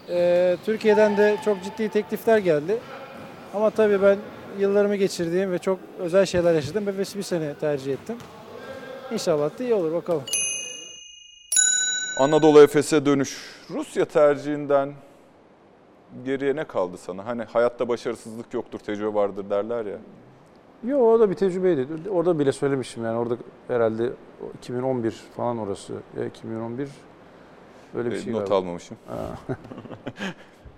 Ee, 0.09 0.57
Türkiye'den 0.65 1.17
de 1.17 1.37
çok 1.45 1.63
ciddi 1.63 1.89
teklifler 1.89 2.37
geldi. 2.37 2.77
Ama 3.53 3.69
tabii 3.69 4.01
ben 4.01 4.17
yıllarımı 4.59 4.95
geçirdiğim 4.95 5.51
ve 5.51 5.57
çok 5.59 5.79
özel 5.99 6.25
şeyler 6.25 6.53
yaşadım. 6.53 6.85
ve 6.87 6.97
bir 6.97 7.23
sene 7.23 7.53
tercih 7.53 7.93
ettim. 7.93 8.15
İnşallah 9.11 9.59
da 9.59 9.63
iyi 9.63 9.73
olur 9.73 9.93
bakalım. 9.93 10.23
Anadolu 12.19 12.61
Efes'e 12.61 13.05
dönüş. 13.05 13.37
Rusya 13.69 14.05
tercihinden 14.05 14.93
geriye 16.25 16.55
ne 16.55 16.63
kaldı 16.63 16.97
sana? 16.97 17.25
Hani 17.25 17.43
hayatta 17.43 17.87
başarısızlık 17.89 18.53
yoktur, 18.53 18.79
tecrübe 18.79 19.13
vardır 19.13 19.49
derler 19.49 19.85
ya. 19.85 19.97
Yok 20.87 21.01
o 21.01 21.19
da 21.19 21.29
bir 21.29 21.35
tecrübeydi. 21.35 21.87
Orada 22.09 22.39
bile 22.39 22.51
söylemiştim 22.51 23.03
yani 23.05 23.17
orada 23.17 23.37
herhalde 23.67 24.09
2011 24.57 25.11
falan 25.37 25.57
orası. 25.57 25.93
Ya 26.19 26.25
2011 26.25 26.89
öyle 27.95 28.11
bir 28.11 28.15
Ee, 28.15 28.21
şey 28.21 28.33
Not 28.33 28.39
galiba. 28.39 28.55
almamışım. 28.55 28.97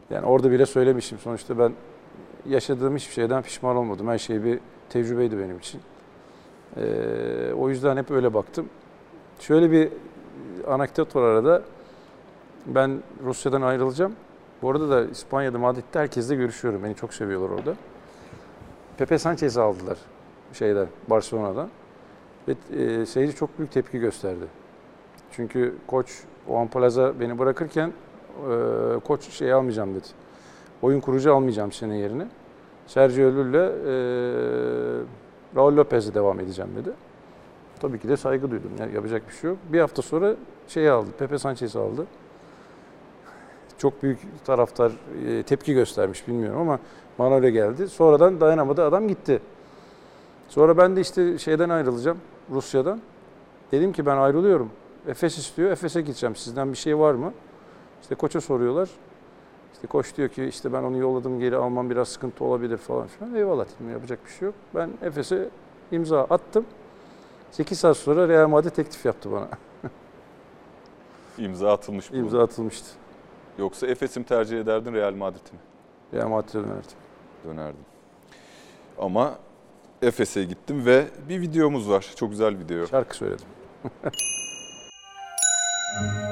Yani 0.10 0.26
orada 0.26 0.52
bile 0.52 0.66
söylemişim. 0.66 1.18
Sonuçta 1.20 1.60
ben 1.60 1.74
yaşadığım 2.50 2.96
hiçbir 2.96 3.14
şeyden 3.14 3.42
pişman 3.42 3.76
olmadım. 3.76 4.08
Her 4.08 4.18
şey 4.18 4.44
bir 4.44 4.60
tecrübeydi 4.90 5.38
benim 5.40 5.58
için. 5.58 5.82
Ee, 6.78 7.54
o 7.58 7.70
yüzden 7.70 7.98
hep 7.98 8.12
öyle 8.12 8.34
baktım. 8.34 8.70
Şöyle 9.40 9.72
bir 9.72 9.90
anekdot 10.68 11.16
var 11.16 11.22
arada. 11.22 11.62
Ben 12.66 13.04
Rusya'dan 13.24 13.62
ayrılacağım. 13.62 14.16
Bu 14.62 14.72
arada 14.72 14.90
da 14.90 15.06
İspanya'da, 15.06 15.60
Madrid'de 15.60 16.00
herkesle 16.00 16.36
görüşüyorum. 16.36 16.84
Beni 16.84 16.96
çok 16.96 17.14
seviyorlar 17.14 17.50
orada. 17.50 17.76
Pepe 18.98 19.18
Sanchez'i 19.18 19.62
aldılar 19.62 19.98
şeyden, 20.54 20.88
Barcelona'dan. 21.08 21.70
Ve 22.48 22.56
e, 22.84 23.06
seyirci 23.06 23.36
çok 23.36 23.58
büyük 23.60 23.72
tepki 23.72 24.00
gösterdi. 24.00 24.46
Çünkü 25.32 25.76
koç 25.88 26.24
Juan 26.48 26.68
Plaza 26.68 27.20
beni 27.20 27.40
bırakırken 27.40 27.94
e, 28.52 29.00
koç 29.00 29.30
şey 29.30 29.54
almayacağım 29.54 29.96
dedi. 29.96 30.08
Oyun 30.82 31.00
kurucu 31.00 31.36
almayacağım 31.36 31.72
senin 31.72 31.96
yerine. 31.96 32.28
Sergio 32.88 33.30
Llull'le 33.30 33.56
e, 33.56 33.96
Raul 35.56 35.78
Lopez'le 35.78 36.14
devam 36.16 36.40
edeceğim 36.40 36.72
dedi. 36.76 36.90
Tabii 37.80 38.00
ki 38.00 38.10
de 38.10 38.18
saygı 38.18 38.52
duydum. 38.52 38.72
Yani 38.80 38.96
yapacak 38.96 39.28
bir 39.28 39.34
şey 39.34 39.50
yok. 39.50 39.60
Bir 39.70 39.80
hafta 39.80 40.02
sonra 40.02 40.36
şeyi 40.68 40.90
aldı, 40.92 41.10
Pepe 41.20 41.38
Sanchez'i 41.38 41.80
aldı. 41.80 42.06
Çok 43.78 44.04
büyük 44.04 44.20
taraftar 44.46 44.92
e, 45.28 45.44
tepki 45.44 45.74
göstermiş 45.74 46.28
bilmiyorum 46.28 46.62
ama 46.62 46.80
bana 47.20 47.36
öyle 47.36 47.52
geldi. 47.52 47.88
Sonradan 47.88 48.42
dayanamadı 48.42 48.84
adam 48.84 49.08
gitti. 49.08 49.42
Sonra 50.50 50.78
ben 50.78 50.96
de 50.96 51.02
işte 51.02 51.38
şeyden 51.38 51.70
ayrılacağım 51.70 52.18
Rusya'dan. 52.52 53.02
Dedim 53.72 53.92
ki 53.92 54.06
ben 54.06 54.18
ayrılıyorum. 54.18 54.70
Efes 55.08 55.38
istiyor. 55.38 55.72
Efes'e 55.72 56.02
gideceğim. 56.02 56.36
Sizden 56.36 56.72
bir 56.72 56.78
şey 56.78 56.98
var 56.98 57.14
mı? 57.14 57.34
İşte 58.02 58.16
koça 58.16 58.42
soruyorlar. 58.42 58.90
İşte 59.76 59.88
koç 59.88 60.18
diyor 60.18 60.30
ki 60.30 60.46
işte 60.46 60.74
ben 60.74 60.84
onu 60.84 60.98
yolladım 60.98 61.40
geri 61.40 61.56
almam 61.56 61.90
biraz 61.90 62.08
sıkıntı 62.08 62.44
olabilir 62.44 62.78
falan 62.78 63.08
filan. 63.08 63.36
Eyvallah 63.36 63.66
dedim 63.66 63.92
yapacak 63.92 64.26
bir 64.26 64.32
şey 64.32 64.46
yok. 64.46 64.56
Ben 64.76 64.90
Efes'e 65.02 65.50
imza 65.92 66.24
attım. 66.24 66.66
8 67.52 67.80
saat 67.80 67.98
sonra 67.98 68.28
Real 68.28 68.48
Madrid 68.48 68.70
teklif 68.70 69.06
yaptı 69.06 69.32
bana. 69.32 69.48
İmza 71.38 71.74
atılmış 71.74 72.12
bu. 72.12 72.16
İmza 72.16 72.44
atılmıştı. 72.44 72.88
Yoksa 73.58 73.88
Efes'i 73.88 74.20
mi 74.20 74.26
tercih 74.26 74.60
ederdin 74.60 74.94
Real 74.94 75.14
Madrid'i 75.14 75.54
mi? 75.54 75.60
Real 76.14 76.30
Madrid'e 76.30 76.54
dönerdim. 76.54 76.98
Dönerdim. 77.46 77.86
Ama 79.00 79.36
Efes'e 80.02 80.44
gittim 80.44 80.86
ve 80.86 81.06
bir 81.30 81.42
videomuz 81.42 81.90
var. 81.90 82.14
Çok 82.16 82.30
güzel 82.30 82.60
video. 82.60 82.88
Şarkı 82.88 83.18
söyledim. 83.18 83.48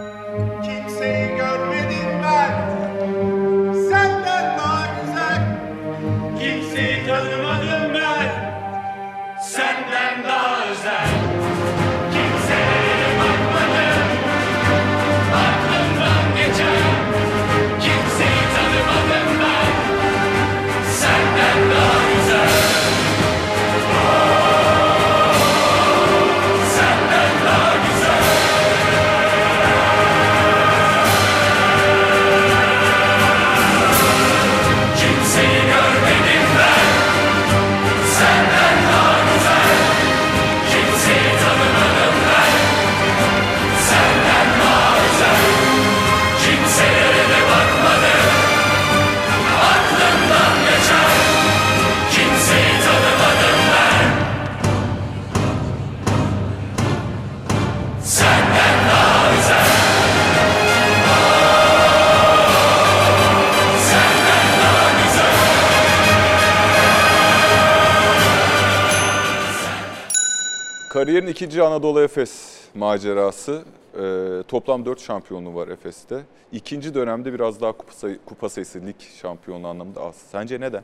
Kariyerin 71.14 71.32
ikinci 71.32 71.64
Anadolu 71.64 72.02
Efes 72.02 72.62
macerası. 72.76 73.64
Ee, 74.00 74.44
toplam 74.48 74.86
4 74.86 75.02
şampiyonluğu 75.02 75.56
var 75.56 75.68
Efes'te. 75.68 76.24
İkinci 76.52 76.94
dönemde 76.94 77.34
biraz 77.34 77.62
daha 77.62 77.72
kupa, 77.72 77.92
sayı, 77.94 78.20
kupa 78.26 78.50
sayısı 78.50 78.82
lig 78.86 78.96
şampiyonluğu 79.22 79.68
anlamında 79.68 80.02
az. 80.02 80.16
Sence 80.16 80.60
neden? 80.60 80.84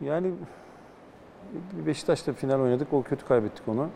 Yani 0.00 0.32
Beşiktaş'ta 1.86 2.32
final 2.32 2.60
oynadık. 2.60 2.92
O 2.92 3.02
kötü 3.02 3.26
kaybettik 3.26 3.68
onu. 3.68 3.88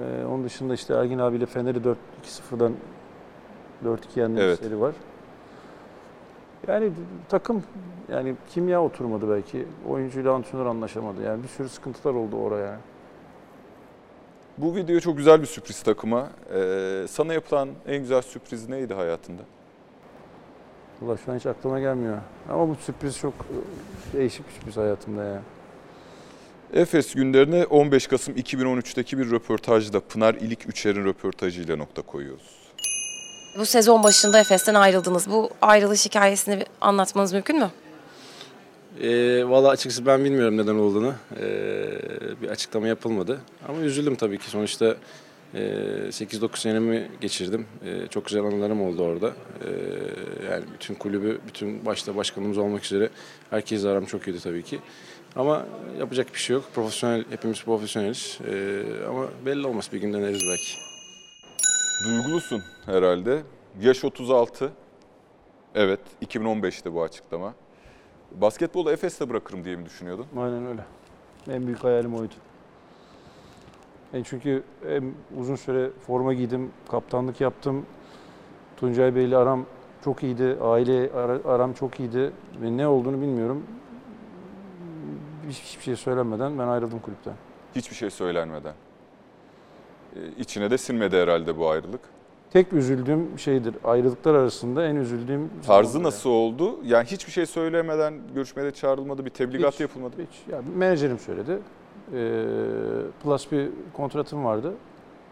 Ee, 0.00 0.24
onun 0.24 0.44
dışında 0.44 0.74
işte 0.74 0.94
Ergin 0.94 1.18
abiyle 1.18 1.46
Fener'i 1.46 1.78
4-2-0'dan 1.78 2.72
4-2 3.84 4.20
yendiğimiz 4.20 4.44
Evet. 4.44 4.58
seri 4.58 4.80
var. 4.80 4.94
Yani 6.68 6.92
takım 7.28 7.62
yani 8.12 8.34
kimya 8.50 8.82
oturmadı 8.82 9.30
belki. 9.30 9.66
Oyuncuyla 9.88 10.32
antrenör 10.32 10.66
anlaşamadı. 10.66 11.22
Yani 11.22 11.42
bir 11.42 11.48
sürü 11.48 11.68
sıkıntılar 11.68 12.14
oldu 12.14 12.36
oraya. 12.36 12.80
Bu 14.58 14.76
video 14.76 15.00
çok 15.00 15.16
güzel 15.16 15.40
bir 15.40 15.46
sürpriz 15.46 15.82
takıma. 15.82 16.30
Ee, 16.54 17.06
sana 17.08 17.34
yapılan 17.34 17.68
en 17.86 18.00
güzel 18.00 18.22
sürpriz 18.22 18.68
neydi 18.68 18.94
hayatında? 18.94 19.42
Valla 21.02 21.16
şu 21.16 21.32
an 21.32 21.36
hiç 21.36 21.46
aklıma 21.46 21.80
gelmiyor. 21.80 22.18
Ama 22.48 22.68
bu 22.68 22.74
sürpriz 22.74 23.18
çok 23.18 23.34
e, 23.34 24.18
değişik 24.18 24.48
bir 24.48 24.52
sürpriz 24.52 24.76
hayatımda 24.76 25.24
ya. 25.24 25.42
Efes 26.72 27.14
günlerine 27.14 27.64
15 27.64 28.06
Kasım 28.06 28.34
2013'teki 28.34 29.18
bir 29.18 29.30
röportajda 29.30 30.00
Pınar 30.00 30.34
İlik 30.34 30.68
Üçer'in 30.68 31.04
röportajıyla 31.04 31.76
nokta 31.76 32.02
koyuyoruz. 32.02 32.57
Bu 33.58 33.66
sezon 33.66 34.02
başında 34.02 34.40
Efes'ten 34.40 34.74
ayrıldınız. 34.74 35.30
Bu 35.30 35.50
ayrılış 35.62 36.06
hikayesini 36.06 36.64
anlatmanız 36.80 37.32
mümkün 37.32 37.58
mü? 37.58 37.70
E, 39.02 39.08
Valla 39.48 39.68
açıkçası 39.68 40.06
ben 40.06 40.24
bilmiyorum 40.24 40.56
neden 40.56 40.74
olduğunu. 40.74 41.14
E, 41.40 41.46
bir 42.42 42.48
açıklama 42.48 42.88
yapılmadı. 42.88 43.40
Ama 43.68 43.80
üzüldüm 43.80 44.16
tabii 44.16 44.38
ki. 44.38 44.50
Sonuçta 44.50 44.96
e, 45.54 45.60
8-9 45.60 46.58
senemi 46.58 47.10
geçirdim. 47.20 47.66
E, 47.84 48.06
çok 48.06 48.26
güzel 48.26 48.42
anılarım 48.42 48.82
oldu 48.82 49.02
orada. 49.02 49.28
E, 49.28 49.70
yani 50.50 50.64
bütün 50.74 50.94
kulübü, 50.94 51.40
bütün 51.48 51.86
başta 51.86 52.16
başkanımız 52.16 52.58
olmak 52.58 52.84
üzere 52.84 53.08
herkesle 53.50 53.88
aram 53.88 54.04
çok 54.04 54.28
iyiydi 54.28 54.40
tabii 54.42 54.62
ki. 54.62 54.78
Ama 55.36 55.66
yapacak 55.98 56.34
bir 56.34 56.38
şey 56.38 56.54
yok. 56.54 56.64
Profesyonel, 56.74 57.24
hepimiz 57.30 57.64
profesyoneliz. 57.64 58.38
E, 58.50 58.82
ama 59.08 59.26
belli 59.46 59.66
olmaz 59.66 59.88
bir 59.92 60.00
gün 60.00 60.12
döneriz 60.12 60.42
belki. 60.50 60.87
Duygulusun 62.04 62.62
herhalde. 62.86 63.42
Yaş 63.80 64.04
36. 64.04 64.72
Evet, 65.74 66.00
2015'te 66.22 66.94
bu 66.94 67.02
açıklama. 67.02 67.54
Basketbolu 68.32 68.90
Efes'te 68.90 69.30
bırakırım 69.30 69.64
diye 69.64 69.76
mi 69.76 69.84
düşünüyordun? 69.86 70.26
Aynen 70.36 70.66
öyle. 70.66 70.84
En 71.50 71.66
büyük 71.66 71.84
hayalim 71.84 72.14
oydu. 72.14 72.34
Ben 74.14 74.22
çünkü 74.22 74.62
hem 74.88 75.14
uzun 75.40 75.56
süre 75.56 75.90
forma 76.06 76.34
giydim, 76.34 76.70
kaptanlık 76.90 77.40
yaptım. 77.40 77.86
Tuncay 78.76 79.14
Bey'le 79.14 79.32
aram 79.36 79.66
çok 80.04 80.22
iyiydi, 80.22 80.56
aile 80.62 81.10
ara- 81.12 81.40
aram 81.54 81.72
çok 81.72 82.00
iyiydi 82.00 82.32
ve 82.62 82.76
ne 82.76 82.86
olduğunu 82.88 83.20
bilmiyorum. 83.20 83.66
Hiç- 85.48 85.62
Hiçbir 85.62 85.82
şey 85.82 85.96
söylenmeden 85.96 86.58
ben 86.58 86.68
ayrıldım 86.68 86.98
kulüpten. 87.00 87.34
Hiçbir 87.76 87.96
şey 87.96 88.10
söylenmeden. 88.10 88.74
Ee, 90.16 90.18
İçine 90.38 90.70
de 90.70 90.78
sinmedi 90.78 91.16
herhalde 91.16 91.58
bu 91.58 91.68
ayrılık. 91.68 92.00
Tek 92.52 92.72
üzüldüğüm 92.72 93.38
şeydir, 93.38 93.74
ayrılıklar 93.84 94.34
arasında 94.34 94.86
en 94.86 94.96
üzüldüğüm... 94.96 95.50
Tarzı 95.66 96.02
nasıl 96.02 96.30
oldu? 96.30 96.76
Yani 96.84 97.06
hiçbir 97.06 97.32
şey 97.32 97.46
söylemeden 97.46 98.14
görüşmede 98.34 98.70
çağrılmadı, 98.70 99.24
bir 99.24 99.30
tebligat 99.30 99.74
Hiç. 99.74 99.80
yapılmadı. 99.80 100.14
Hiç. 100.30 100.52
Ya, 100.52 100.62
menajerim 100.76 101.18
söyledi. 101.18 101.58
Ee, 102.14 102.44
plus 103.22 103.52
bir 103.52 103.68
kontratım 103.92 104.44
vardı. 104.44 104.74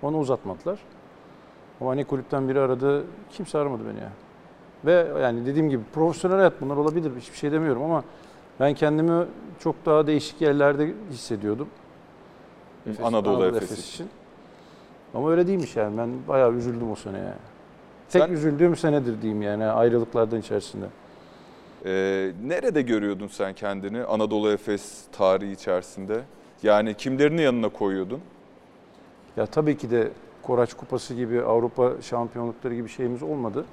Onu 0.02 0.18
uzatmadılar. 0.18 0.78
Ama 1.80 1.94
ne 1.94 2.04
kulüpten 2.04 2.48
biri 2.48 2.60
aradı, 2.60 3.04
kimse 3.30 3.58
aramadı 3.58 3.82
beni 3.90 4.00
ya. 4.00 4.12
Ve 4.84 5.20
yani 5.22 5.46
dediğim 5.46 5.70
gibi 5.70 5.82
profesyonel 5.94 6.36
hayat 6.36 6.60
bunlar 6.60 6.76
olabilir. 6.76 7.12
Hiçbir 7.20 7.36
şey 7.36 7.52
demiyorum 7.52 7.82
ama 7.82 8.04
ben 8.60 8.74
kendimi 8.74 9.26
çok 9.60 9.86
daha 9.86 10.06
değişik 10.06 10.40
yerlerde 10.40 10.94
hissediyordum. 11.10 11.68
Efes- 12.86 13.06
Anadolu 13.06 13.46
Efes 13.46 13.88
için. 13.94 14.08
Ama 15.14 15.30
öyle 15.30 15.46
değilmiş 15.46 15.76
yani. 15.76 15.98
Ben 15.98 16.08
bayağı 16.28 16.52
üzüldüm 16.52 16.90
o 16.90 16.96
sene 16.96 17.18
yani. 17.18 17.32
Tek 18.10 18.22
Sen- 18.22 18.32
üzüldüğüm 18.32 18.76
senedir 18.76 19.22
diyeyim 19.22 19.42
yani 19.42 19.64
ayrılıklardan 19.64 20.40
içerisinde. 20.40 20.86
Ee, 21.84 22.32
nerede 22.46 22.82
görüyordun 22.82 23.26
sen 23.28 23.52
kendini 23.52 24.04
Anadolu 24.04 24.50
Efes 24.50 25.02
tarihi 25.12 25.52
içerisinde? 25.52 26.20
Yani 26.62 26.94
kimlerini 26.94 27.42
yanına 27.42 27.68
koyuyordun? 27.68 28.20
Ya 29.36 29.46
tabii 29.46 29.76
ki 29.76 29.90
de 29.90 30.10
Koraç 30.42 30.74
Kupası 30.74 31.14
gibi 31.14 31.42
Avrupa 31.42 31.92
şampiyonlukları 32.02 32.74
gibi 32.74 32.88
şeyimiz 32.88 33.22
olmadı. 33.22 33.64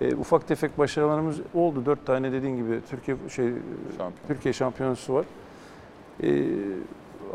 E, 0.00 0.14
ufak 0.14 0.48
tefek 0.48 0.78
başarılarımız 0.78 1.36
oldu. 1.54 1.86
Dört 1.86 2.06
tane 2.06 2.32
dediğin 2.32 2.56
gibi 2.56 2.80
Türkiye 2.90 3.16
şey 3.28 3.48
Türkiye 4.28 4.52
şampiyonası 4.52 5.14
var. 5.14 5.24
E, 6.22 6.44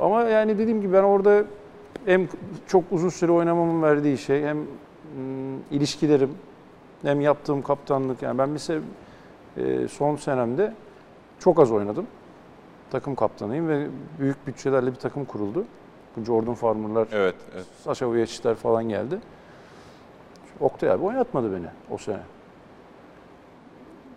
ama 0.02 0.22
yani 0.24 0.58
dediğim 0.58 0.82
gibi 0.82 0.94
ben 0.94 1.04
orada 1.04 1.44
hem 2.06 2.28
çok 2.68 2.84
uzun 2.92 3.10
süre 3.10 3.32
oynamamın 3.32 3.82
verdiği 3.82 4.18
şey 4.18 4.44
hem 4.44 4.58
mm, 4.58 4.66
ilişkilerim 5.72 6.30
hem 7.02 7.22
yaptığım 7.22 7.62
kaptanlık 7.62 8.22
yani 8.22 8.38
ben 8.38 8.50
mesela 8.50 8.82
e, 9.58 9.88
son 9.88 10.16
senemde 10.16 10.74
çok 11.40 11.60
az 11.60 11.72
oynadım. 11.72 12.08
Takım 12.92 13.16
kaptanıyım 13.16 13.68
ve 13.68 13.88
büyük 14.20 14.48
bütçelerle 14.48 14.92
bir 14.92 15.00
takım 15.00 15.26
kuruldu. 15.26 15.66
Bu 16.18 16.24
Jordan 16.26 16.54
Farmer'lar, 16.54 17.08
Evet, 17.12 17.36
evet. 17.56 17.66
Sasha 17.84 18.08
Vujicic'ler 18.08 18.56
falan 18.56 18.90
geldi. 18.90 19.20
Oktay 20.60 20.92
abi 20.92 21.04
oynatmadı 21.04 21.54
beni 21.54 21.68
o 21.90 21.98
sene. 21.98 22.22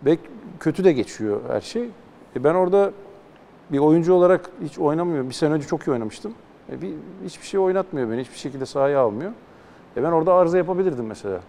Ve 0.05 0.17
kötü 0.59 0.83
de 0.83 0.93
geçiyor 0.93 1.41
her 1.47 1.61
şey. 1.61 1.89
E 2.35 2.43
ben 2.43 2.53
orada 2.53 2.91
bir 3.71 3.79
oyuncu 3.79 4.13
olarak 4.13 4.49
hiç 4.63 4.79
oynamıyor. 4.79 5.29
Bir 5.29 5.33
sene 5.33 5.53
önce 5.53 5.67
çok 5.67 5.87
iyi 5.87 5.91
oynamıştım. 5.91 6.33
E 6.71 6.81
bir, 6.81 6.93
hiçbir 7.25 7.45
şey 7.45 7.59
oynatmıyor 7.59 8.11
beni. 8.11 8.21
Hiçbir 8.21 8.37
şekilde 8.37 8.65
sahaya 8.65 8.99
almıyor. 8.99 9.31
E 9.97 10.03
ben 10.03 10.11
orada 10.11 10.33
arıza 10.33 10.57
yapabilirdim 10.57 11.05
mesela. 11.05 11.39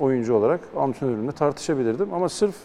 Oyuncu 0.00 0.34
olarak 0.34 0.60
antrenörümle 0.76 1.32
tartışabilirdim. 1.32 2.14
Ama 2.14 2.28
sırf 2.28 2.56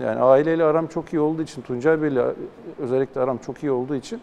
yani 0.00 0.20
aileyle 0.20 0.64
aram 0.64 0.86
çok 0.86 1.12
iyi 1.12 1.20
olduğu 1.20 1.42
için, 1.42 1.62
Tuncay 1.62 2.02
Bey'le 2.02 2.34
özellikle 2.78 3.20
aram 3.20 3.38
çok 3.38 3.62
iyi 3.62 3.70
olduğu 3.70 3.94
için 3.94 4.20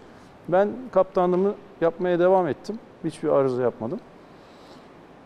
ben 0.47 0.69
kaptanlığımı 0.91 1.53
yapmaya 1.81 2.19
devam 2.19 2.47
ettim. 2.47 2.79
Hiçbir 3.03 3.29
arıza 3.29 3.61
yapmadım. 3.61 3.99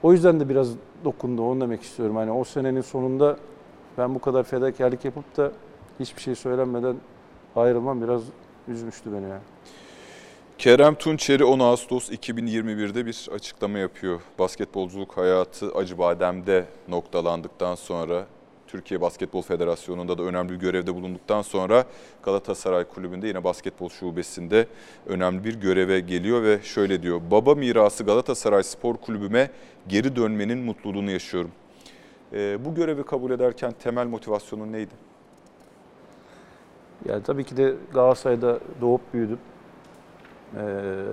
O 0.04 0.14
yüzden 0.14 0.40
de 0.40 0.50
biraz 0.50 0.70
dokundu 1.04 1.42
onu 1.42 1.62
demek 1.62 1.82
istiyorum. 1.82 2.16
Hani 2.16 2.32
o 2.32 2.44
senenin 2.44 2.82
sonunda 2.82 3.38
ben 3.98 4.16
bu 4.16 4.20
kadar 4.20 4.44
fedakarlık 4.44 5.06
yapıp 5.06 5.38
da 5.38 5.52
hiçbir 6.00 6.22
şey 6.22 6.36
söylenmeden 6.36 6.96
ayrılmam 7.56 8.02
biraz 8.02 8.22
üzmüştü 8.68 9.14
beni 9.14 9.24
yani. 9.24 9.42
Kerem 10.58 10.96
Tunçeri 10.96 11.44
10 11.44 11.60
Ağustos 11.60 12.10
2021'de 12.10 13.06
bir 13.06 13.28
açıklama 13.34 13.78
yapıyor. 13.78 14.22
Basketbolculuk 14.40 15.18
hayatı 15.18 15.72
Acıbadem'de 15.72 16.66
noktalandıktan 16.88 17.76
sonra 17.76 18.26
Türkiye 18.68 19.02
Basketbol 19.02 19.42
Federasyonu'nda 19.42 20.18
da 20.18 20.24
önemli 20.24 20.52
bir 20.52 20.56
görevde 20.56 20.96
bulunduktan 20.96 21.42
sonra 21.42 21.86
Galatasaray 22.24 22.84
Kulübü'nde 22.84 23.28
yine 23.28 23.44
basketbol 23.44 23.90
şubesinde 23.90 24.68
önemli 25.06 25.44
bir 25.44 25.56
göreve 25.56 26.00
geliyor 26.00 26.44
ve 26.44 26.60
şöyle 26.64 27.04
diyor. 27.04 27.22
Baba 27.32 27.56
mirası 27.56 28.04
Galatasaray 28.04 28.64
Spor 28.64 28.98
Kulübü'me 28.98 29.52
geri 29.88 30.16
dönmenin 30.16 30.58
mutluluğunu 30.58 31.12
yaşıyorum. 31.12 31.52
Ee, 32.34 32.66
bu 32.66 32.76
görevi 32.76 33.04
kabul 33.04 33.32
ederken 33.32 33.74
temel 33.84 34.08
motivasyonun 34.08 34.72
neydi? 34.74 34.94
Yani 37.06 37.24
tabii 37.24 37.44
ki 37.44 37.58
de 37.58 37.74
Galatasaray'da 37.94 38.60
doğup 38.82 39.14
büyüdüm. 39.14 39.40
Ee, 40.56 41.06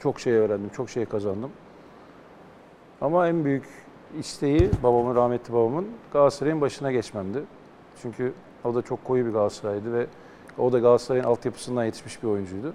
çok 0.00 0.20
şey 0.20 0.32
öğrendim, 0.32 0.68
çok 0.68 0.90
şey 0.90 1.04
kazandım. 1.04 1.50
Ama 3.00 3.28
en 3.28 3.44
büyük 3.44 3.64
isteği 4.18 4.70
babamın, 4.82 5.14
rahmetli 5.14 5.54
babamın 5.54 5.86
Galatasaray'ın 6.12 6.60
başına 6.60 6.92
geçmemdi. 6.92 7.42
Çünkü 8.02 8.32
o 8.64 8.74
da 8.74 8.82
çok 8.82 9.04
koyu 9.04 9.26
bir 9.26 9.30
Galatasaray'dı 9.30 9.92
ve 9.92 10.06
o 10.58 10.72
da 10.72 10.78
Galatasaray'ın 10.78 11.24
altyapısından 11.24 11.84
yetişmiş 11.84 12.22
bir 12.22 12.28
oyuncuydu. 12.28 12.74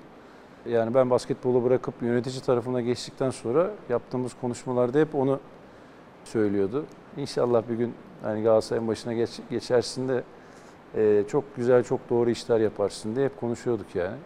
Yani 0.65 0.93
ben 0.93 1.09
basketbolu 1.09 1.63
bırakıp 1.63 1.93
yönetici 2.01 2.41
tarafına 2.41 2.81
geçtikten 2.81 3.29
sonra 3.29 3.71
yaptığımız 3.89 4.33
konuşmalarda 4.41 4.99
hep 4.99 5.15
onu 5.15 5.39
söylüyordu. 6.23 6.85
İnşallah 7.17 7.63
bir 7.69 7.75
gün 7.75 7.93
hani 8.23 8.43
Galatasaray'ın 8.43 8.87
başına 8.87 9.13
geç, 9.13 9.39
geçersin 9.49 10.07
de 10.07 10.23
e, 10.95 11.23
çok 11.27 11.55
güzel, 11.55 11.83
çok 11.83 12.09
doğru 12.09 12.29
işler 12.29 12.59
yaparsın 12.59 13.15
diye 13.15 13.25
hep 13.25 13.39
konuşuyorduk 13.39 13.95
yani. 13.95 14.17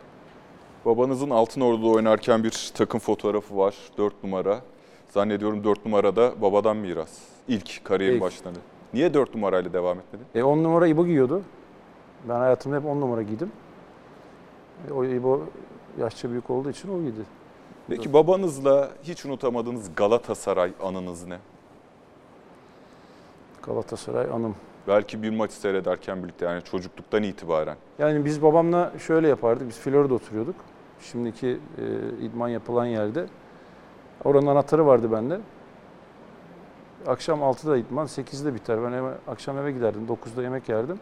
Babanızın 0.86 1.30
Altın 1.30 1.62
Ordu'da 1.62 1.88
oynarken 1.88 2.44
bir 2.44 2.72
takım 2.76 3.00
fotoğrafı 3.00 3.58
var. 3.58 3.76
4 3.98 4.24
numara. 4.24 4.62
Zannediyorum 5.10 5.64
4 5.64 5.86
numarada 5.86 6.42
babadan 6.42 6.78
miras. 6.78 7.20
İlk 7.48 7.86
kariyerin 7.86 8.22
İlk. 8.22 8.24
Niye 8.94 9.14
4 9.14 9.36
numarayla 9.36 9.74
devam 9.74 10.00
etmedin? 10.00 10.26
E 10.36 10.44
10 10.44 10.64
numara 10.64 10.88
İbo 10.88 11.06
giyiyordu. 11.06 11.42
Ben 12.30 12.36
hayatımda 12.36 12.78
hep 12.78 12.86
10 12.86 13.02
numara 13.02 13.22
giydim. 13.22 13.52
E, 14.90 14.94
o 14.94 15.06
İbo 15.06 15.42
yaşça 16.00 16.30
büyük 16.30 16.50
olduğu 16.50 16.70
için 16.70 16.90
o 16.90 17.02
giydi. 17.02 17.22
Peki 17.88 18.14
babanızla 18.14 18.92
hiç 19.04 19.26
unutamadığınız 19.26 19.96
Galatasaray 19.96 20.72
anınız 20.84 21.28
ne? 21.28 21.38
Galatasaray 23.64 24.26
anım. 24.26 24.56
Belki 24.88 25.24
bir 25.24 25.30
maçı 25.30 25.54
seyrederken 25.54 26.24
birlikte 26.24 26.46
yani 26.46 26.64
çocukluktan 26.64 27.24
itibaren. 27.24 27.78
Yani 28.00 28.26
biz 28.26 28.42
babamla 28.42 28.92
şöyle 29.00 29.28
yapardık. 29.28 29.70
Biz 29.70 29.78
Florya'da 29.78 30.14
oturuyorduk. 30.14 30.56
Şimdiki 31.02 31.48
e, 31.48 32.26
idman 32.26 32.50
yapılan 32.50 32.86
yerde. 32.86 33.26
Oranın 34.24 34.48
anahtarı 34.48 34.86
vardı 34.86 35.12
bende. 35.12 35.40
Akşam 37.08 37.40
6'da 37.40 37.78
idman, 37.78 38.06
8'de 38.06 38.54
biter. 38.54 38.84
Ben 38.84 38.92
eve, 38.92 39.12
akşam 39.28 39.58
eve 39.58 39.72
giderdim, 39.72 40.02
9'da 40.08 40.44
yemek 40.44 40.70
yerdim. 40.70 41.00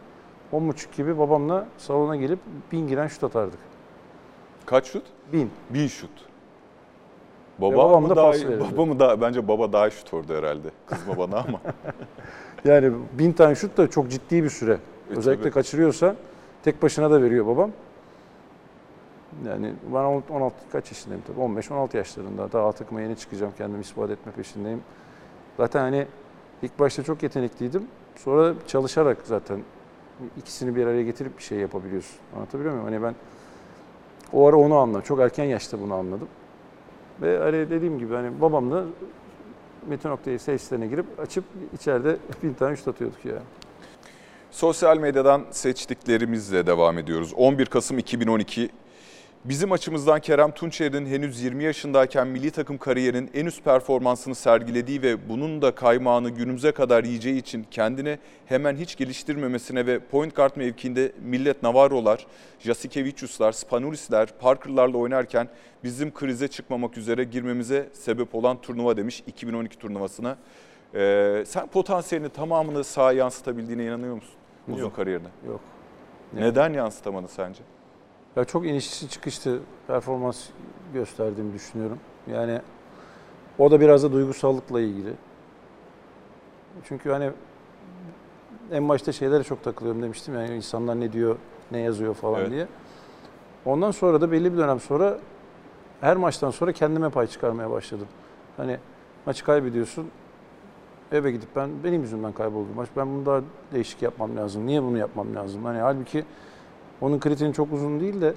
10.30 0.52 0.96
gibi 0.96 1.18
babamla 1.18 1.66
salona 1.78 2.16
gelip 2.16 2.38
bin 2.72 2.88
giren 2.88 3.06
şut 3.06 3.24
atardık. 3.24 3.58
Kaç 4.66 4.86
şut? 4.86 5.02
Bin. 5.32 5.50
Bin 5.70 5.86
şut. 5.86 6.10
Baba 7.58 7.76
babam 7.76 8.02
mı 8.02 8.08
da 8.10 8.16
daha 8.16 8.30
pas 8.30 8.44
verirdi. 8.44 8.64
Baba 8.72 8.84
mı 8.86 8.98
daha? 8.98 9.20
Bence 9.20 9.48
baba 9.48 9.72
daha 9.72 9.90
şut 9.90 10.14
orada 10.14 10.34
herhalde. 10.34 10.68
Kızma 10.86 11.18
bana 11.18 11.36
ama. 11.36 11.60
Yani 12.64 12.92
bin 13.18 13.32
tane 13.32 13.54
şut 13.54 13.76
da 13.76 13.90
çok 13.90 14.10
ciddi 14.10 14.44
bir 14.44 14.50
süre. 14.50 14.78
E, 15.10 15.16
Özellikle 15.16 15.42
tabii. 15.42 15.52
kaçırıyorsa 15.52 16.14
tek 16.62 16.82
başına 16.82 17.10
da 17.10 17.22
veriyor 17.22 17.46
babam. 17.46 17.70
Yani 19.46 19.72
ben 19.94 20.22
16 20.34 20.56
kaç 20.72 20.90
yaşındayım 20.90 21.22
tabii 21.26 21.40
15-16 21.40 21.96
yaşlarında. 21.96 22.52
Daha 22.52 22.72
takıma 22.72 23.00
yeni 23.00 23.16
çıkacağım 23.16 23.52
kendimi 23.58 23.80
ispat 23.80 24.10
etme 24.10 24.32
peşindeyim. 24.32 24.82
Zaten 25.56 25.80
hani 25.80 26.06
ilk 26.62 26.78
başta 26.78 27.02
çok 27.02 27.22
yetenekliydim. 27.22 27.84
Sonra 28.16 28.54
çalışarak 28.66 29.18
zaten 29.24 29.60
ikisini 30.36 30.76
bir 30.76 30.86
araya 30.86 31.02
getirip 31.02 31.38
bir 31.38 31.42
şey 31.42 31.58
yapabiliyorsun. 31.58 32.16
Anlatabiliyor 32.36 32.74
muyum? 32.74 32.86
Hani 32.86 33.02
ben 33.02 33.14
o 34.32 34.48
ara 34.48 34.56
onu 34.56 34.76
anladım. 34.76 35.02
Çok 35.02 35.20
erken 35.20 35.44
yaşta 35.44 35.80
bunu 35.80 35.94
anladım. 35.94 36.28
Ve 37.22 37.38
hani 37.38 37.70
dediğim 37.70 37.98
gibi 37.98 38.14
hani 38.14 38.40
babamla 38.40 38.84
Metin 39.88 40.08
Oktay'ı 40.08 40.38
seslerine 40.38 40.86
girip 40.86 41.20
açıp 41.20 41.44
içeride 41.74 42.16
bin 42.42 42.54
tane 42.54 42.76
şut 42.76 42.88
atıyorduk 42.88 43.24
yani. 43.24 43.42
Sosyal 44.50 44.98
medyadan 44.98 45.44
seçtiklerimizle 45.50 46.66
devam 46.66 46.98
ediyoruz. 46.98 47.32
11 47.36 47.66
Kasım 47.66 47.98
2012 47.98 48.70
Bizim 49.44 49.72
açımızdan 49.72 50.20
Kerem 50.20 50.50
Tunçer'in 50.50 51.06
henüz 51.06 51.42
20 51.42 51.64
yaşındayken 51.64 52.26
milli 52.26 52.50
takım 52.50 52.78
kariyerinin 52.78 53.30
en 53.34 53.46
üst 53.46 53.64
performansını 53.64 54.34
sergilediği 54.34 55.02
ve 55.02 55.28
bunun 55.28 55.62
da 55.62 55.74
kaymağını 55.74 56.30
günümüze 56.30 56.72
kadar 56.72 57.04
yiyeceği 57.04 57.38
için 57.38 57.66
kendini 57.70 58.18
hemen 58.46 58.76
hiç 58.76 58.96
geliştirmemesine 58.96 59.86
ve 59.86 59.98
point 59.98 60.36
guard 60.36 60.56
mevkiinde 60.56 61.12
millet 61.22 61.62
Navarro'lar, 61.62 62.26
Jasikevicius'lar, 62.58 63.52
Spanulis'ler, 63.52 64.28
Parker'larla 64.38 64.98
oynarken 64.98 65.48
bizim 65.84 66.14
krize 66.14 66.48
çıkmamak 66.48 66.98
üzere 66.98 67.24
girmemize 67.24 67.88
sebep 67.92 68.34
olan 68.34 68.60
turnuva 68.60 68.96
demiş 68.96 69.22
2012 69.26 69.78
turnuvasına. 69.78 70.36
Ee, 70.94 71.44
sen 71.46 71.66
potansiyelini 71.66 72.28
tamamını 72.28 72.84
sahaya 72.84 73.18
yansıtabildiğine 73.18 73.84
inanıyor 73.84 74.14
musun 74.14 74.34
uzun 74.68 74.80
Yok. 74.80 74.96
kariyerine? 74.96 75.28
Yok. 75.46 75.60
Neden 76.32 76.72
yansıtamadın 76.72 77.26
sence? 77.26 77.62
Ya 78.36 78.44
çok 78.44 78.66
inişli 78.66 79.08
çıkışlı 79.08 79.58
performans 79.86 80.46
gösterdiğimi 80.92 81.52
düşünüyorum. 81.54 81.98
Yani 82.26 82.60
o 83.58 83.70
da 83.70 83.80
biraz 83.80 84.02
da 84.02 84.12
duygusallıkla 84.12 84.80
ilgili. 84.80 85.12
Çünkü 86.84 87.10
hani 87.10 87.30
en 88.72 88.88
başta 88.88 89.12
şeylere 89.12 89.42
çok 89.42 89.64
takılıyorum 89.64 90.02
demiştim 90.02 90.34
yani 90.34 90.56
insanlar 90.56 91.00
ne 91.00 91.12
diyor, 91.12 91.36
ne 91.70 91.78
yazıyor 91.80 92.14
falan 92.14 92.40
Evet. 92.40 92.50
diye. 92.50 92.66
Ondan 93.64 93.90
sonra 93.90 94.20
da 94.20 94.32
belli 94.32 94.52
bir 94.52 94.58
dönem 94.58 94.80
sonra 94.80 95.18
her 96.00 96.16
maçtan 96.16 96.50
sonra 96.50 96.72
kendime 96.72 97.10
pay 97.10 97.26
çıkarmaya 97.26 97.70
başladım. 97.70 98.08
Hani 98.56 98.78
maçı 99.26 99.44
kaybediyorsun. 99.44 100.10
Eve 101.12 101.32
gidip 101.32 101.48
ben 101.56 101.70
benim 101.84 102.02
yüzümden 102.02 102.32
kayboldu 102.32 102.68
maç. 102.76 102.88
Ben 102.96 103.08
bunu 103.08 103.26
daha 103.26 103.40
değişik 103.72 104.02
yapmam 104.02 104.36
lazım. 104.36 104.66
Niye 104.66 104.82
bunu 104.82 104.98
yapmam 104.98 105.34
lazım? 105.34 105.64
Hani 105.64 105.78
halbuki 105.78 106.24
onun 107.00 107.18
kriterin 107.18 107.52
çok 107.52 107.72
uzun 107.72 108.00
değil 108.00 108.20
de 108.20 108.34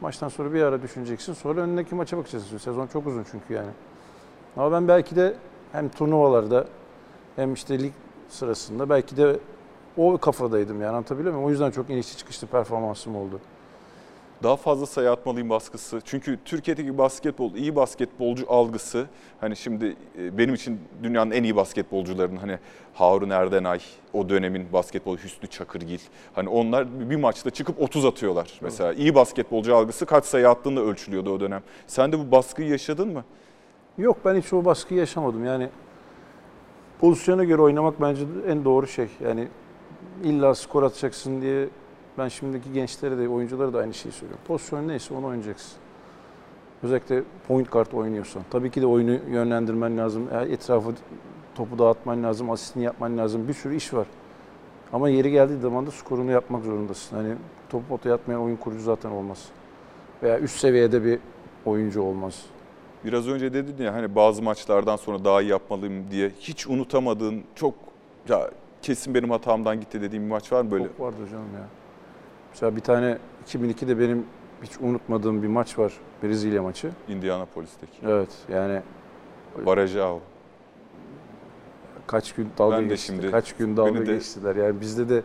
maçtan 0.00 0.28
sonra 0.28 0.52
bir 0.52 0.62
ara 0.62 0.82
düşüneceksin. 0.82 1.32
Sonra 1.32 1.60
önündeki 1.60 1.94
maça 1.94 2.18
bakacaksın. 2.18 2.58
Sezon 2.58 2.86
çok 2.86 3.06
uzun 3.06 3.24
çünkü 3.30 3.54
yani. 3.54 3.70
Ama 4.56 4.72
ben 4.72 4.88
belki 4.88 5.16
de 5.16 5.34
hem 5.72 5.88
turnuvalarda 5.88 6.66
hem 7.36 7.54
işte 7.54 7.78
lig 7.78 7.92
sırasında 8.28 8.88
belki 8.88 9.16
de 9.16 9.38
o 9.96 10.18
kafadaydım 10.18 10.82
yani 10.82 10.90
anlatabiliyor 10.90 11.34
muyum? 11.34 11.46
O 11.46 11.50
yüzden 11.50 11.70
çok 11.70 11.90
inişli 11.90 12.16
çıkışlı 12.16 12.46
performansım 12.46 13.16
oldu. 13.16 13.40
Daha 14.42 14.56
fazla 14.56 14.86
sayı 14.86 15.10
atmalıyım 15.10 15.50
baskısı. 15.50 16.00
Çünkü 16.04 16.38
Türkiye'deki 16.44 16.98
basketbol, 16.98 17.54
iyi 17.54 17.76
basketbolcu 17.76 18.44
algısı 18.48 19.06
hani 19.40 19.56
şimdi 19.56 19.96
e, 20.18 20.38
benim 20.38 20.54
için 20.54 20.80
dünyanın 21.02 21.30
en 21.30 21.42
iyi 21.42 21.56
basketbolcularının 21.56 22.36
hani 22.36 22.58
Harun 22.94 23.30
Erdenay, 23.30 23.80
o 24.12 24.28
dönemin 24.28 24.72
basketbol 24.72 25.16
Hüsnü 25.16 25.48
Çakırgil. 25.48 25.98
Hani 26.34 26.48
onlar 26.48 27.10
bir 27.10 27.16
maçta 27.16 27.50
çıkıp 27.50 27.82
30 27.82 28.04
atıyorlar 28.04 28.58
mesela. 28.60 28.92
İyi 28.92 29.14
basketbolcu 29.14 29.76
algısı 29.76 30.06
kaç 30.06 30.24
sayı 30.24 30.48
attığında 30.48 30.80
ölçülüyordu 30.80 31.32
o 31.32 31.40
dönem. 31.40 31.62
Sen 31.86 32.12
de 32.12 32.18
bu 32.18 32.30
baskıyı 32.30 32.68
yaşadın 32.68 33.08
mı? 33.08 33.24
Yok 33.98 34.16
ben 34.24 34.34
hiç 34.34 34.52
o 34.52 34.64
baskıyı 34.64 35.00
yaşamadım. 35.00 35.44
Yani 35.44 35.68
pozisyona 37.00 37.44
göre 37.44 37.62
oynamak 37.62 38.00
bence 38.00 38.24
en 38.48 38.64
doğru 38.64 38.86
şey. 38.86 39.08
Yani 39.24 39.48
illa 40.24 40.54
skor 40.54 40.82
atacaksın 40.82 41.42
diye 41.42 41.68
ben 42.18 42.28
şimdiki 42.28 42.72
gençlere 42.72 43.18
de 43.18 43.28
oyunculara 43.28 43.72
da 43.72 43.78
aynı 43.78 43.94
şeyi 43.94 44.12
söylüyorum. 44.12 44.44
Pozisyon 44.46 44.88
neyse 44.88 45.14
onu 45.14 45.26
oynayacaksın. 45.26 45.72
Özellikle 46.82 47.22
point 47.48 47.72
guard 47.72 47.92
oynuyorsan. 47.92 48.42
Tabii 48.50 48.70
ki 48.70 48.82
de 48.82 48.86
oyunu 48.86 49.18
yönlendirmen 49.30 49.98
lazım. 49.98 50.28
E, 50.32 50.52
Etrafı 50.52 50.90
topu 51.54 51.78
dağıtman 51.78 52.22
lazım, 52.22 52.50
asistini 52.50 52.84
yapman 52.84 53.18
lazım. 53.18 53.48
Bir 53.48 53.54
sürü 53.54 53.76
iş 53.76 53.94
var. 53.94 54.06
Ama 54.92 55.08
yeri 55.08 55.30
geldiği 55.30 55.60
zaman 55.60 55.86
da 55.86 55.90
skorunu 55.90 56.30
yapmak 56.30 56.64
zorundasın. 56.64 57.16
Hani 57.16 57.34
topu 57.68 57.86
potaya 57.88 58.14
atmayan 58.14 58.42
oyun 58.42 58.56
kurucu 58.56 58.82
zaten 58.82 59.10
olmaz. 59.10 59.48
Veya 60.22 60.40
üst 60.40 60.56
seviyede 60.58 61.04
bir 61.04 61.18
oyuncu 61.66 62.02
olmaz. 62.02 62.42
Biraz 63.04 63.28
önce 63.28 63.54
dedin 63.54 63.84
ya 63.84 63.94
hani 63.94 64.14
bazı 64.14 64.42
maçlardan 64.42 64.96
sonra 64.96 65.24
daha 65.24 65.42
iyi 65.42 65.50
yapmalıyım 65.50 66.10
diye 66.10 66.30
hiç 66.40 66.66
unutamadığın 66.66 67.42
çok 67.54 67.74
ya 68.28 68.50
kesin 68.82 69.14
benim 69.14 69.30
hatamdan 69.30 69.80
gitti 69.80 70.00
dediğim 70.02 70.24
bir 70.24 70.30
maç 70.30 70.52
var 70.52 70.62
mı 70.62 70.70
böyle? 70.70 70.84
Çok 70.84 71.00
vardı 71.00 71.16
canım 71.30 71.48
ya. 71.54 71.64
Mesela 72.54 72.76
bir 72.76 72.80
tane 72.80 73.18
2002'de 73.46 73.98
benim 73.98 74.26
hiç 74.62 74.70
unutmadığım 74.80 75.42
bir 75.42 75.48
maç 75.48 75.78
var. 75.78 75.92
Brezilya 76.22 76.62
maçı. 76.62 76.90
Indianapolis'teki. 77.08 77.92
Evet 78.06 78.28
yani 78.52 78.80
Varejao. 79.64 80.20
Kaç 82.06 82.32
gün 82.34 82.48
dalga 82.58 82.76
Ben 82.76 82.84
de 82.84 82.88
geçti, 82.88 83.06
şimdi- 83.06 83.30
kaç 83.30 83.52
gün 83.52 83.76
dalga 83.76 84.00
de- 84.00 84.04
geçtiler. 84.12 84.56
Yani 84.56 84.80
bizde 84.80 85.08
de 85.08 85.22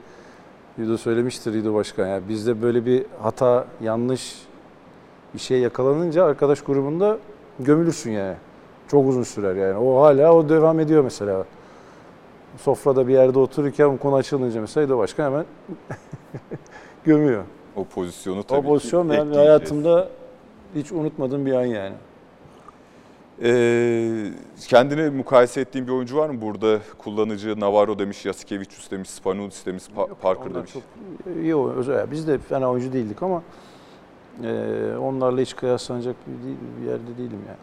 Rido 0.80 0.98
söylemiştir 0.98 1.54
Rido 1.54 1.74
Başkan. 1.74 2.08
Yani 2.08 2.24
bizde 2.30 2.62
böyle 2.62 2.86
bir 2.86 3.06
hata, 3.22 3.66
yanlış 3.82 4.42
bir 5.34 5.40
şey 5.40 5.60
yakalanınca 5.60 6.26
arkadaş 6.26 6.62
grubunda 6.62 7.18
gömülürsün 7.60 8.12
yani. 8.12 8.36
Çok 8.88 9.08
uzun 9.08 9.24
sürer 9.24 9.56
yani. 9.56 9.78
O 9.78 10.02
hala 10.02 10.34
o 10.34 10.50
devam 10.50 10.80
ediyor 10.80 11.04
mesela. 11.04 11.46
Sofrada 12.58 13.08
bir 13.08 13.14
yerde 13.14 13.40
otururken 13.40 13.98
konu 13.98 14.16
açılınca 14.16 14.62
mesela 14.62 14.86
Rido 14.88 14.98
Başkan 14.98 15.26
hemen 15.26 15.46
gömüyor. 17.04 17.44
O 17.76 17.84
pozisyonu 17.86 18.44
tabii 18.44 18.60
O 18.60 18.64
pozisyon 18.64 19.04
ki 19.04 19.10
benim 19.10 19.20
ekleyeceğiz. 19.22 19.48
hayatımda 19.48 20.10
hiç 20.76 20.92
unutmadığım 20.92 21.46
bir 21.46 21.54
an 21.54 21.66
yani. 21.66 21.96
Ee, 23.44 24.32
kendini 24.68 25.10
mukayese 25.10 25.62
ettiğin 25.62 25.88
bir 25.88 25.92
oyuncu 25.92 26.18
var 26.18 26.30
mı 26.30 26.42
burada? 26.42 26.80
Kullanıcı 26.98 27.60
Navarro 27.60 28.00
demiş, 28.00 28.26
Yasikevicius 28.26 28.92
demiş, 28.92 29.10
Spanulis 29.10 29.66
demiş, 29.66 29.84
Pa- 29.98 30.14
Parker 30.16 30.44
Onlar 30.46 30.56
demiş. 30.56 30.74
çok 30.74 30.84
iyi 31.44 31.56
oyun- 31.56 31.76
özel. 31.76 32.12
Biz 32.12 32.28
de 32.28 32.38
fena 32.38 32.72
oyuncu 32.72 32.94
değildik 32.94 33.24
ama 33.24 33.44
e, 34.44 34.50
onlarla 35.02 35.42
hiç 35.42 35.56
kıyaslanacak 35.56 36.16
bir, 36.28 36.44
değil- 36.48 36.58
bir 36.82 36.88
yerde 36.90 37.18
değilim 37.18 37.40
yani. 37.48 37.58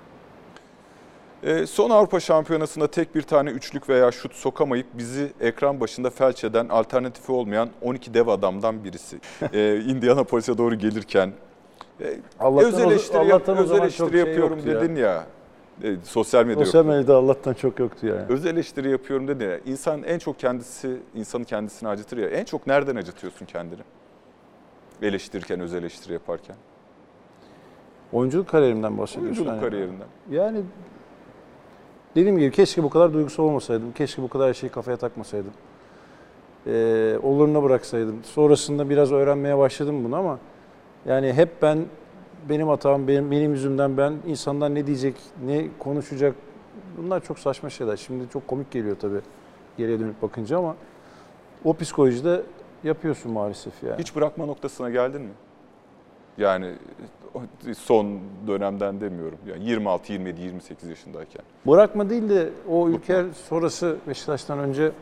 Ee, 1.43 1.67
son 1.67 1.91
Avrupa 1.91 2.21
Şampiyonası'nda 2.21 2.91
tek 2.91 3.15
bir 3.15 3.23
tane 3.23 3.51
üçlük 3.51 3.89
veya 3.89 4.13
şut 4.13 4.35
sokamayıp 4.35 4.87
bizi 4.95 5.33
ekran 5.41 5.81
başında 5.81 6.11
felç 6.11 6.45
eden 6.45 6.69
alternatifi 6.69 7.33
olmayan 7.33 7.69
12 7.83 8.15
dev 8.15 8.27
adamdan 8.29 8.85
birisi. 8.85 9.19
Ee, 9.53 9.77
Indianapolis'e 9.81 10.59
doğru 10.59 10.75
gelirken 10.75 11.33
e, 12.01 12.17
Allah'tan 12.41 12.69
öz 12.69 12.75
o- 12.81 12.91
eleştiri, 12.91 13.17
yap- 13.17 13.27
Allah'tan 13.27 13.57
o 13.57 13.61
öz 13.61 13.73
eleştiri 13.73 14.11
şey 14.11 14.19
yapıyorum 14.21 14.59
ya. 14.67 14.83
dedin 14.83 14.97
ya. 14.97 15.25
E, 15.83 15.97
sosyal 16.05 16.47
medya 16.47 16.65
Sosyal 16.65 16.85
medyada 16.87 17.17
Allah'tan 17.17 17.55
çok 17.55 17.79
yoktu 17.79 18.07
yani. 18.07 18.23
Öz 18.29 18.47
eleştiri 18.47 18.91
yapıyorum 18.91 19.29
dedin 19.29 19.45
ya. 19.49 19.59
İnsan 19.67 20.03
en 20.03 20.19
çok 20.19 20.39
kendisi, 20.39 20.97
insanı 21.15 21.45
kendisini 21.45 21.89
acıtır 21.89 22.17
ya. 22.19 22.29
En 22.29 22.45
çok 22.45 22.67
nereden 22.67 22.97
acıtıyorsun 22.97 23.47
kendini? 23.47 23.81
Eleştirirken, 25.03 25.61
öz 25.61 25.75
eleştiri 25.75 26.13
yaparken. 26.13 26.57
Oyunculuk 28.13 28.49
kariyerimden 28.49 28.99
bahsediyorsun. 28.99 29.27
Oyunculuk 29.27 29.49
yani. 29.53 29.61
kariyerinden. 29.61 30.07
Yani 30.31 30.61
dediğim 32.17 32.39
gibi 32.39 32.51
keşke 32.51 32.83
bu 32.83 32.91
kadar 32.91 33.13
duygusal 33.13 33.45
olmasaydım. 33.45 33.93
Keşke 33.93 34.23
bu 34.23 34.29
kadar 34.29 34.55
şeyi 34.55 34.71
kafaya 34.71 34.97
takmasaydım. 34.97 35.53
Ee, 36.67 37.19
oluruna 37.23 37.63
bıraksaydım. 37.63 38.25
Sonrasında 38.25 38.91
biraz 38.91 39.13
öğrenmeye 39.13 39.59
başladım 39.59 40.05
bunu 40.05 40.17
ama 40.17 40.39
yani 41.07 41.33
hep 41.33 41.63
ben 41.63 41.79
benim 42.49 42.69
hatam, 42.69 43.09
benim, 43.09 43.31
benim 43.31 43.53
yüzümden 43.53 43.97
ben 43.97 44.15
insanlar 44.27 44.75
ne 44.75 44.87
diyecek, 44.87 45.15
ne 45.47 45.67
konuşacak 45.79 46.35
bunlar 46.99 47.25
çok 47.25 47.39
saçma 47.39 47.71
şeyler. 47.71 47.97
Şimdi 47.97 48.25
çok 48.33 48.49
komik 48.49 48.71
geliyor 48.71 48.97
tabii 49.01 49.21
geriye 49.79 50.01
dönüp 50.01 50.23
bakınca 50.23 50.59
ama 50.59 50.77
o 51.65 51.75
psikolojide 51.75 52.43
yapıyorsun 52.85 53.33
maalesef 53.33 53.83
yani. 53.83 53.99
Hiç 53.99 54.17
bırakma 54.17 54.47
noktasına 54.47 54.91
geldin 54.91 55.23
mi? 55.23 55.31
Yani 56.39 56.73
son 57.79 58.19
dönemden 58.47 59.01
demiyorum. 59.01 59.39
Yani 59.47 59.65
26, 59.65 60.13
27, 60.13 60.41
28 60.41 60.89
yaşındayken. 60.89 61.43
Bırakma 61.67 62.11
değil 62.11 62.29
de 62.29 62.51
o 62.69 62.89
Ülker 62.89 63.25
sonrası 63.49 63.97
Beşiktaş'tan 64.09 64.59
önce 64.59 64.93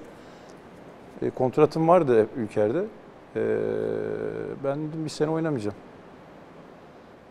e, 1.23 1.31
kontratım 1.31 1.89
vardı 1.89 2.27
Ülker'de. 2.37 2.85
E, 3.37 3.43
ben 4.65 4.79
bir 5.05 5.11
sene 5.11 5.31
oynamayacağım. 5.31 5.77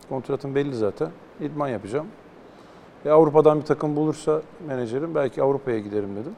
Kontratım 0.08 0.54
belli 0.54 0.74
zaten. 0.74 1.10
İdman 1.40 1.68
yapacağım. 1.68 2.06
E, 3.04 3.10
Avrupa'dan 3.10 3.60
bir 3.60 3.64
takım 3.64 3.96
bulursa 3.96 4.42
menajerim 4.66 5.14
belki 5.14 5.42
Avrupa'ya 5.42 5.78
giderim 5.78 6.16
dedim. 6.16 6.32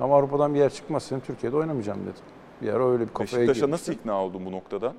Ama 0.00 0.16
Avrupa'dan 0.16 0.54
bir 0.54 0.58
yer 0.58 0.70
çıkmazsa 0.70 1.16
dedim, 1.16 1.26
Türkiye'de 1.26 1.56
oynamayacağım 1.56 2.00
dedim. 2.02 2.22
Bir 2.62 2.72
ara 2.72 2.88
öyle 2.90 3.02
bir 3.02 3.08
kafaya 3.08 3.24
Beşiktaş'a 3.24 3.46
girmiştim. 3.46 3.70
nasıl 3.70 3.92
ikna 3.92 4.24
oldun 4.24 4.46
bu 4.46 4.52
noktadan? 4.52 4.94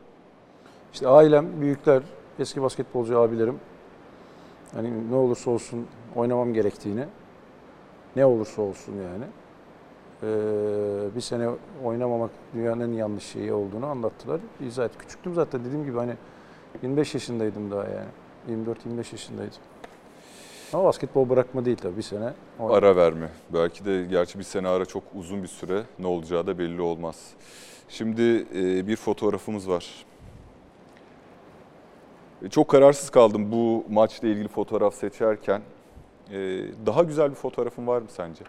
İşte 0.94 1.08
ailem, 1.08 1.62
büyükler, 1.62 2.04
eski 2.40 2.62
basketbolcu 2.62 3.20
abilerim 3.20 3.60
hani 4.74 5.12
ne 5.12 5.16
olursa 5.16 5.52
olsun 5.52 5.88
oynamam 6.16 6.54
gerektiğini, 6.54 7.06
ne 8.16 8.26
olursa 8.26 8.62
olsun 8.62 8.94
yani 8.94 9.26
ee, 10.24 11.16
bir 11.16 11.22
sene 11.22 11.50
oynamamak 11.84 12.32
dünyanın 12.54 12.94
en 12.94 12.98
yanlış 12.98 13.24
şeyi 13.24 13.54
olduğunu 13.54 13.86
anlattılar. 13.86 14.40
İzah 14.68 14.86
et. 14.86 14.92
Küçüktüm 15.00 15.34
zaten 15.34 15.66
dediğim 15.66 15.86
gibi 15.86 15.98
hani 15.98 16.14
25 16.82 17.14
yaşındaydım 17.14 17.72
daha 17.72 17.84
yani. 17.84 18.66
24-25 18.66 18.98
yaşındaydım. 19.12 19.58
Ama 20.74 20.84
basketbol 20.84 21.30
bırakma 21.30 21.66
değil 21.66 21.78
tabii 21.78 21.98
bir 21.98 22.02
sene. 22.02 22.34
oynadım. 22.60 22.78
Ara 22.78 22.96
verme. 22.96 23.30
Belki 23.54 23.86
de 23.86 24.06
gerçi 24.10 24.40
bir 24.40 24.44
sene 24.44 24.68
ara 24.68 24.86
çok 24.86 25.04
uzun 25.16 25.44
bir 25.44 25.48
süre. 25.48 25.84
Ne 26.00 26.08
olacağı 26.08 26.48
da 26.48 26.60
belli 26.60 26.82
olmaz. 26.82 27.30
Şimdi 27.90 28.46
bir 28.88 28.96
fotoğrafımız 28.96 29.70
var. 29.70 30.06
Çok 32.50 32.68
kararsız 32.68 33.10
kaldım 33.10 33.52
bu 33.52 33.86
maçla 33.90 34.28
ilgili 34.28 34.48
fotoğraf 34.48 34.94
seçerken. 34.96 35.62
E, 36.32 36.38
Daha 36.86 37.04
güzel 37.04 37.30
bir 37.30 37.36
fotoğrafın 37.36 37.88
var 37.88 38.02
mı 38.02 38.08
sence? 38.10 38.44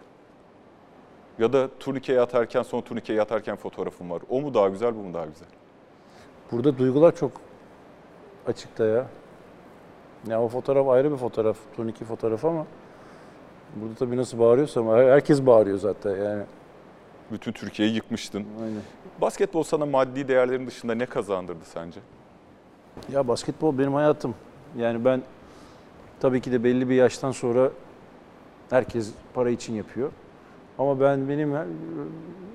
Ya 1.39 1.53
da 1.53 1.67
turnikeye 1.79 2.21
atarken, 2.21 2.61
son 2.63 2.81
turnikeye 2.81 3.21
atarken 3.21 3.55
fotoğrafın 3.55 4.09
var. 4.09 4.21
O 4.29 4.41
mu 4.41 4.53
daha 4.53 4.69
güzel, 4.69 4.95
bu 4.95 4.99
mu 4.99 5.13
daha 5.13 5.25
güzel? 5.25 5.47
Burada 6.51 6.77
duygular 6.77 7.15
çok 7.15 7.31
açıkta 8.47 8.85
ya. 8.85 9.07
Ya 10.27 10.41
o 10.43 10.47
fotoğraf 10.47 10.87
ayrı 10.87 11.11
bir 11.11 11.17
fotoğraf, 11.17 11.57
turniki 11.75 12.05
fotoğraf 12.05 12.45
ama 12.45 12.65
burada 13.75 13.95
tabii 13.95 14.17
nasıl 14.17 14.39
bağırıyorsam 14.39 14.87
herkes 14.87 15.45
bağırıyor 15.45 15.77
zaten 15.77 16.15
yani. 16.23 16.43
Bütün 17.31 17.51
Türkiye'yi 17.51 17.95
yıkmıştın. 17.95 18.45
Aynen. 18.63 18.81
Basketbol 19.21 19.63
sana 19.63 19.85
maddi 19.85 20.27
değerlerin 20.27 20.67
dışında 20.67 20.95
ne 20.95 21.05
kazandırdı 21.05 21.65
sence? 21.65 21.99
Ya 23.11 23.27
basketbol 23.27 23.77
benim 23.77 23.93
hayatım. 23.93 24.35
Yani 24.77 25.05
ben 25.05 25.21
tabii 26.19 26.41
ki 26.41 26.51
de 26.51 26.63
belli 26.63 26.89
bir 26.89 26.95
yaştan 26.95 27.31
sonra 27.31 27.71
herkes 28.69 29.11
para 29.33 29.49
için 29.49 29.73
yapıyor. 29.73 30.11
Ama 30.77 30.99
ben 30.99 31.29
benim 31.29 31.53
her- 31.53 31.67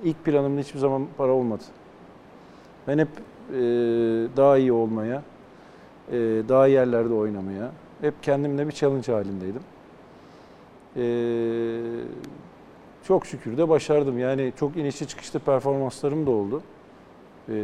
ilk 0.05 0.25
planımda 0.25 0.61
hiçbir 0.61 0.79
zaman 0.79 1.07
para 1.17 1.33
olmadı. 1.33 1.63
Ben 2.89 2.99
hep 2.99 3.09
e, 3.53 3.59
daha 4.37 4.59
iyi 4.59 4.73
olmaya, 4.73 5.23
e, 6.13 6.15
daha 6.49 6.69
iyi 6.69 6.73
yerlerde 6.75 7.15
oynamaya, 7.15 7.71
hep 8.01 8.23
kendimle 8.23 8.67
bir 8.67 8.73
challenge 8.73 9.13
halindeydim. 9.13 9.63
E, 10.97 11.05
çok 13.05 13.27
şükür 13.27 13.59
de 13.59 13.69
başardım. 13.69 14.19
Yani 14.19 14.53
çok 14.59 14.77
inişli 14.77 15.09
çıkışlı 15.09 15.39
performanslarım 15.41 16.27
da 16.27 16.31
oldu. 16.31 16.63
E, 17.49 17.55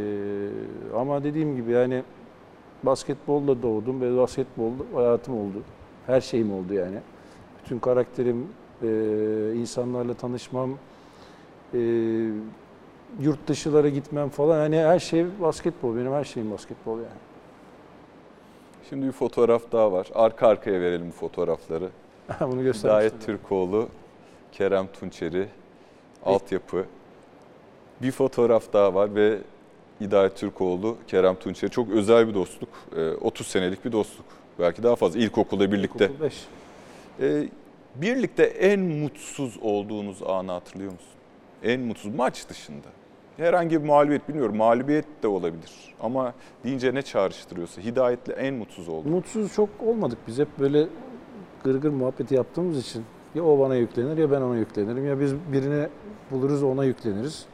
ama 0.97 1.23
dediğim 1.23 1.55
gibi 1.55 1.71
yani 1.71 2.03
basketbolla 2.83 3.61
doğdum 3.63 4.01
ve 4.01 4.17
basketbol 4.17 4.71
hayatım 4.93 5.37
oldu. 5.37 5.61
Her 6.07 6.21
şeyim 6.21 6.53
oldu 6.53 6.73
yani. 6.73 6.97
Bütün 7.63 7.79
karakterim, 7.79 8.47
e, 8.81 8.87
insanlarla 9.55 10.13
tanışmam, 10.13 10.69
e, 11.73 11.79
yurt 13.19 13.47
dışılara 13.47 13.89
gitmem 13.89 14.29
falan. 14.29 14.59
Hani 14.59 14.77
her 14.77 14.99
şey 14.99 15.25
basketbol. 15.41 15.95
Benim 15.95 16.13
her 16.13 16.23
şeyim 16.23 16.51
basketbol 16.51 16.97
yani. 16.97 17.23
Şimdi 18.89 19.07
bir 19.07 19.11
fotoğraf 19.11 19.71
daha 19.71 19.91
var. 19.91 20.07
Arka 20.15 20.47
arkaya 20.47 20.81
verelim 20.81 21.11
fotoğrafları. 21.11 21.89
Bunu. 22.41 22.61
Hidayet 22.61 23.25
Türkoğlu, 23.25 23.87
Kerem 24.51 24.87
Tunçeri, 24.87 25.47
altyapı. 26.25 26.85
Bir 28.01 28.11
fotoğraf 28.11 28.73
daha 28.73 28.93
var 28.93 29.15
ve 29.15 29.37
Hidayet 30.01 30.35
Türkoğlu, 30.37 30.97
Kerem 31.07 31.35
Tunçeri. 31.35 31.71
Çok 31.71 31.89
özel 31.89 32.27
bir 32.27 32.33
dostluk. 32.33 32.69
Ee, 32.97 33.11
30 33.11 33.47
senelik 33.47 33.85
bir 33.85 33.91
dostluk. 33.91 34.25
Belki 34.59 34.83
daha 34.83 34.95
fazla. 34.95 35.19
İlkokulda 35.19 35.71
birlikte. 35.71 36.05
İlkokul 36.05 36.25
beş. 36.25 36.45
Ee, 37.21 37.49
birlikte 37.95 38.43
en 38.43 38.79
mutsuz 38.79 39.57
olduğunuz 39.61 40.23
anı 40.23 40.51
hatırlıyor 40.51 40.91
musun? 40.91 41.07
En 41.63 41.81
mutsuz 41.81 42.15
maç 42.15 42.49
dışında. 42.49 42.87
Herhangi 43.37 43.81
bir 43.81 43.87
mağlubiyet 43.87 44.29
bilmiyorum. 44.29 44.57
Mağlubiyet 44.57 45.05
de 45.23 45.27
olabilir. 45.27 45.71
Ama 46.01 46.33
deyince 46.63 46.93
ne 46.95 47.01
çağrıştırıyorsa. 47.01 47.81
Hidayetle 47.81 48.33
en 48.33 48.53
mutsuz 48.53 48.89
oldum. 48.89 49.11
Mutsuz 49.11 49.53
çok 49.53 49.69
olmadık. 49.85 50.17
Biz 50.27 50.39
hep 50.39 50.59
böyle 50.59 50.87
gırgır 51.63 51.89
muhabbeti 51.89 52.35
yaptığımız 52.35 52.79
için 52.79 53.03
ya 53.35 53.43
o 53.43 53.59
bana 53.59 53.75
yüklenir 53.75 54.17
ya 54.17 54.31
ben 54.31 54.41
ona 54.41 54.57
yüklenirim. 54.57 55.07
Ya 55.07 55.19
biz 55.19 55.35
birine 55.53 55.89
buluruz 56.31 56.63
ona 56.63 56.85
yükleniriz. 56.85 57.45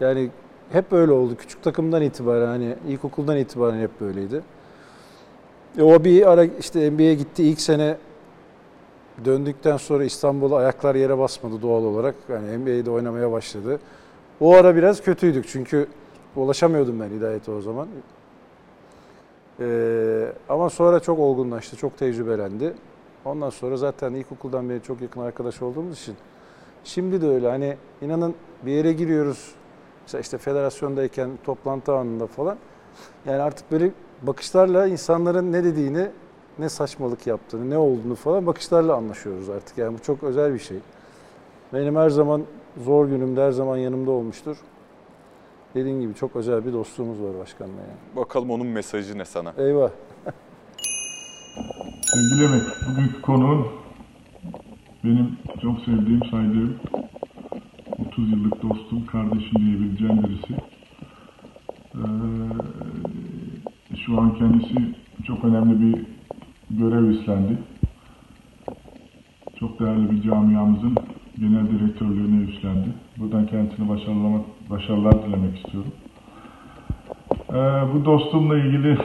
Yani 0.00 0.30
hep 0.72 0.90
böyle 0.90 1.12
oldu. 1.12 1.36
Küçük 1.38 1.62
takımdan 1.62 2.02
itibaren 2.02 2.46
hani 2.46 2.74
ilkokuldan 2.88 3.36
itibaren 3.36 3.80
hep 3.80 4.00
böyleydi. 4.00 4.42
E 5.78 5.82
o 5.82 6.04
bir 6.04 6.30
ara 6.30 6.44
işte 6.44 6.90
NBA'ye 6.90 7.14
gitti 7.14 7.44
ilk 7.44 7.60
sene 7.60 7.96
döndükten 9.24 9.76
sonra 9.76 10.04
İstanbul'a 10.04 10.56
ayaklar 10.56 10.94
yere 10.94 11.18
basmadı 11.18 11.62
doğal 11.62 11.84
olarak. 11.84 12.14
Yani 12.28 12.58
NBA'de 12.58 12.90
oynamaya 12.90 13.32
başladı. 13.32 13.80
O 14.40 14.54
ara 14.54 14.76
biraz 14.76 15.02
kötüydük 15.02 15.48
çünkü 15.48 15.86
ulaşamıyordum 16.36 17.00
ben 17.00 17.10
Hidayet'e 17.10 17.52
o 17.52 17.60
zaman. 17.60 17.88
Ee, 19.60 20.32
ama 20.48 20.70
sonra 20.70 21.00
çok 21.00 21.18
olgunlaştı, 21.18 21.76
çok 21.76 21.98
tecrübelendi. 21.98 22.74
Ondan 23.24 23.50
sonra 23.50 23.76
zaten 23.76 24.14
ilkokuldan 24.14 24.68
beri 24.68 24.82
çok 24.82 25.00
yakın 25.00 25.20
arkadaş 25.20 25.62
olduğumuz 25.62 26.00
için. 26.00 26.14
Şimdi 26.84 27.22
de 27.22 27.26
öyle 27.28 27.48
hani 27.48 27.76
inanın 28.02 28.34
bir 28.66 28.72
yere 28.72 28.92
giriyoruz. 28.92 29.54
Mesela 30.08 30.20
işte 30.20 30.38
federasyondayken 30.38 31.30
toplantı 31.44 31.94
anında 31.94 32.26
falan. 32.26 32.56
Yani 33.26 33.42
artık 33.42 33.72
böyle 33.72 33.90
bakışlarla 34.22 34.86
insanların 34.86 35.52
ne 35.52 35.64
dediğini, 35.64 36.08
ne 36.58 36.68
saçmalık 36.68 37.26
yaptığını, 37.26 37.70
ne 37.70 37.78
olduğunu 37.78 38.14
falan 38.14 38.46
bakışlarla 38.46 38.94
anlaşıyoruz 38.94 39.48
artık. 39.48 39.78
Yani 39.78 39.98
bu 39.98 40.02
çok 40.02 40.22
özel 40.22 40.54
bir 40.54 40.58
şey. 40.58 40.76
Benim 41.72 41.96
her 41.96 42.10
zaman 42.10 42.42
zor 42.84 43.06
günümde 43.06 43.42
her 43.42 43.50
zaman 43.50 43.76
yanımda 43.76 44.10
olmuştur. 44.10 44.56
Dediğim 45.74 46.00
gibi 46.00 46.14
çok 46.14 46.36
özel 46.36 46.66
bir 46.66 46.72
dostluğumuz 46.72 47.22
var 47.22 47.38
başkanla 47.38 47.72
yani. 47.72 48.16
Bakalım 48.16 48.50
onun 48.50 48.66
mesajı 48.66 49.18
ne 49.18 49.24
sana? 49.24 49.52
Eyvah. 49.58 49.90
Sevgili 52.12 52.44
Emek, 52.44 52.62
bugünkü 52.88 53.22
konuğun 53.22 53.66
benim 55.04 55.38
çok 55.62 55.78
sevdiğim, 55.78 56.20
saydığım 56.30 56.80
30 58.18 58.32
yıllık 58.32 58.62
dostum, 58.62 59.06
kardeşim 59.06 59.58
diyebileceğim 59.58 60.22
birisi. 60.22 60.54
Ee, 61.94 61.98
şu 63.96 64.20
an 64.20 64.34
kendisi 64.34 64.94
çok 65.26 65.44
önemli 65.44 65.80
bir 65.80 66.04
görev 66.70 67.04
üstlendi. 67.04 67.58
Çok 69.60 69.80
değerli 69.80 70.10
bir 70.10 70.22
camiamızın 70.22 70.96
genel 71.38 71.70
direktörlüğünü 71.70 72.50
üstlendi. 72.50 72.88
Buradan 73.16 73.46
kendisine 73.46 73.88
başarılar, 73.88 74.40
başarılar 74.70 75.26
dilemek 75.26 75.56
istiyorum. 75.56 75.92
Ee, 77.50 77.94
bu 77.94 78.04
dostumla 78.04 78.58
ilgili 78.58 78.98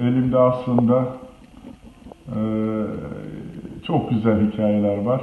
elimde 0.00 0.38
aslında 0.38 1.16
ee, 2.36 2.84
çok 3.86 4.10
güzel 4.10 4.50
hikayeler 4.50 4.98
var. 4.98 5.20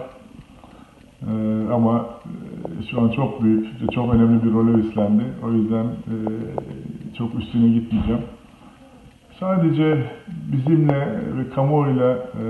Ee, 1.22 1.72
ama 1.74 2.10
e, 2.26 2.43
şu 2.92 3.02
an 3.02 3.10
çok 3.10 3.44
büyük, 3.44 3.92
çok 3.92 4.14
önemli 4.14 4.44
bir 4.44 4.54
role 4.54 4.88
üstlendi. 4.88 5.24
O 5.44 5.52
yüzden 5.52 5.86
e, 5.86 6.16
çok 7.18 7.36
üstüne 7.40 7.74
gitmeyeceğim. 7.74 8.22
Sadece 9.40 10.12
bizimle 10.28 11.00
ve 11.38 11.50
kamuoyuyla 11.56 12.14
e, 12.14 12.46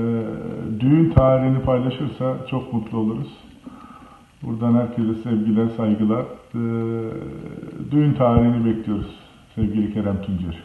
düğün 0.80 1.10
tarihini 1.10 1.60
paylaşırsa 1.60 2.38
çok 2.50 2.74
mutlu 2.74 2.98
oluruz. 2.98 3.44
Buradan 4.44 4.74
herkese 4.74 5.16
sevgiler, 5.24 5.68
saygılar. 5.78 6.26
Ee, 6.56 6.58
düğün 7.92 8.14
tarihini 8.14 8.66
bekliyoruz 8.66 9.20
sevgili 9.56 9.94
Kerem 9.94 10.22
Tuncer. 10.22 10.64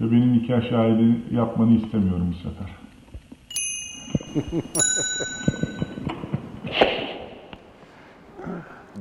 Ve 0.00 0.12
benim 0.12 0.32
nikah 0.32 0.70
şahidi 0.70 1.34
yapmanı 1.34 1.74
istemiyorum 1.74 2.34
bu 2.34 2.48
sefer. 2.48 2.70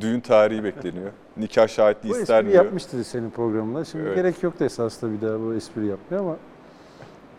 Düğün 0.02 0.20
tarihi 0.20 0.64
bekleniyor. 0.64 1.12
Nikah 1.38 1.68
şahitliği 1.68 2.14
Bu 2.14 2.18
ister 2.20 2.46
diyor. 2.46 2.64
yapmıştı 2.66 3.04
senin 3.04 3.30
programında. 3.30 3.86
Şimdi 3.86 4.06
Evet. 4.06 4.16
gerek 4.16 4.44
yoktu 4.44 4.66
esasında 4.66 5.12
bir 5.12 5.28
daha 5.28 5.40
bu 5.40 5.54
espri 5.54 5.86
yapmaya 5.86 6.18
ama 6.20 6.38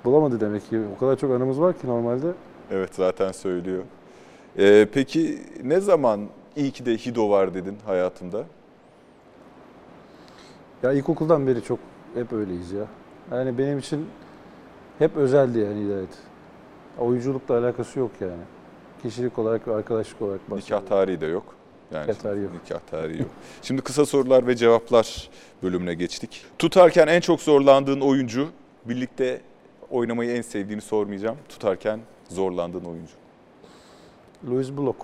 bulamadı 0.05 0.41
demek 0.41 0.71
ki. 0.71 0.81
O 0.97 0.99
kadar 1.01 1.17
çok 1.17 1.31
anımız 1.33 1.61
var 1.61 1.79
ki 1.79 1.87
normalde. 1.87 2.27
Evet 2.71 2.95
zaten 2.95 3.33
söylüyor. 3.33 3.83
Ee, 4.59 4.89
peki 4.93 5.39
ne 5.65 5.81
zaman 5.81 6.21
iyi 6.57 6.71
ki 6.71 6.87
de 6.87 6.97
Hido 6.97 7.31
var 7.31 7.55
dedin 7.55 7.77
hayatımda? 7.87 8.45
Ya 10.83 10.93
ilkokuldan 10.93 11.47
beri 11.47 11.63
çok 11.63 11.79
hep 12.15 12.33
öyleyiz 12.33 12.73
ya. 12.73 12.85
Yani 13.33 13.59
benim 13.59 13.79
için 13.79 14.07
hep 14.99 15.17
özeldi 15.17 15.59
yani 15.59 15.85
Hidayet. 15.85 16.19
Oyunculukla 16.99 17.59
alakası 17.59 17.99
yok 17.99 18.11
yani. 18.21 18.43
Kişilik 19.03 19.39
olarak 19.39 19.69
ve 19.69 19.75
arkadaşlık 19.75 20.23
olarak 20.23 20.41
Nikah 20.41 20.57
bahsediyorum. 20.57 20.87
tarihi 20.89 21.21
de 21.21 21.27
yok. 21.27 21.45
Yani 21.93 22.03
Nikah 22.11 22.15
tarihi 22.23 22.43
yok. 22.43 22.53
Nikah 22.65 22.81
tarihi 22.91 23.19
yok. 23.23 23.31
Şimdi 23.63 23.83
kısa 23.83 24.07
sorular 24.07 24.47
ve 24.47 24.57
cevaplar 24.57 25.29
bölümüne 25.63 25.95
geçtik. 25.95 26.43
Tutarken 26.59 27.07
en 27.07 27.21
çok 27.21 27.41
zorlandığın 27.41 28.01
oyuncu, 28.01 28.49
birlikte 28.85 29.41
oynamayı 29.91 30.37
en 30.37 30.43
sevdiğini 30.43 30.81
sormayacağım. 30.83 31.37
Tutarken 31.49 32.01
zorlandığın 32.29 32.85
oyuncu. 32.85 33.13
Louis 34.49 34.71
Block. 34.77 34.97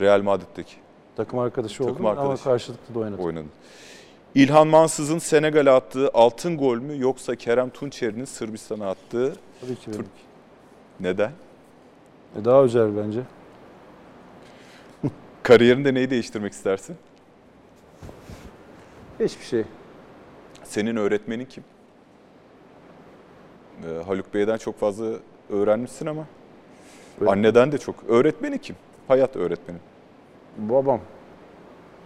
Real 0.00 0.22
Madrid'deki 0.22 0.74
Takım 1.16 1.38
arkadaşı 1.38 1.78
Takım 1.78 1.92
oldum 1.94 2.06
ama 2.06 2.20
arkadaşı. 2.20 2.44
karşılıklı 2.44 2.94
da 2.94 2.98
oynadım. 2.98 3.24
oynadın. 3.24 3.50
İlhan 4.34 4.68
Mansız'ın 4.68 5.18
Senegal'e 5.18 5.70
attığı 5.70 6.10
altın 6.14 6.56
gol 6.58 6.76
mü 6.78 6.98
yoksa 7.00 7.36
Kerem 7.36 7.70
Tunçeri'nin 7.70 8.24
Sırbistan'a 8.24 8.90
attığı 8.90 9.34
Tabii 9.60 9.76
ki 9.76 9.90
benim. 9.92 10.06
neden? 11.00 11.30
E 12.40 12.44
daha 12.44 12.62
özel 12.62 12.96
bence. 12.96 13.20
Kariyerinde 15.48 15.94
neyi 15.94 16.10
değiştirmek 16.10 16.52
istersin? 16.52 16.96
Hiçbir 19.20 19.44
şey. 19.44 19.64
Senin 20.64 20.96
öğretmenin 20.96 21.44
kim? 21.44 21.64
Ee, 23.84 24.02
Haluk 24.06 24.34
Bey'den 24.34 24.56
çok 24.56 24.78
fazla 24.78 25.06
öğrenmişsin 25.50 26.06
ama. 26.06 26.26
Anneden 27.26 27.72
de 27.72 27.78
çok. 27.78 27.94
Öğretmeni 28.08 28.58
kim? 28.58 28.76
Hayat 29.08 29.36
öğretmeni. 29.36 29.78
Babam. 30.58 31.00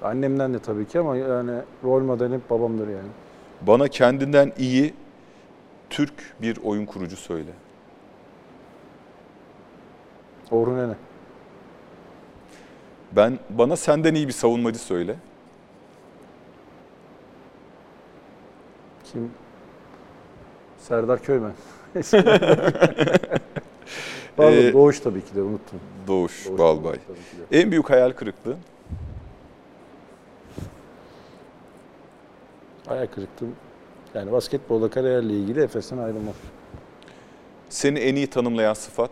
Annemden 0.03 0.55
de 0.55 0.59
tabii 0.59 0.87
ki 0.87 0.99
ama 0.99 1.17
yani 1.17 1.61
rol 1.85 2.03
modeli 2.03 2.35
hep 2.35 2.51
babamdır 2.51 2.89
yani. 2.89 3.09
Bana 3.61 3.89
kendinden 3.89 4.53
iyi 4.59 4.95
Türk 5.91 6.35
bir 6.43 6.59
oyun 6.65 6.87
kurucu 6.87 7.17
söyle. 7.17 7.51
Orhun 10.51 10.79
Ene. 10.79 10.95
Ben 13.17 13.39
bana 13.51 13.77
senden 13.77 14.15
iyi 14.15 14.29
bir 14.29 14.33
savunmacı 14.33 14.79
söyle. 14.79 15.17
Kim? 19.05 19.31
Serdar 20.79 21.23
Köymen. 21.23 21.53
Pardon 24.37 24.53
Ee, 24.53 24.73
Doğuş 24.73 25.01
tabii 25.01 25.25
ki 25.25 25.35
de 25.35 25.43
unuttum. 25.43 25.81
Doğuş, 26.07 26.47
Doğuş 26.49 26.59
Balbay. 26.59 26.99
En 27.53 27.71
büyük 27.71 27.91
hayal 27.91 28.13
kırıklığı? 28.13 28.57
Hayal 32.87 33.07
kırıklığım. 33.07 33.57
Yani 34.15 34.33
basketbolda 34.33 34.91
kariyerle 34.91 35.33
ilgili 35.33 35.61
Efes'ten 35.63 35.99
ayrılmak. 35.99 36.35
Seni 37.69 37.99
en 37.99 38.17
iyi 38.17 38.27
tanımlayan 38.27 38.75
sıfat? 38.75 39.11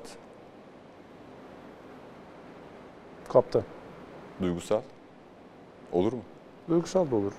Kaptan. 3.28 3.62
Duygusal. 4.42 4.80
Olur 5.92 6.12
mu? 6.12 6.22
Duygusal 6.68 7.10
da 7.10 7.16
olur. 7.16 7.32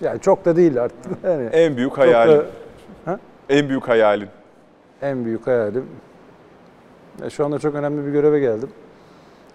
Yani 0.00 0.20
çok 0.20 0.44
da 0.44 0.56
değil 0.56 0.82
artık. 0.82 0.98
Yani 1.24 1.44
En 1.46 1.76
büyük 1.76 1.90
çok 1.90 1.98
da- 1.98 2.02
hayalin. 2.02 2.42
Ha? 3.04 3.18
En 3.48 3.68
büyük 3.68 3.88
hayalin. 3.88 4.28
En 5.02 5.24
büyük 5.24 5.46
hayalim. 5.46 5.86
Ya 7.22 7.30
şu 7.30 7.44
anda 7.44 7.58
çok 7.58 7.74
önemli 7.74 8.06
bir 8.06 8.12
göreve 8.12 8.40
geldim. 8.40 8.70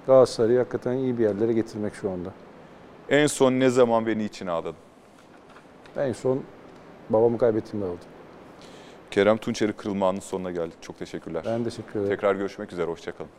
Galatasaray'ı 0.07 0.57
hakikaten 0.57 0.93
iyi 0.93 1.17
bir 1.17 1.23
yerlere 1.23 1.53
getirmek 1.53 1.95
şu 1.95 2.09
anda. 2.11 2.29
En 3.09 3.27
son 3.27 3.51
ne 3.53 3.69
zaman 3.69 4.05
ve 4.05 4.17
niçin 4.17 4.47
ağladın? 4.47 4.75
En 5.97 6.13
son 6.13 6.41
babamı 7.09 7.37
kaybettiğimde 7.37 7.85
oldu. 7.89 7.99
Kerem 9.11 9.37
Tunçeri 9.37 9.73
kırılma 9.73 10.07
anının 10.07 10.19
sonuna 10.21 10.51
geldik. 10.51 10.77
Çok 10.81 10.99
teşekkürler. 10.99 11.43
Ben 11.45 11.63
teşekkür 11.63 11.91
ederim. 11.99 12.09
Tekrar 12.09 12.35
görüşmek 12.35 12.73
üzere. 12.73 12.87
Hoşçakalın. 12.87 13.29